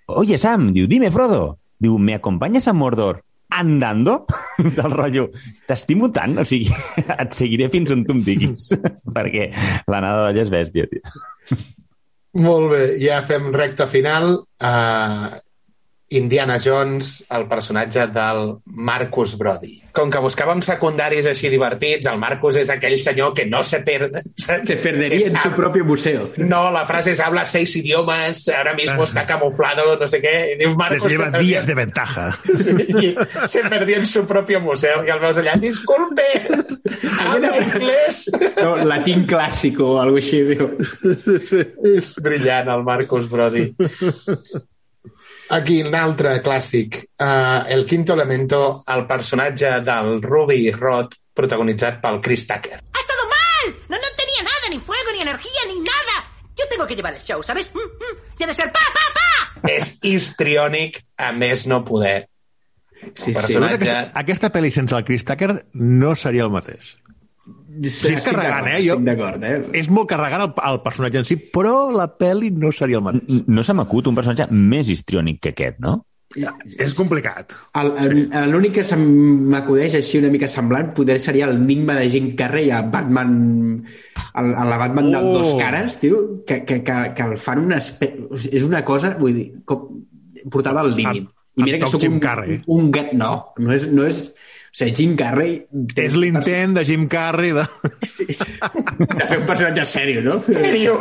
Oye, 0.09 0.36
Sam, 0.40 0.70
diu, 0.76 0.86
dime, 0.88 1.11
Frodo. 1.12 1.59
Diu, 1.78 1.96
¿me 1.99 2.14
acompanyes 2.16 2.66
a 2.68 2.72
Mordor 2.74 3.22
andando? 3.49 4.26
Del 4.59 4.90
rotllo, 4.92 5.30
t'estimo 5.66 6.11
tant, 6.12 6.36
o 6.40 6.44
sigui, 6.44 6.68
et 7.22 7.32
seguiré 7.36 7.70
fins 7.72 7.92
on 7.94 8.03
tu 8.05 8.12
em 8.16 8.20
diguis, 8.26 8.68
perquè 9.16 9.49
l'anada 9.88 10.26
d'olla 10.26 10.42
és 10.44 10.51
bèstia, 10.53 10.88
tio. 10.90 11.57
Molt 12.44 12.68
bé, 12.74 12.82
ja 13.01 13.22
fem 13.24 13.49
recta 13.55 13.86
final. 13.88 14.34
Uh, 14.61 15.32
Indiana 16.11 16.59
Jones, 16.59 17.26
el 17.28 17.46
personatge 17.48 18.06
del 18.09 18.54
Marcus 18.64 19.36
Brody. 19.36 19.74
Com 19.92 20.09
que 20.12 20.20
buscàvem 20.22 20.62
secundaris 20.64 21.26
així 21.28 21.50
divertits, 21.52 22.06
el 22.09 22.16
Marcus 22.20 22.56
és 22.62 22.70
aquell 22.72 22.96
senyor 23.02 23.34
que 23.36 23.44
no 23.44 23.61
se 23.66 23.82
perde. 23.84 24.22
Se 24.38 24.76
perdería 24.76 25.26
en 25.26 25.36
su 25.38 25.50
propio 25.52 25.84
museo. 25.84 26.30
No, 26.38 26.70
la 26.72 26.86
frase 26.86 27.11
es 27.11 27.20
habla 27.20 27.44
seis 27.44 27.74
idiomas, 27.76 28.48
ahora 28.48 28.72
mismo 28.74 29.04
está 29.04 29.26
camuflado, 29.26 29.98
no 30.00 30.09
sé 30.09 30.22
què. 30.22 30.34
I 30.54 30.56
diu 30.62 30.70
Les 30.70 30.78
Marcus 30.78 31.11
lleva 31.12 31.26
se 31.26 31.32
perdió, 31.32 31.48
días 31.48 31.66
de 31.66 31.74
ventaja. 31.74 32.30
Sí, 32.54 33.14
se 33.44 33.64
perdió 33.68 33.96
en 33.98 34.06
su 34.06 34.26
propio 34.26 34.61
museo. 34.61 35.04
I 35.04 35.12
el 35.12 35.20
veus 35.20 35.42
allà, 35.42 35.59
disculpe, 35.61 36.24
habla 37.20 37.52
inglés. 37.59 38.30
No, 38.62 38.76
latín 38.88 39.26
clásico 39.26 39.92
o 39.92 40.00
algo 40.00 40.16
així, 40.22 40.40
diu. 40.54 40.72
És 41.92 42.14
brillant, 42.24 42.72
el 42.72 42.86
Marcus 42.86 43.28
Brody. 43.28 43.74
Aquí, 45.51 45.80
un 45.82 45.94
altre 45.96 46.34
clàssic. 46.44 46.99
Uh, 47.16 47.64
el 47.72 47.86
quinto 47.88 48.12
elemento, 48.12 48.84
el 48.86 49.07
personatge 49.09 49.78
del 49.86 50.20
Ruby 50.22 50.70
Rod, 50.72 51.14
protagonitzat 51.34 52.03
pel 52.03 52.20
Chris 52.20 52.46
Tucker. 52.46 52.80
¡Ha 52.92 53.01
estado 53.01 53.24
mal! 53.30 53.74
No, 53.88 53.96
no 53.96 54.11
tenía 54.16 54.42
nada, 54.42 54.68
ni 54.70 54.78
fuego, 54.78 55.12
ni 55.12 55.22
energía, 55.22 55.62
ni 55.68 55.80
nada. 55.80 56.16
Yo 56.57 56.64
tengo 56.68 56.86
que 56.86 56.96
llevar 56.96 57.14
el 57.14 57.22
show, 57.22 57.42
¿sabes? 57.42 57.72
Mm, 57.72 57.78
mm. 57.78 58.16
Y 58.38 58.44
ha 58.44 58.46
de 58.46 58.55
ser 58.55 58.70
pa, 58.72 58.80
pa, 58.92 59.07
pa. 59.14 59.70
És 59.72 59.99
histriònic 60.05 61.01
a 61.16 61.32
més 61.32 61.66
no 61.66 61.80
poder. 61.84 62.28
Sí, 62.99 63.09
El 63.09 63.24
sí. 63.24 63.32
personatge... 63.32 63.88
Aquesta, 63.88 64.20
aquesta 64.20 64.53
pel·li 64.55 64.70
sense 64.74 64.96
el 64.96 65.05
Chris 65.07 65.24
Tucker 65.24 65.55
no 65.72 66.14
seria 66.14 66.44
el 66.44 66.53
mateix. 66.53 66.96
Sí, 67.68 68.14
és 68.14 68.22
carregant, 68.24 68.66
eh? 68.72 68.78
Jo- 68.86 68.96
d'acord, 69.04 69.42
eh? 69.44 69.58
És 69.76 69.90
molt 69.92 70.08
carregant 70.08 70.46
el, 70.46 70.52
el 70.70 70.78
personatge 70.84 71.20
en 71.20 71.26
si, 71.28 71.36
però 71.52 71.90
la 71.92 72.06
pel·li 72.18 72.48
no 72.56 72.70
seria 72.72 72.96
el 72.96 73.04
mateix. 73.04 73.26
N- 73.28 73.44
No 73.46 73.64
se 73.66 73.74
m'acut 73.76 74.06
un 74.08 74.16
personatge 74.16 74.46
més 74.50 74.88
histriònic 74.88 75.42
que 75.44 75.52
aquest, 75.52 75.78
no? 75.84 75.98
És 76.76 76.92
complicat. 76.96 77.54
L'únic 78.52 78.74
que 78.76 78.84
se 78.84 78.96
m'acudeix 79.00 79.94
així 79.96 80.18
una 80.20 80.28
mica 80.32 80.48
semblant 80.48 80.90
poder 80.96 81.16
seria 81.24 81.46
el 81.48 81.56
enigma 81.56 81.94
de 81.96 82.08
Jim 82.12 82.34
Carrey 82.36 82.68
a 82.70 82.82
Batman 82.82 83.32
a, 84.34 84.42
a 84.42 84.64
la 84.68 84.76
Batman 84.80 85.08
oh. 85.08 85.14
Dels 85.16 85.32
dos 85.38 85.54
cares, 85.62 85.96
tio, 86.02 86.18
que, 86.46 86.62
que, 86.68 86.82
que, 86.84 86.98
que 87.16 87.22
el 87.30 87.38
fan 87.40 87.64
una 87.64 87.78
és 87.80 88.64
una 88.66 88.84
cosa, 88.84 89.14
vull 89.20 89.34
dir, 89.40 89.46
com, 89.64 89.86
portada 90.52 90.80
al 90.84 90.92
límit. 90.96 91.28
I 91.58 91.64
mira 91.66 91.80
que 91.80 91.88
sóc 91.90 92.04
un, 92.06 92.20
Carrey. 92.22 92.60
un 92.70 92.92
gat... 92.94 93.12
No, 93.18 93.32
no 93.58 93.72
és, 93.74 93.88
no 93.90 94.04
és... 94.06 94.26
O 94.78 94.80
sigui, 94.80 94.94
Jim 94.94 95.14
Carrey... 95.18 95.56
És 95.98 96.12
l'intent 96.14 96.76
de 96.76 96.84
Jim 96.86 97.08
Carrey 97.10 97.50
de... 97.56 97.64
de 97.98 99.24
fer 99.26 99.38
un 99.40 99.46
personatge 99.48 99.82
sèrio, 99.90 100.20
no? 100.22 100.36
Sèrio? 100.46 100.94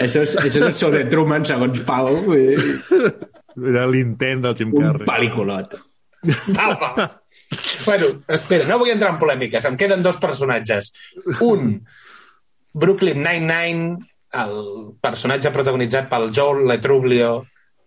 Això 0.00 0.22
és, 0.24 0.36
això 0.40 0.48
és 0.48 0.62
el 0.62 0.72
show 0.76 0.92
de 0.94 1.04
Truman, 1.12 1.44
segons 1.48 1.82
Pau. 1.84 2.08
Dir, 2.30 2.56
Era 3.74 3.84
l'intent 3.90 4.40
del 4.46 4.56
Jim 4.58 4.72
Un 4.72 4.86
Carrey. 4.86 5.06
pel·liculot. 5.10 5.76
Va, 6.56 6.70
va. 6.80 7.06
Bueno, 7.84 8.08
espera, 8.32 8.64
no 8.66 8.80
vull 8.80 8.90
entrar 8.94 9.12
en 9.14 9.20
polèmiques. 9.20 9.68
Em 9.68 9.76
queden 9.78 10.02
dos 10.02 10.16
personatges. 10.22 10.94
Un, 11.44 11.74
Brooklyn 12.72 13.20
Nine-Nine, 13.20 13.98
el 14.40 14.56
personatge 15.04 15.52
protagonitzat 15.54 16.08
pel 16.10 16.30
Joel 16.34 16.64
Letruglio, 16.72 17.34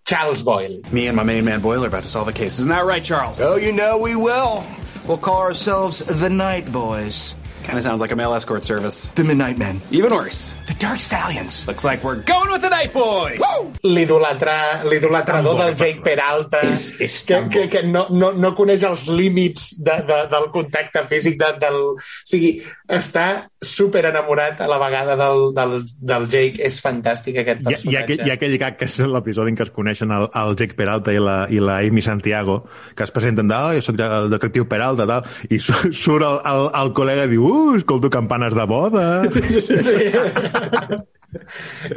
Charles 0.08 0.42
Boyle. 0.42 0.80
Me 0.94 1.08
and 1.08 1.18
my 1.18 1.24
main 1.24 1.44
man 1.44 1.60
Boyle 1.60 1.84
are 1.84 1.88
about 1.88 2.04
to 2.04 2.08
solve 2.08 2.30
a 2.30 2.34
case. 2.34 2.60
Isn't 2.60 2.70
that 2.70 2.86
right, 2.86 3.04
Charles? 3.04 3.42
Oh, 3.42 3.58
you 3.58 3.74
know 3.74 3.98
we 3.98 4.16
will. 4.16 4.66
We'll 5.06 5.18
call 5.18 5.42
ourselves 5.42 6.00
the 6.00 6.30
Night 6.30 6.72
Boys. 6.72 7.36
Kind 7.68 7.78
of 7.80 7.84
sounds 7.84 8.00
like 8.00 8.12
a 8.14 8.16
male 8.16 8.34
escort 8.34 8.64
service. 8.64 9.10
The 9.16 9.24
Midnight 9.26 9.58
Men. 9.58 9.82
Even 9.92 10.14
worse. 10.14 10.56
The 10.68 10.74
Dark 10.80 11.00
Stallions. 11.00 11.68
Looks 11.68 11.84
like 11.84 12.02
we're 12.02 12.16
going 12.24 12.50
with 12.50 12.62
the 12.62 12.70
Night 12.70 12.94
Boys. 12.94 13.42
L'idolatra- 13.84 14.84
L'idolatrador 14.90 15.58
del 15.58 15.76
Jake 15.76 16.02
Peralta, 16.02 16.62
És- 16.64 17.02
és 17.02 17.24
que, 17.28 17.42
que, 17.50 17.68
que 17.70 17.82
no, 17.84 18.06
no, 18.10 18.32
no 18.32 18.54
coneix 18.56 18.84
els 18.88 19.08
límits 19.10 19.74
de, 19.84 19.98
de, 20.08 20.20
del 20.32 20.48
contacte 20.54 21.04
físic 21.10 21.38
de, 21.42 21.50
del... 21.60 21.76
O 21.98 22.00
sigui, 22.28 22.54
està 22.88 23.26
super 23.62 24.06
enamorat 24.14 24.62
a 24.64 24.68
la 24.72 24.78
vegada 24.80 25.18
del, 25.20 25.44
del, 25.58 25.76
del 26.00 26.28
Jake. 26.32 26.64
És 26.68 26.80
fantàstic 26.84 27.42
aquest 27.44 27.66
Hi 27.68 27.68
ha, 27.68 27.70
hi, 27.70 27.74
ha, 27.74 27.76
personatge. 27.76 28.04
aquell- 28.06 28.26
hi 28.28 28.32
ha 28.32 28.38
aquell 28.40 28.58
gag 28.64 28.78
que 28.80 28.88
és 28.88 28.98
l'episodi 29.04 29.52
en 29.54 29.60
què 29.60 29.68
es 29.68 29.74
coneixen 29.76 30.12
el, 30.16 30.30
el 30.32 30.56
Jake 30.60 30.78
Peralta 30.80 31.12
i 31.16 31.20
la, 31.20 31.38
i 31.52 31.60
la 31.60 31.80
Amy 31.84 32.02
Santiago, 32.06 32.62
que 32.96 33.04
es 33.04 33.12
presenten 33.12 33.52
de, 33.52 33.56
oh, 33.60 33.76
jo 33.76 33.84
soc 33.92 34.00
el 34.08 34.32
detectiu 34.32 34.68
Peralta, 34.72 35.08
tal, 35.10 35.28
i 35.52 35.60
su- 35.60 35.92
surt 35.92 36.24
el, 36.28 36.40
el, 36.48 36.68
el 36.84 36.94
col·lega 36.96 37.28
i 37.28 37.34
diu, 37.36 37.48
uh, 37.48 37.57
escolto 37.78 38.10
campanes 38.10 38.56
de 38.56 38.66
boda. 38.66 39.06
Sí. 39.28 39.96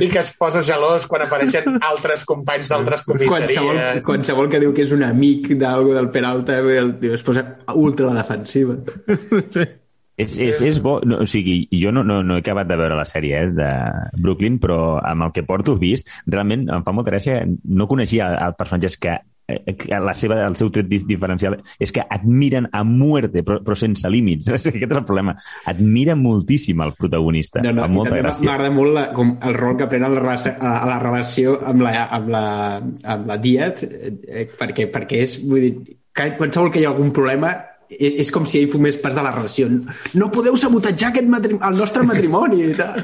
I 0.01 0.09
que 0.11 0.19
es 0.19 0.33
posa 0.37 0.61
gelós 0.67 1.07
quan 1.09 1.23
apareixen 1.25 1.77
altres 1.87 2.25
companys 2.27 2.69
d'altres 2.73 3.05
Qualsevol, 3.07 3.47
comissaries. 3.47 4.05
qualsevol 4.05 4.51
que 4.51 4.61
diu 4.63 4.73
que 4.75 4.83
és 4.83 4.93
un 4.93 5.05
amic 5.07 5.53
d'algo 5.61 5.95
del 5.95 6.11
Peralta 6.11 6.59
el 6.59 6.97
tio 7.01 7.15
es 7.15 7.23
posa 7.23 7.45
ultra 7.79 8.11
defensiva. 8.17 8.77
És, 10.21 10.35
és, 10.37 10.59
és 10.61 10.81
bo, 10.83 10.99
no, 11.07 11.23
o 11.25 11.27
sigui, 11.31 11.63
jo 11.73 11.93
no, 11.95 12.03
no, 12.05 12.19
no 12.27 12.37
he 12.37 12.43
acabat 12.43 12.69
de 12.69 12.77
veure 12.77 12.99
la 12.99 13.07
sèrie 13.09 13.39
eh, 13.41 13.53
de 13.57 13.71
Brooklyn, 14.21 14.59
però 14.61 14.99
amb 14.99 15.25
el 15.25 15.33
que 15.33 15.47
porto 15.49 15.79
vist, 15.81 16.11
realment 16.27 16.67
em 16.69 16.85
fa 16.85 16.93
molta 16.93 17.15
gràcia, 17.15 17.39
no 17.65 17.89
coneixia 17.89 18.29
els 18.49 18.59
personatges 18.59 18.99
que 19.01 19.15
eh, 19.17 19.23
la 19.90 20.14
seva, 20.14 20.40
el 20.46 20.57
seu 20.59 20.70
tret 20.74 20.88
di- 20.90 21.03
diferencial 21.09 21.59
és 21.78 21.92
que 21.92 22.03
admiren 22.03 22.68
a 22.72 22.82
muerte, 22.84 23.42
però, 23.46 23.61
però 23.64 23.76
sense 23.78 24.09
límits. 24.11 24.48
Aquest 24.55 24.76
és 24.76 24.84
el 24.90 25.05
problema. 25.05 25.36
Admira 25.70 26.16
moltíssim 26.16 26.80
el 26.84 26.94
protagonista. 26.98 27.62
No, 27.64 27.72
no, 27.76 27.86
i 27.86 27.94
molta 27.94 28.16
gràcia. 28.18 28.46
m'agrada 28.46 28.74
molt 28.74 28.94
la, 28.96 29.07
com 29.16 29.34
el 29.42 29.57
rol 29.59 29.76
que 29.80 29.88
pren 29.90 30.05
a 30.07 30.12
la, 30.12 30.36
a, 30.36 30.74
la 30.90 30.98
relació 31.03 31.57
amb 31.66 31.86
la, 31.86 31.94
amb 32.11 32.28
la, 32.34 32.44
amb 33.14 33.26
la 33.30 33.38
Díaz, 33.40 33.82
eh, 33.86 34.46
perquè, 34.59 34.90
perquè 34.92 35.24
és, 35.26 35.38
vull 35.46 35.64
dir, 35.66 35.74
que 36.14 36.32
qualsevol 36.38 36.72
que 36.74 36.80
hi 36.82 36.86
ha 36.88 36.90
algun 36.94 37.12
problema 37.14 37.53
és 37.91 38.30
com 38.30 38.47
si 38.47 38.61
ell 38.61 38.70
fumés 38.70 38.99
pas 39.03 39.16
de 39.16 39.24
la 39.24 39.32
relació. 39.34 39.66
No 40.14 40.30
podeu 40.30 40.57
sabotatjar 40.61 41.11
aquest 41.11 41.28
matrim 41.30 41.59
el 41.66 41.80
nostre 41.80 42.05
matrimoni 42.07 42.62
i 42.70 42.76
tal. 42.78 43.03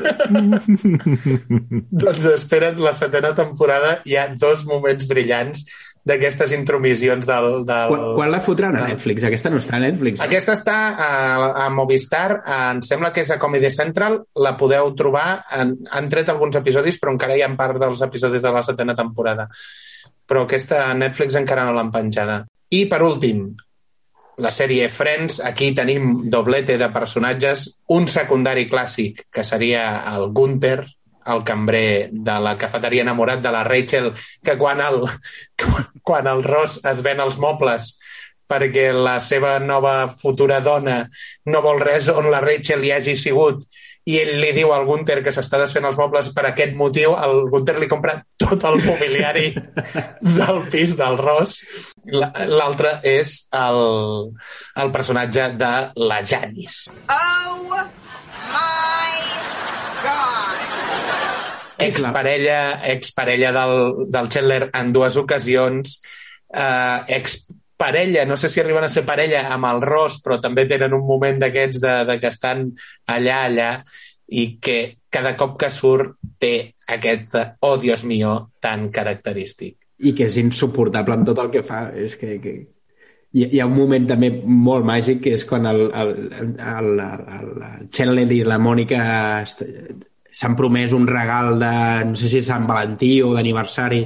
Doncs 1.91 2.31
espera't 2.37 2.79
la 2.83 2.95
setena 2.97 3.35
temporada, 3.37 3.99
hi 4.07 4.17
ha 4.17 4.29
dos 4.39 4.65
moments 4.69 5.09
brillants 5.11 5.67
d'aquestes 6.07 6.53
intromissions 6.55 7.27
del... 7.27 7.49
del... 7.67 7.91
Quan, 7.91 8.05
quan 8.15 8.31
la 8.31 8.41
fotran 8.45 8.77
a 8.79 8.85
Netflix? 8.87 9.27
Aquesta 9.27 9.51
no 9.51 9.59
està 9.59 9.81
a 9.81 9.83
Netflix. 9.83 10.23
Aquesta 10.23 10.55
està 10.55 10.77
a, 10.95 11.11
a 11.65 11.69
Movistar, 11.75 12.29
a, 12.39 12.59
em 12.77 12.83
sembla 12.87 13.11
que 13.15 13.25
és 13.27 13.33
a 13.35 13.41
Comedy 13.43 13.73
Central, 13.75 14.21
la 14.39 14.55
podeu 14.61 14.93
trobar, 14.99 15.27
han, 15.51 15.75
han 15.91 16.11
tret 16.13 16.31
alguns 16.31 16.61
episodis, 16.63 17.01
però 17.03 17.17
encara 17.17 17.35
hi 17.35 17.43
ha 17.43 17.51
part 17.59 17.83
dels 17.83 18.07
episodis 18.07 18.47
de 18.47 18.55
la 18.55 18.63
setena 18.63 18.95
temporada. 18.95 19.49
Però 20.27 20.47
aquesta 20.47 20.85
a 20.87 20.95
Netflix 20.95 21.35
encara 21.43 21.67
no 21.67 21.75
l'han 21.75 21.91
penjada. 21.95 22.45
I 22.71 22.87
per 22.91 23.03
últim, 23.03 23.49
la 24.39 24.51
sèrie 24.53 24.89
Friends, 24.93 25.41
aquí 25.41 25.73
tenim 25.75 26.29
doblete 26.31 26.77
de 26.79 26.89
personatges, 26.93 27.67
un 27.97 28.09
secundari 28.09 28.67
clàssic, 28.69 29.27
que 29.33 29.45
seria 29.45 29.87
el 30.13 30.31
Gunther, 30.37 30.85
el 31.27 31.43
cambrer 31.43 32.09
de 32.13 32.37
la 32.41 32.55
cafeteria 32.57 33.03
enamorat 33.03 33.41
de 33.43 33.53
la 33.53 33.65
Rachel, 33.67 34.13
que 34.45 34.57
quan 34.59 34.81
el, 34.81 35.03
quan 36.07 36.29
el 36.31 36.45
Ross 36.45 36.79
es 36.85 37.03
ven 37.03 37.23
els 37.25 37.39
mobles 37.43 37.97
perquè 38.49 38.91
la 38.95 39.19
seva 39.21 39.59
nova 39.59 40.07
futura 40.09 40.61
dona 40.61 41.01
no 41.51 41.61
vol 41.65 41.81
res 41.83 42.09
on 42.13 42.31
la 42.31 42.41
Rachel 42.45 42.85
hi 42.87 42.93
hagi 42.95 43.17
sigut 43.19 43.65
i 44.07 44.21
ell 44.23 44.37
li 44.39 44.53
diu 44.55 44.71
al 44.71 44.85
Gunther 44.87 45.17
que 45.25 45.33
s'està 45.35 45.59
desfent 45.59 45.83
els 45.89 45.97
mobles 45.99 46.29
per 46.31 46.45
aquest 46.47 46.77
motiu, 46.79 47.17
el 47.19 47.49
Gunther 47.51 47.75
li 47.83 47.89
compra 47.91 48.13
tot 48.39 48.63
el 48.69 48.77
mobiliari 48.85 49.49
del 50.39 50.61
pis 50.71 50.93
del 50.95 51.19
Ross. 51.19 51.57
La- 52.15 52.31
L'altre 52.47 52.93
és 53.03 53.33
el, 53.51 53.81
el 54.79 54.93
personatge 54.95 55.49
de 55.59 55.73
la 56.07 56.21
Janice. 56.23 56.95
Oh 57.11 57.83
my 58.55 59.17
god. 60.07 60.63
exparella, 61.79 62.61
exparella 62.95 63.51
del, 63.59 63.77
del 64.15 64.29
Chandler 64.29 64.71
en 64.73 64.93
dues 64.95 65.17
ocasions, 65.17 65.99
eh, 66.55 67.03
exparella, 67.77 68.25
no 68.25 68.37
sé 68.37 68.49
si 68.49 68.61
arriben 68.61 68.85
a 68.85 68.89
ser 68.89 69.05
parella 69.05 69.47
amb 69.53 69.69
el 69.69 69.83
Ross, 69.83 70.23
però 70.25 70.41
també 70.41 70.65
tenen 70.67 70.95
un 70.97 71.05
moment 71.07 71.39
d'aquests 71.39 71.81
de, 71.81 71.97
de 72.09 72.19
que 72.21 72.31
estan 72.33 72.71
allà, 73.07 73.43
allà, 73.45 73.71
i 74.29 74.57
que 74.59 74.97
cada 75.11 75.37
cop 75.37 75.59
que 75.61 75.69
surt 75.71 76.17
té 76.41 76.73
aquest 76.89 77.37
oh, 77.61 77.77
Dios 77.77 78.05
mío, 78.05 78.51
tan 78.61 78.89
característic. 78.91 79.77
I 80.01 80.15
que 80.17 80.27
és 80.27 80.39
insuportable 80.41 81.15
amb 81.15 81.29
tot 81.29 81.39
el 81.39 81.53
que 81.53 81.63
fa. 81.63 81.91
És 81.93 82.17
que, 82.17 82.41
que... 82.41 82.57
Hi, 83.37 83.45
hi 83.53 83.61
ha 83.61 83.69
un 83.69 83.77
moment 83.77 84.07
també 84.09 84.31
molt 84.41 84.87
màgic 84.87 85.21
que 85.25 85.37
és 85.37 85.45
quan 85.45 85.69
el, 85.69 85.91
el, 85.93 86.13
el, 86.33 86.93
el, 86.97 87.51
el 87.69 87.89
Chandler 87.93 88.29
i 88.33 88.43
la 88.45 88.57
Mònica 88.57 89.01
s'han 90.37 90.57
promès 90.59 90.93
un 90.93 91.07
regal 91.09 91.55
de, 91.61 91.71
no 92.11 92.19
sé 92.21 92.29
si 92.29 92.41
és 92.43 92.49
Sant 92.51 92.67
Valentí 92.69 93.15
o 93.25 93.31
d'aniversari, 93.33 94.03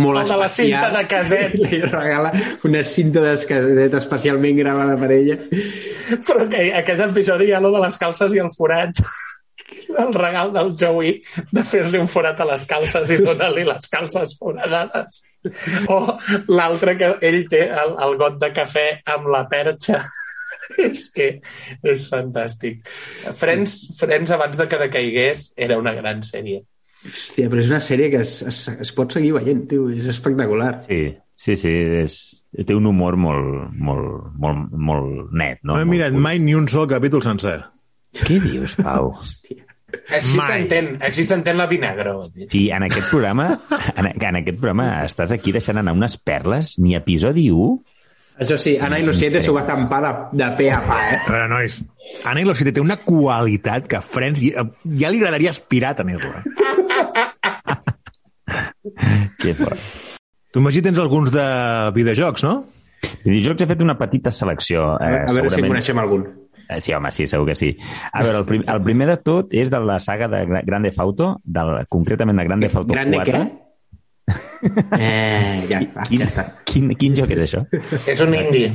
molt 0.00 0.22
El 0.22 0.30
de 0.30 0.38
la 0.40 0.46
especial. 0.48 0.86
cinta 0.86 0.96
de 0.96 1.02
caset. 1.10 1.58
Li 1.60 1.80
regala 1.82 2.30
una 2.64 2.80
cinta 2.88 3.20
de 3.26 3.34
caset 3.50 3.98
especialment 4.00 4.56
gravada 4.62 4.96
per 5.00 5.10
ella. 5.12 5.36
Però 6.24 6.48
que 6.48 6.70
aquest 6.80 7.04
episodi 7.10 7.50
hi 7.50 7.54
ha 7.56 7.60
lo 7.60 7.74
de 7.74 7.84
les 7.84 8.00
calces 8.00 8.32
i 8.34 8.40
el 8.40 8.50
forat. 8.56 9.04
El 9.94 10.10
regal 10.16 10.50
del 10.54 10.72
Joey 10.80 11.18
de 11.52 11.62
fer-li 11.68 12.00
un 12.00 12.08
forat 12.10 12.40
a 12.40 12.48
les 12.48 12.64
calces 12.66 13.12
i 13.14 13.20
donar-li 13.20 13.64
les 13.68 13.88
calces 13.92 14.34
foradades. 14.40 15.20
O 15.92 15.98
l'altre 16.48 16.96
que 16.96 17.12
ell 17.28 17.42
té 17.52 17.66
el, 17.68 17.92
el 18.02 18.16
got 18.20 18.40
de 18.40 18.48
cafè 18.56 18.86
amb 19.14 19.28
la 19.34 19.44
perxa. 19.50 20.00
és 20.88 21.08
que 21.14 21.30
és 21.94 22.06
fantàstic. 22.12 22.84
Friends, 23.36 23.76
Friends 23.98 24.34
abans 24.36 24.60
de 24.60 24.68
que 24.70 24.80
decaigués 24.86 25.50
era 25.56 25.78
una 25.80 25.94
gran 25.96 26.24
sèrie. 26.26 26.62
Hòstia, 27.04 27.50
però 27.52 27.60
és 27.60 27.68
una 27.68 27.82
sèrie 27.84 28.08
que 28.12 28.22
es, 28.24 28.38
es, 28.48 28.62
es 28.80 28.94
pot 28.96 29.12
seguir 29.12 29.34
veient, 29.36 29.66
tio. 29.68 29.90
És 29.92 30.08
espectacular. 30.08 30.72
Sí, 30.86 31.02
sí, 31.36 31.56
sí, 31.60 31.74
és, 32.00 32.16
té 32.64 32.76
un 32.76 32.88
humor 32.88 33.18
molt, 33.20 33.68
molt, 33.76 34.32
molt, 34.40 34.72
molt 34.72 35.36
net, 35.36 35.60
no? 35.62 35.74
No 35.74 35.82
he 35.82 35.90
mirat 35.90 36.16
mai 36.16 36.40
ni 36.40 36.56
un 36.56 36.70
sol 36.72 36.88
capítol 36.88 37.24
sencer. 37.26 37.58
Què 38.14 38.38
dius, 38.40 38.78
Pau? 38.80 39.12
Així 40.10 40.38
Mai. 40.38 40.46
s'entén, 40.48 40.88
així 41.06 41.22
s'entén 41.26 41.58
la 41.58 41.66
vinagre. 41.70 42.14
Sí, 42.50 42.66
en 42.74 42.86
aquest 42.86 43.10
programa, 43.12 43.46
en, 43.94 44.08
en 44.14 44.38
aquest 44.40 44.58
programa 44.58 44.88
estàs 45.04 45.34
aquí 45.34 45.52
deixant 45.54 45.78
anar 45.80 45.94
unes 45.94 46.16
perles, 46.18 46.74
ni 46.82 46.96
episodi 46.98 47.46
1, 47.52 47.76
Això 48.34 48.56
sí, 48.58 48.72
Ana 48.82 48.98
i 48.98 49.04
s'ho 49.44 49.54
va 49.54 49.62
tampar 49.66 50.00
de, 50.02 50.10
de 50.42 50.48
pe 50.58 50.66
a 50.74 50.80
pa, 50.82 50.96
eh? 51.12 51.18
A 51.22 51.30
veure, 51.30 51.48
nois, 51.52 51.76
Anna 52.26 52.42
i 52.42 52.46
té 52.74 52.82
una 52.82 52.96
qualitat 53.04 53.86
que 53.90 54.00
a 54.00 54.02
Friends 54.02 54.42
ja, 54.42 54.64
ja 54.84 55.10
li 55.12 55.20
agradaria 55.22 55.52
aspirar 55.54 55.94
a 55.94 55.98
tenir-la. 56.02 56.42
que 59.38 59.54
fort. 59.54 59.78
Tu, 60.50 60.60
Magí, 60.62 60.82
tens 60.82 60.98
alguns 61.02 61.30
de 61.34 61.44
videojocs, 61.94 62.44
no? 62.46 62.64
Videojocs 63.24 63.62
he 63.64 63.68
fet 63.70 63.82
una 63.82 63.96
petita 63.98 64.30
selecció. 64.34 64.92
A, 64.98 65.24
a 65.28 65.32
veure 65.34 65.50
si 65.50 65.60
en 65.62 65.70
coneixem 65.70 65.98
algun. 66.02 66.26
Eh, 66.64 66.80
Sí, 66.80 66.94
home, 66.96 67.10
sí, 67.12 67.26
segur 67.28 67.46
que 67.50 67.54
sí. 67.58 67.74
A 68.12 68.22
veure, 68.24 68.38
el, 68.40 68.46
prim, 68.48 68.62
el 68.66 68.80
primer 68.82 69.06
de 69.10 69.16
tot 69.22 69.52
és 69.54 69.68
de 69.70 69.80
la 69.84 69.98
saga 70.00 70.28
de 70.32 70.40
Gra- 70.48 70.62
Grande 70.64 70.92
Fauto, 70.96 71.34
del, 71.44 71.74
concretament 71.92 72.38
de 72.40 72.46
Grande 72.48 72.70
Fauto 72.72 72.94
Grande 72.96 73.18
4. 73.20 73.34
què? 73.34 73.42
Eh, 74.98 75.66
ja, 75.68 75.80
va, 75.94 76.06
Quin, 76.08 76.22
ja 76.22 76.26
està. 76.30 76.44
quin, 76.64 76.94
quin 76.96 77.14
joc 77.18 77.30
és 77.36 77.42
això? 77.44 77.64
És 78.08 78.22
un 78.24 78.32
indie. 78.34 78.70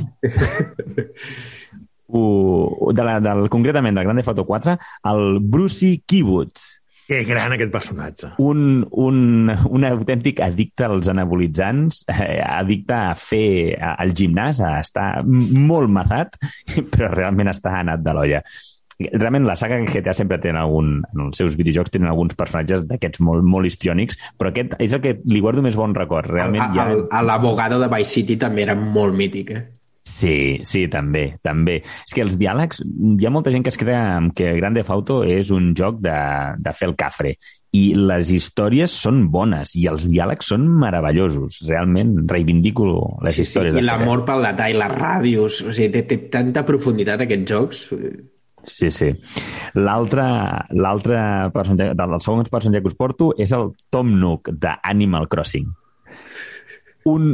Uh, 2.12 2.90
de 2.92 3.04
la, 3.06 3.20
del, 3.22 3.44
concretament 3.52 3.94
del 3.94 4.04
Grande 4.08 4.24
Fauto 4.26 4.44
4, 4.46 4.76
el 5.12 5.38
Brucey 5.40 6.02
Kibbutz. 6.06 6.76
Que 7.10 7.24
gran 7.26 7.50
aquest 7.56 7.72
personatge. 7.74 8.28
un, 8.38 8.84
un, 8.90 9.50
un 9.50 9.84
autèntic 9.84 10.38
addicte 10.46 10.84
als 10.86 11.08
anabolitzants, 11.10 12.04
eh, 12.06 12.38
addicte 12.46 12.94
a 12.94 13.14
fer 13.18 13.74
a- 13.82 13.96
al 14.02 14.12
gimnàs, 14.14 14.60
a 14.62 14.76
estar 14.80 15.24
molt 15.26 15.90
mazat, 15.90 16.36
però 16.92 17.10
realment 17.10 17.50
està 17.50 17.80
anat 17.80 18.02
de 18.06 18.14
l'olla. 18.14 18.42
Realment 19.12 19.46
la 19.48 19.56
saga 19.56 19.78
GTA 19.86 20.12
sempre 20.14 20.38
tenen 20.42 20.60
algun, 20.60 20.90
en 21.14 21.26
els 21.26 21.38
seus 21.40 21.54
videojocs 21.56 21.90
tenen 21.94 22.10
alguns 22.12 22.34
personatges 22.36 22.82
d'aquests 22.88 23.20
molt, 23.24 23.42
molt 23.48 23.66
histriònics, 23.70 24.18
però 24.36 24.50
aquest 24.52 24.74
és 24.78 24.92
el 24.92 25.00
que 25.04 25.14
li 25.24 25.40
guardo 25.40 25.62
més 25.64 25.76
bon 25.78 25.94
record. 25.96 26.28
Realment 26.30 26.62
ha... 26.76 26.88
El- 26.92 27.06
el- 27.08 27.26
L'abogado 27.30 27.78
de 27.80 27.88
Vice 27.92 28.10
City 28.20 28.36
també 28.36 28.66
era 28.66 28.74
molt 28.76 29.14
mític, 29.16 29.50
eh? 29.56 29.62
Sí, 30.10 30.58
sí, 30.66 30.86
també, 30.90 31.36
també. 31.44 31.76
És 32.08 32.14
que 32.16 32.22
els 32.24 32.36
diàlegs, 32.40 32.80
hi 32.82 33.26
ha 33.28 33.30
molta 33.30 33.52
gent 33.52 33.62
que 33.62 33.70
es 33.70 33.76
crea 33.78 34.00
amb 34.16 34.32
que 34.34 34.48
Grand 34.56 34.74
Theft 34.76 34.90
Auto 34.90 35.18
és 35.28 35.50
un 35.54 35.70
joc 35.76 36.00
de, 36.02 36.14
de 36.58 36.72
fer 36.74 36.88
el 36.88 36.96
cafre 36.98 37.34
i 37.76 37.82
les 37.94 38.32
històries 38.34 38.90
són 39.04 39.20
bones 39.30 39.76
i 39.78 39.84
els 39.86 40.08
diàlegs 40.10 40.48
són 40.50 40.64
meravellosos. 40.80 41.60
Realment 41.68 42.16
reivindico 42.32 42.88
les 43.22 43.36
Sí, 43.36 43.44
sí, 43.44 43.48
històries. 43.48 43.76
I 43.76 43.78
de 43.78 43.86
l'amor 43.86 44.24
pel 44.26 44.42
detall, 44.48 44.80
les 44.82 44.96
ràdios... 44.96 45.60
O 45.68 45.72
sigui, 45.76 45.92
té, 45.94 46.02
té 46.10 46.18
tanta 46.32 46.64
profunditat 46.66 47.22
aquests 47.28 47.52
jocs. 47.52 47.84
Sí, 48.64 48.90
sí. 48.90 49.10
L'altre 49.74 50.24
personatge, 51.54 51.94
dels 51.96 52.24
segons 52.26 52.50
personatge 52.52 52.82
que 52.84 52.92
us 52.92 52.98
porto 52.98 53.32
és 53.38 53.52
el 53.56 53.72
Tom 53.90 54.12
Nook 54.20 54.52
de 54.52 54.74
Animal 54.82 55.28
Crossing. 55.32 55.68
Un, 57.08 57.30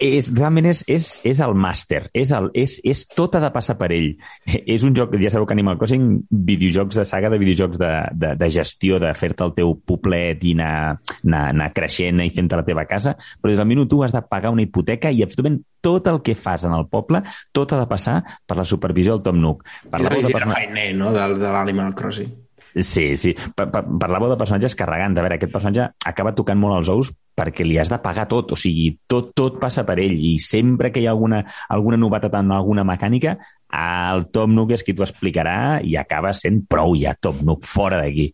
és, 0.00 0.30
realment 0.34 0.70
és, 0.70 0.82
és, 0.88 1.08
és 1.28 1.40
el 1.44 1.52
màster, 1.58 2.06
és, 2.16 2.30
el, 2.32 2.50
és, 2.56 2.78
és 2.88 3.02
tot 3.12 3.34
ha 3.36 3.40
de 3.44 3.50
passar 3.52 3.76
per 3.80 3.90
ell. 3.92 4.14
És 4.72 4.84
un 4.86 4.94
joc, 4.96 5.12
ja 5.20 5.30
sabeu 5.32 5.44
que 5.46 5.52
Animal 5.56 5.76
Crossing, 5.80 6.06
videojocs 6.30 6.96
de 6.96 7.04
saga 7.08 7.28
de 7.32 7.38
videojocs 7.42 7.78
de, 7.80 7.90
de, 8.16 8.30
de 8.40 8.48
gestió, 8.50 8.98
de 9.02 9.12
fer-te 9.18 9.44
el 9.44 9.52
teu 9.56 9.74
poblet 9.76 10.40
i 10.48 10.54
anar, 10.56 10.98
anar, 11.24 11.42
anar 11.52 11.68
creixent 11.76 12.22
i 12.24 12.30
fent 12.32 12.48
la 12.52 12.64
teva 12.64 12.86
casa, 12.88 13.14
però 13.40 13.52
des 13.52 13.60
del 13.60 13.68
minut 13.68 13.92
1 13.92 14.06
has 14.06 14.16
de 14.16 14.22
pagar 14.28 14.52
una 14.54 14.64
hipoteca 14.64 15.10
i 15.12 15.22
absolutament 15.24 15.60
tot 15.82 16.06
el 16.08 16.22
que 16.22 16.34
fas 16.38 16.64
en 16.64 16.72
el 16.76 16.86
poble, 16.88 17.22
tot 17.52 17.72
ha 17.72 17.80
de 17.82 17.88
passar 17.90 18.20
per 18.46 18.56
la 18.56 18.64
supervisió 18.68 19.16
del 19.16 19.24
Tom 19.26 19.40
Nook. 19.42 19.64
Per 19.90 20.00
És 20.00 20.04
la 20.06 20.08
la 20.10 20.16
visita 20.16 20.38
persona- 20.38 20.56
feiner, 20.56 20.88
no?, 20.96 21.12
de, 21.12 21.28
de 21.40 21.52
l'Animal 21.52 21.94
Crossing. 21.98 22.32
Sí, 22.74 23.16
sí. 23.20 23.34
Pa 23.56 23.66
pa 23.68 23.82
parlàveu 23.84 24.30
de 24.32 24.38
personatges 24.40 24.76
carregants. 24.78 25.18
A 25.18 25.24
veure, 25.24 25.36
aquest 25.36 25.52
personatge 25.52 25.88
acaba 26.08 26.34
tocant 26.36 26.60
molt 26.60 26.80
els 26.80 26.92
ous 26.92 27.12
perquè 27.36 27.64
li 27.64 27.78
has 27.80 27.88
de 27.88 27.98
pagar 28.04 28.26
tot, 28.28 28.52
o 28.52 28.58
sigui, 28.60 28.90
tot, 29.08 29.30
tot 29.36 29.56
passa 29.60 29.86
per 29.88 29.96
ell 30.02 30.12
i 30.12 30.34
sempre 30.42 30.90
que 30.92 31.00
hi 31.00 31.06
ha 31.08 31.14
alguna, 31.14 31.40
alguna 31.72 31.96
novetat 31.96 32.36
en 32.36 32.52
alguna 32.52 32.84
mecànica, 32.84 33.38
el 33.72 34.26
Tom 34.34 34.52
Nook 34.56 34.74
és 34.76 34.84
qui 34.84 34.92
t'ho 34.92 35.06
explicarà 35.06 35.80
i 35.80 35.96
acaba 35.96 36.34
sent 36.36 36.66
prou 36.68 36.92
ja, 37.00 37.16
Tom 37.16 37.40
Nook, 37.48 37.64
fora 37.68 38.02
d'aquí. 38.02 38.28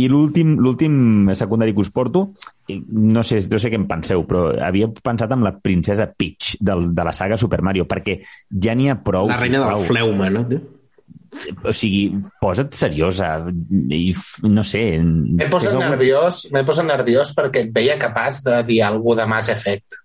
I 0.00 0.06
l'últim 0.08 0.54
l'últim 0.62 1.32
secundari 1.36 1.74
que 1.74 1.82
us 1.82 1.90
porto, 1.92 2.30
no 2.70 3.24
sé, 3.26 3.42
no 3.50 3.58
sé 3.60 3.72
què 3.72 3.76
en 3.76 3.88
penseu, 3.90 4.22
però 4.28 4.46
havia 4.64 4.88
pensat 4.88 5.34
en 5.34 5.42
la 5.44 5.52
princesa 5.58 6.06
Peach 6.08 6.54
del, 6.60 6.92
de 6.94 7.04
la 7.04 7.12
saga 7.12 7.36
Super 7.36 7.60
Mario, 7.66 7.84
perquè 7.90 8.20
ja 8.48 8.76
n'hi 8.78 8.88
ha 8.88 8.96
prou. 9.02 9.28
La 9.28 9.40
reina 9.42 9.66
del 9.66 9.84
fleuma, 9.90 10.30
no? 10.32 10.46
O 11.64 11.72
sigui, 11.72 12.04
posa't 12.42 12.74
seriosa 12.76 13.32
i 13.90 14.12
no 14.44 14.62
sé... 14.68 14.84
M'he 15.00 15.48
posat 15.50 15.72
algun- 15.74 15.88
nerviós, 15.94 16.44
posat 16.68 16.86
nerviós 16.86 17.32
perquè 17.36 17.66
et 17.66 17.72
veia 17.74 17.96
capaç 17.98 18.42
de 18.46 18.60
dir 18.68 18.82
alguna 18.86 19.22
de 19.24 19.28
Mass 19.32 19.48
Effect. 19.52 19.98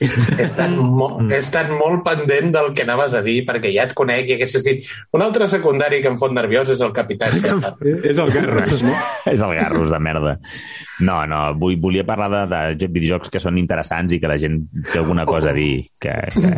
He 0.00 0.06
estat, 0.46 0.70
mo 0.96 1.10
he 1.26 1.36
estat 1.36 1.68
molt 1.76 2.00
pendent 2.06 2.54
del 2.54 2.70
que 2.72 2.86
anaves 2.86 3.12
a 3.18 3.20
dir 3.20 3.42
perquè 3.44 3.68
ja 3.74 3.84
et 3.84 3.92
conec 3.98 4.30
i 4.30 4.38
haguessis 4.38 4.62
dit 4.64 4.86
un 5.12 5.20
altre 5.26 5.44
secundari 5.52 5.98
que 6.00 6.08
em 6.08 6.16
fot 6.16 6.32
nerviós 6.32 6.70
és 6.72 6.80
el 6.86 6.94
Capità. 6.96 7.28
És 7.34 8.16
el 8.22 8.30
Garros, 8.32 8.80
no? 8.86 8.94
és 9.34 9.42
el 9.44 9.52
Garros 9.58 9.90
de 9.92 10.00
merda. 10.00 10.38
No, 11.04 11.18
no, 11.28 11.42
vull, 11.60 11.76
volia 11.82 12.06
parlar 12.08 12.30
de, 12.32 12.40
de 12.54 12.62
jo- 12.80 12.92
videojocs 12.94 13.28
que 13.34 13.42
són 13.44 13.58
interessants 13.60 14.16
i 14.16 14.20
que 14.22 14.30
la 14.32 14.38
gent 14.40 14.62
té 14.88 15.02
alguna 15.02 15.26
cosa 15.28 15.50
a 15.52 15.56
dir. 15.58 15.90
Que, 16.00 16.16
que... 16.32 16.48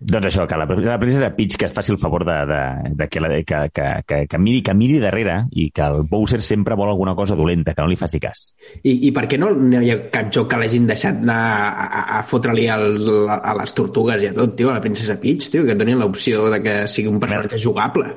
doncs 0.00 0.30
això, 0.30 0.46
que 0.48 0.56
la, 0.56 0.64
la 0.64 0.98
princesa 0.98 1.28
Peach 1.36 1.58
que 1.60 1.66
es 1.68 1.74
faci 1.76 1.92
el 1.92 1.98
favor 2.00 2.24
de, 2.24 2.38
de, 2.48 2.60
de 2.96 3.08
que, 3.08 3.20
la, 3.20 3.28
que, 3.44 3.58
que, 3.74 3.88
que, 4.08 4.20
que, 4.26 4.38
miri, 4.40 4.62
que 4.64 4.74
miri 4.74 4.96
darrere 5.02 5.42
i 5.52 5.68
que 5.76 5.84
el 5.84 6.06
Bowser 6.08 6.40
sempre 6.42 6.74
vol 6.78 6.88
alguna 6.88 7.14
cosa 7.14 7.36
dolenta, 7.36 7.74
que 7.76 7.84
no 7.84 7.92
li 7.92 8.00
faci 8.00 8.20
cas. 8.22 8.46
I, 8.80 8.96
I 9.10 9.12
per 9.12 9.26
què 9.28 9.36
no 9.40 9.52
no 9.52 9.84
hi 9.84 9.92
ha 9.92 9.98
cap 10.12 10.32
joc 10.32 10.48
que 10.50 10.60
l'hagin 10.62 10.88
deixat 10.88 11.20
anar 11.20 11.38
a, 11.68 11.70
a, 11.84 12.02
a 12.18 12.24
fotre-li 12.24 12.66
a 12.72 12.80
les 12.80 13.76
tortugues 13.76 14.24
i 14.24 14.32
a 14.32 14.36
tot, 14.36 14.56
tio, 14.56 14.72
a 14.72 14.78
la 14.78 14.84
princesa 14.84 15.20
Peach, 15.20 15.50
tio, 15.52 15.68
que 15.68 15.76
donin 15.76 16.00
l'opció 16.00 16.48
de 16.54 16.62
que 16.64 16.76
sigui 16.88 17.12
un 17.12 17.20
personatge 17.20 17.60
jugable. 17.60 18.14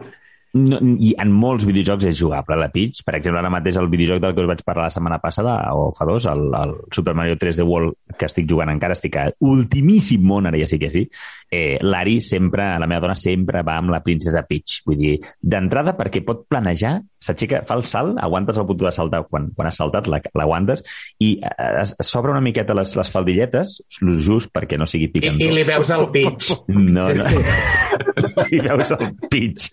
No, 0.54 0.78
I 1.02 1.16
en 1.18 1.32
molts 1.34 1.64
videojocs 1.66 2.06
és 2.12 2.20
jugable, 2.20 2.54
la 2.62 2.68
Peach. 2.70 3.00
Per 3.08 3.16
exemple, 3.18 3.40
ara 3.42 3.50
mateix 3.50 3.78
el 3.82 3.88
videojoc 3.90 4.20
del 4.22 4.36
que 4.38 4.44
us 4.44 4.50
vaig 4.52 4.60
parlar 4.68 4.84
la 4.86 4.94
setmana 4.94 5.18
passada, 5.18 5.56
o 5.74 5.88
fa 5.98 6.06
dos, 6.06 6.28
el, 6.30 6.44
el 6.60 6.76
Super 6.94 7.16
Mario 7.18 7.40
3D 7.42 7.66
World, 7.66 7.96
que 8.20 8.28
estic 8.30 8.46
jugant 8.52 8.70
encara, 8.70 8.94
estic 8.94 9.18
a 9.18 9.24
ultimíssim 9.50 10.22
món, 10.30 10.46
ara 10.46 10.60
ja 10.62 10.68
sí 10.70 10.78
que 10.78 10.92
sí, 10.94 11.02
eh, 11.50 11.80
l'Ari 11.82 12.20
sempre, 12.22 12.68
la 12.78 12.86
meva 12.86 13.02
dona 13.08 13.16
sempre 13.18 13.64
va 13.66 13.80
amb 13.82 13.90
la 13.96 14.04
princesa 14.06 14.44
Peach. 14.46 14.84
Vull 14.86 15.00
dir, 15.02 15.16
d'entrada 15.42 15.96
perquè 15.98 16.22
pot 16.28 16.46
planejar, 16.46 17.00
s'aixeca, 17.24 17.64
fa 17.66 17.80
el 17.80 17.88
salt, 17.90 18.22
aguantes 18.22 18.62
el 18.62 18.68
botó 18.70 18.86
de 18.86 18.94
saltar 18.94 19.24
quan, 19.32 19.50
quan 19.58 19.72
has 19.72 19.82
saltat, 19.82 20.06
la- 20.12 20.22
l'aguantes, 20.38 20.86
i 21.18 21.34
eh, 21.42 21.72
es- 21.82 21.96
s'obre 22.00 22.30
una 22.30 22.46
miqueta 22.46 22.78
les, 22.78 22.94
les 23.00 23.10
faldilletes, 23.10 23.80
just 24.22 24.54
perquè 24.54 24.78
no 24.78 24.86
sigui 24.86 25.10
I, 25.10 25.14
picantó. 25.18 25.50
I 25.50 25.52
li 25.58 25.66
veus 25.66 25.90
el 25.98 26.08
pitch. 26.14 26.54
No, 26.70 27.10
no. 27.10 27.26
I 28.54 28.62
veus 28.70 28.94
el 29.00 29.16
pitch. 29.34 29.72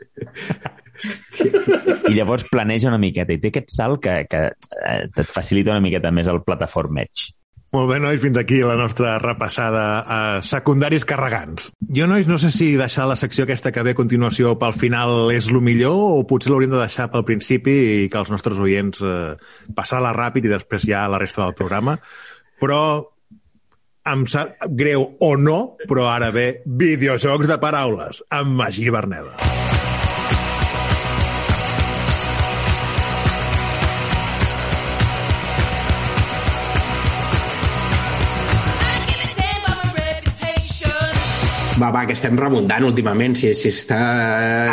I 2.10 2.14
llavors 2.14 2.46
planeja 2.50 2.90
una 2.90 3.00
miqueta 3.00 3.32
i 3.34 3.40
té 3.40 3.52
aquest 3.52 3.72
salt 3.72 4.02
que, 4.04 4.16
que 4.30 4.46
eh, 4.50 5.02
et 5.08 5.20
facilita 5.28 5.74
una 5.74 5.84
miqueta 5.84 6.12
més 6.14 6.28
el 6.30 6.42
plataformeig. 6.46 7.30
Molt 7.70 7.86
bé, 7.86 8.00
nois, 8.02 8.18
fins 8.18 8.34
aquí 8.40 8.56
la 8.66 8.74
nostra 8.74 9.12
repassada 9.22 9.82
a 10.02 10.16
secundaris 10.42 11.04
carregants. 11.06 11.68
Jo, 11.86 12.08
nois, 12.10 12.26
no 12.26 12.34
sé 12.42 12.50
si 12.50 12.72
deixar 12.74 13.06
la 13.06 13.14
secció 13.18 13.46
aquesta 13.46 13.70
que 13.70 13.84
ve 13.86 13.94
a 13.94 13.98
continuació 13.98 14.56
pel 14.58 14.74
final 14.74 15.30
és 15.30 15.46
el 15.52 15.60
millor 15.62 16.16
o 16.16 16.24
potser 16.26 16.50
l'hauríem 16.50 16.74
de 16.74 16.82
deixar 16.82 17.06
pel 17.12 17.24
principi 17.28 17.76
i 18.02 18.10
que 18.10 18.18
els 18.18 18.34
nostres 18.34 18.58
oients 18.58 19.04
eh, 19.06 19.38
passar-la 19.76 20.10
ràpid 20.16 20.50
i 20.50 20.54
després 20.56 20.88
ja 20.90 21.06
la 21.06 21.22
resta 21.22 21.44
del 21.44 21.54
programa. 21.54 21.94
Però 22.58 22.82
em 24.10 24.26
sap 24.26 24.66
greu 24.74 25.06
o 25.22 25.30
no, 25.38 25.60
però 25.86 26.10
ara 26.10 26.32
ve 26.34 26.64
videojocs 26.66 27.46
de 27.46 27.60
paraules 27.62 28.24
amb 28.34 28.58
Magí 28.64 28.90
Berneda. 28.90 29.38
Va, 41.80 41.88
va, 41.94 42.04
que 42.08 42.12
estem 42.18 42.36
remuntant 42.38 42.84
últimament, 42.84 43.34
si, 43.38 43.54
si 43.56 43.70
està... 43.72 43.98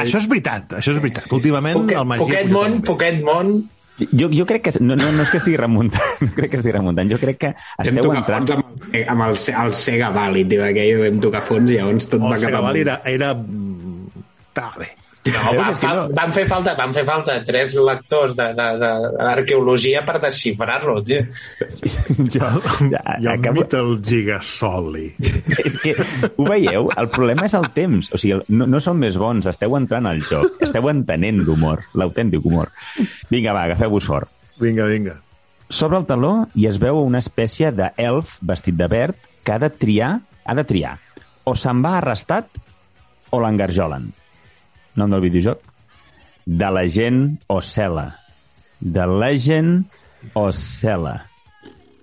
Això 0.04 0.20
és 0.20 0.28
veritat, 0.28 0.78
això 0.82 0.92
és 0.96 1.02
veritat. 1.04 1.28
Últimament 1.32 1.78
Poquet, 1.80 1.98
el 2.02 2.08
Magí... 2.10 2.24
poquet 2.26 2.54
món, 2.54 2.80
poquet 2.88 3.24
món, 3.26 3.58
Jo, 3.98 4.28
jo 4.30 4.44
crec 4.46 4.62
que... 4.68 4.72
No, 4.78 4.94
no, 4.94 5.08
no 5.10 5.24
és 5.24 5.32
que 5.34 5.40
estigui 5.40 5.56
remuntant, 5.58 6.20
no 6.22 6.28
crec 6.36 6.52
que 6.52 6.60
estigui 6.60 6.76
remuntant. 6.76 7.10
Jo 7.10 7.18
crec 7.18 7.40
que 7.42 7.50
Vam 7.58 7.88
esteu 7.88 8.04
tocar 8.12 8.20
entrant... 8.20 8.44
fons 8.46 8.52
amb, 8.54 8.92
el- 8.94 9.08
amb 9.16 9.26
el, 9.26 9.40
el 9.64 9.74
Sega 9.80 10.12
Valley, 10.14 10.46
tio, 10.52 10.62
aquell 10.68 11.00
vam 11.02 11.18
tocar 11.24 11.42
fons 11.48 11.72
i 11.74 11.80
llavors 11.80 12.06
tot 12.12 12.22
El 12.22 12.30
va 12.36 12.38
cap 12.44 12.60
amunt. 12.60 12.78
era... 12.84 13.00
era... 13.10 13.32
mm, 13.34 14.26
Estava 14.52 14.84
bé. 14.84 14.92
No, 15.34 15.54
va, 15.58 15.68
fa, 15.76 15.92
van, 16.14 16.34
fer 16.36 16.46
falta, 16.50 16.74
van 16.78 16.94
fer 16.96 17.04
falta 17.08 17.38
tres 17.46 17.74
lectors 17.80 18.36
d'arqueologia 18.38 20.04
per 20.08 20.18
desxifrar-lo, 20.24 21.00
tio. 21.08 21.24
Jo, 22.34 22.48
ja, 22.92 23.02
I 23.20 23.28
el 23.28 23.32
acabo... 23.34 23.64
del 23.72 23.92
gigasoli. 24.04 25.10
És 25.20 25.78
que, 25.84 25.94
ho 26.36 26.48
veieu? 26.48 26.90
El 26.98 27.10
problema 27.14 27.46
és 27.48 27.56
el 27.58 27.70
temps. 27.76 28.12
O 28.14 28.20
sigui, 28.20 28.40
no, 28.54 28.68
no 28.70 28.82
són 28.84 29.00
més 29.02 29.18
bons, 29.20 29.48
esteu 29.50 29.76
entrant 29.78 30.10
al 30.10 30.24
joc, 30.26 30.58
esteu 30.66 30.90
entenent 30.92 31.44
l'humor, 31.46 31.86
l'autèntic 31.98 32.46
humor. 32.48 32.72
Vinga, 33.32 33.56
va, 33.56 33.68
agafeu-vos 33.68 34.10
fort. 34.10 34.32
Vinga, 34.62 34.88
vinga. 34.90 35.18
Sobre 35.70 36.00
el 36.00 36.06
taló 36.08 36.48
hi 36.56 36.70
es 36.70 36.80
veu 36.80 37.02
una 37.04 37.20
espècie 37.24 37.74
d'elf 37.76 38.38
vestit 38.42 38.78
de 38.80 38.88
verd 38.92 39.28
que 39.44 39.56
ha 39.56 39.60
de 39.60 39.70
triar, 39.70 40.14
ha 40.46 40.56
de 40.56 40.64
triar. 40.68 40.96
O 41.48 41.56
se'n 41.60 41.84
va 41.84 41.98
arrestat 42.00 42.62
o 43.32 43.42
l'engarjolen. 43.44 44.10
Nom 44.98 45.14
del 45.14 45.22
videojoc? 45.28 45.62
De 46.48 46.70
la 46.74 46.88
gent 46.90 47.38
o 47.54 47.60
cela. 47.62 48.08
De 48.82 49.06
Legend 49.06 49.86
o 50.34 50.50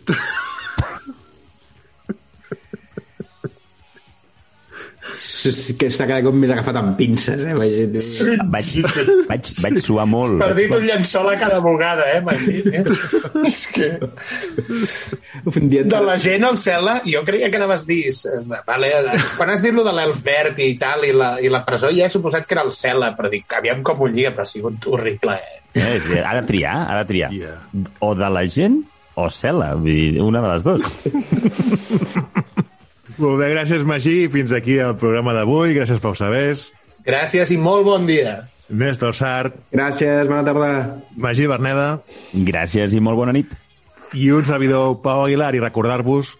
que 5.78 5.88
està 5.88 6.06
cada 6.08 6.22
cop 6.24 6.36
més 6.36 6.50
agafat 6.52 6.76
amb 6.80 6.94
pinces, 6.98 7.40
eh? 7.40 7.54
Vaig, 7.56 7.74
Vaig, 8.52 8.68
vaig, 9.28 9.50
vaig 9.64 9.78
suar 9.84 10.04
molt. 10.10 10.36
Perdit 10.42 10.74
un 10.76 10.84
llençol 10.88 11.30
a 11.32 11.36
cada 11.40 11.60
bugada, 11.64 12.06
eh, 12.12 12.20
Magí? 12.24 12.60
És 13.48 13.60
que... 13.72 13.88
Un 15.50 15.68
dia... 15.72 15.84
De 15.88 16.02
la 16.04 16.16
gent 16.20 16.44
al 16.48 16.58
cel·la, 16.60 16.98
jo 17.08 17.24
creia 17.26 17.50
que 17.52 17.60
anaves 17.60 17.86
a 17.86 17.90
dir... 17.90 18.00
eh, 18.12 18.62
Vale, 18.68 18.92
quan 19.38 19.52
has 19.54 19.64
dit 19.64 19.74
lo 19.76 19.84
de 19.86 19.94
l'elf 19.96 20.20
verd 20.24 20.60
i 20.64 20.72
tal, 20.80 21.06
i 21.08 21.12
la, 21.16 21.34
i 21.40 21.52
la 21.52 21.64
presó, 21.66 21.92
ja 21.94 22.08
he 22.08 22.12
suposat 22.12 22.48
que 22.48 22.56
era 22.58 22.66
el 22.66 22.74
cel·la, 22.76 23.14
però 23.18 23.32
dic, 23.32 23.48
aviam 23.56 23.84
com 23.86 24.04
ho 24.04 24.10
lliga, 24.10 24.34
però 24.36 24.44
ha 24.44 24.52
sigut 24.52 24.90
horrible, 24.92 25.38
eh? 25.40 25.62
Eh, 25.74 26.20
ha 26.22 26.36
de 26.38 26.44
triar, 26.46 26.76
ha 26.88 27.00
de 27.02 27.08
triar. 27.08 27.32
Yeah. 27.34 27.56
O 28.04 28.14
de 28.18 28.28
la 28.30 28.44
gent 28.46 28.82
o 29.16 29.28
dir, 29.84 30.20
una 30.20 30.40
de 30.42 30.48
les 30.48 30.62
dues. 30.62 30.82
Molt 33.16 33.38
bé, 33.38 33.50
gràcies, 33.52 33.84
Magí. 33.86 34.16
Fins 34.32 34.52
aquí 34.56 34.78
el 34.82 34.96
programa 34.98 35.34
d'avui. 35.36 35.74
Gràcies, 35.76 36.00
Pau 36.02 36.16
Sabés. 36.18 36.72
Gràcies 37.06 37.52
i 37.54 37.58
molt 37.60 37.84
bon 37.86 38.08
dia. 38.08 38.40
Néstor 38.74 39.14
Sart. 39.14 39.58
Gràcies, 39.74 40.26
bona 40.26 40.42
tarda. 40.46 40.70
Magí 41.20 41.46
Berneda. 41.46 42.00
Gràcies 42.48 42.96
i 42.96 43.02
molt 43.04 43.20
bona 43.20 43.34
nit. 43.36 43.52
I 44.14 44.30
un 44.34 44.46
servidor, 44.48 44.96
Pau 45.04 45.26
Aguilar, 45.26 45.52
i 45.54 45.62
recordar-vos 45.62 46.32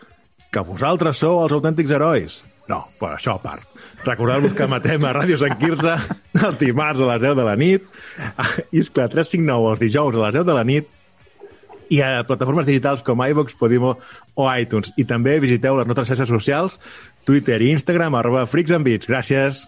que 0.50 0.64
vosaltres 0.66 1.20
sou 1.22 1.42
els 1.44 1.54
autèntics 1.54 1.94
herois. 1.94 2.40
No, 2.70 2.80
però 2.98 3.18
això 3.18 3.36
a 3.36 3.42
part. 3.42 3.66
Recordar-vos 4.06 4.54
que 4.56 4.66
matem 4.70 5.04
a 5.04 5.12
Ràdio 5.14 5.36
Sant 5.38 5.58
Quirze 5.60 5.94
el 6.46 6.58
dimarts 6.58 7.02
a 7.02 7.10
les 7.12 7.22
10 7.22 7.36
de 7.38 7.46
la 7.46 7.56
nit, 7.60 7.86
a 8.40 8.46
Iscla 8.72 9.06
359 9.12 9.74
els 9.74 9.82
dijous 9.82 10.16
a 10.16 10.22
les 10.24 10.38
10 10.40 10.46
de 10.48 10.56
la 10.56 10.64
nit, 10.66 10.88
i 11.90 12.00
a 12.04 12.24
plataformes 12.28 12.68
digitals 12.68 13.02
com 13.06 13.22
iVox, 13.24 13.56
Podimo 13.58 13.96
o 14.34 14.48
iTunes. 14.52 14.92
I 14.96 15.06
també 15.08 15.38
visiteu 15.42 15.78
les 15.78 15.88
nostres 15.88 16.10
xarxes 16.10 16.32
socials, 16.32 16.78
Twitter 17.24 17.60
i 17.62 17.72
Instagram, 17.74 18.16
arroba 18.20 18.46
Freaks 18.46 18.74
and 18.76 18.86
Beats. 18.86 19.10
Gràcies. 19.10 19.64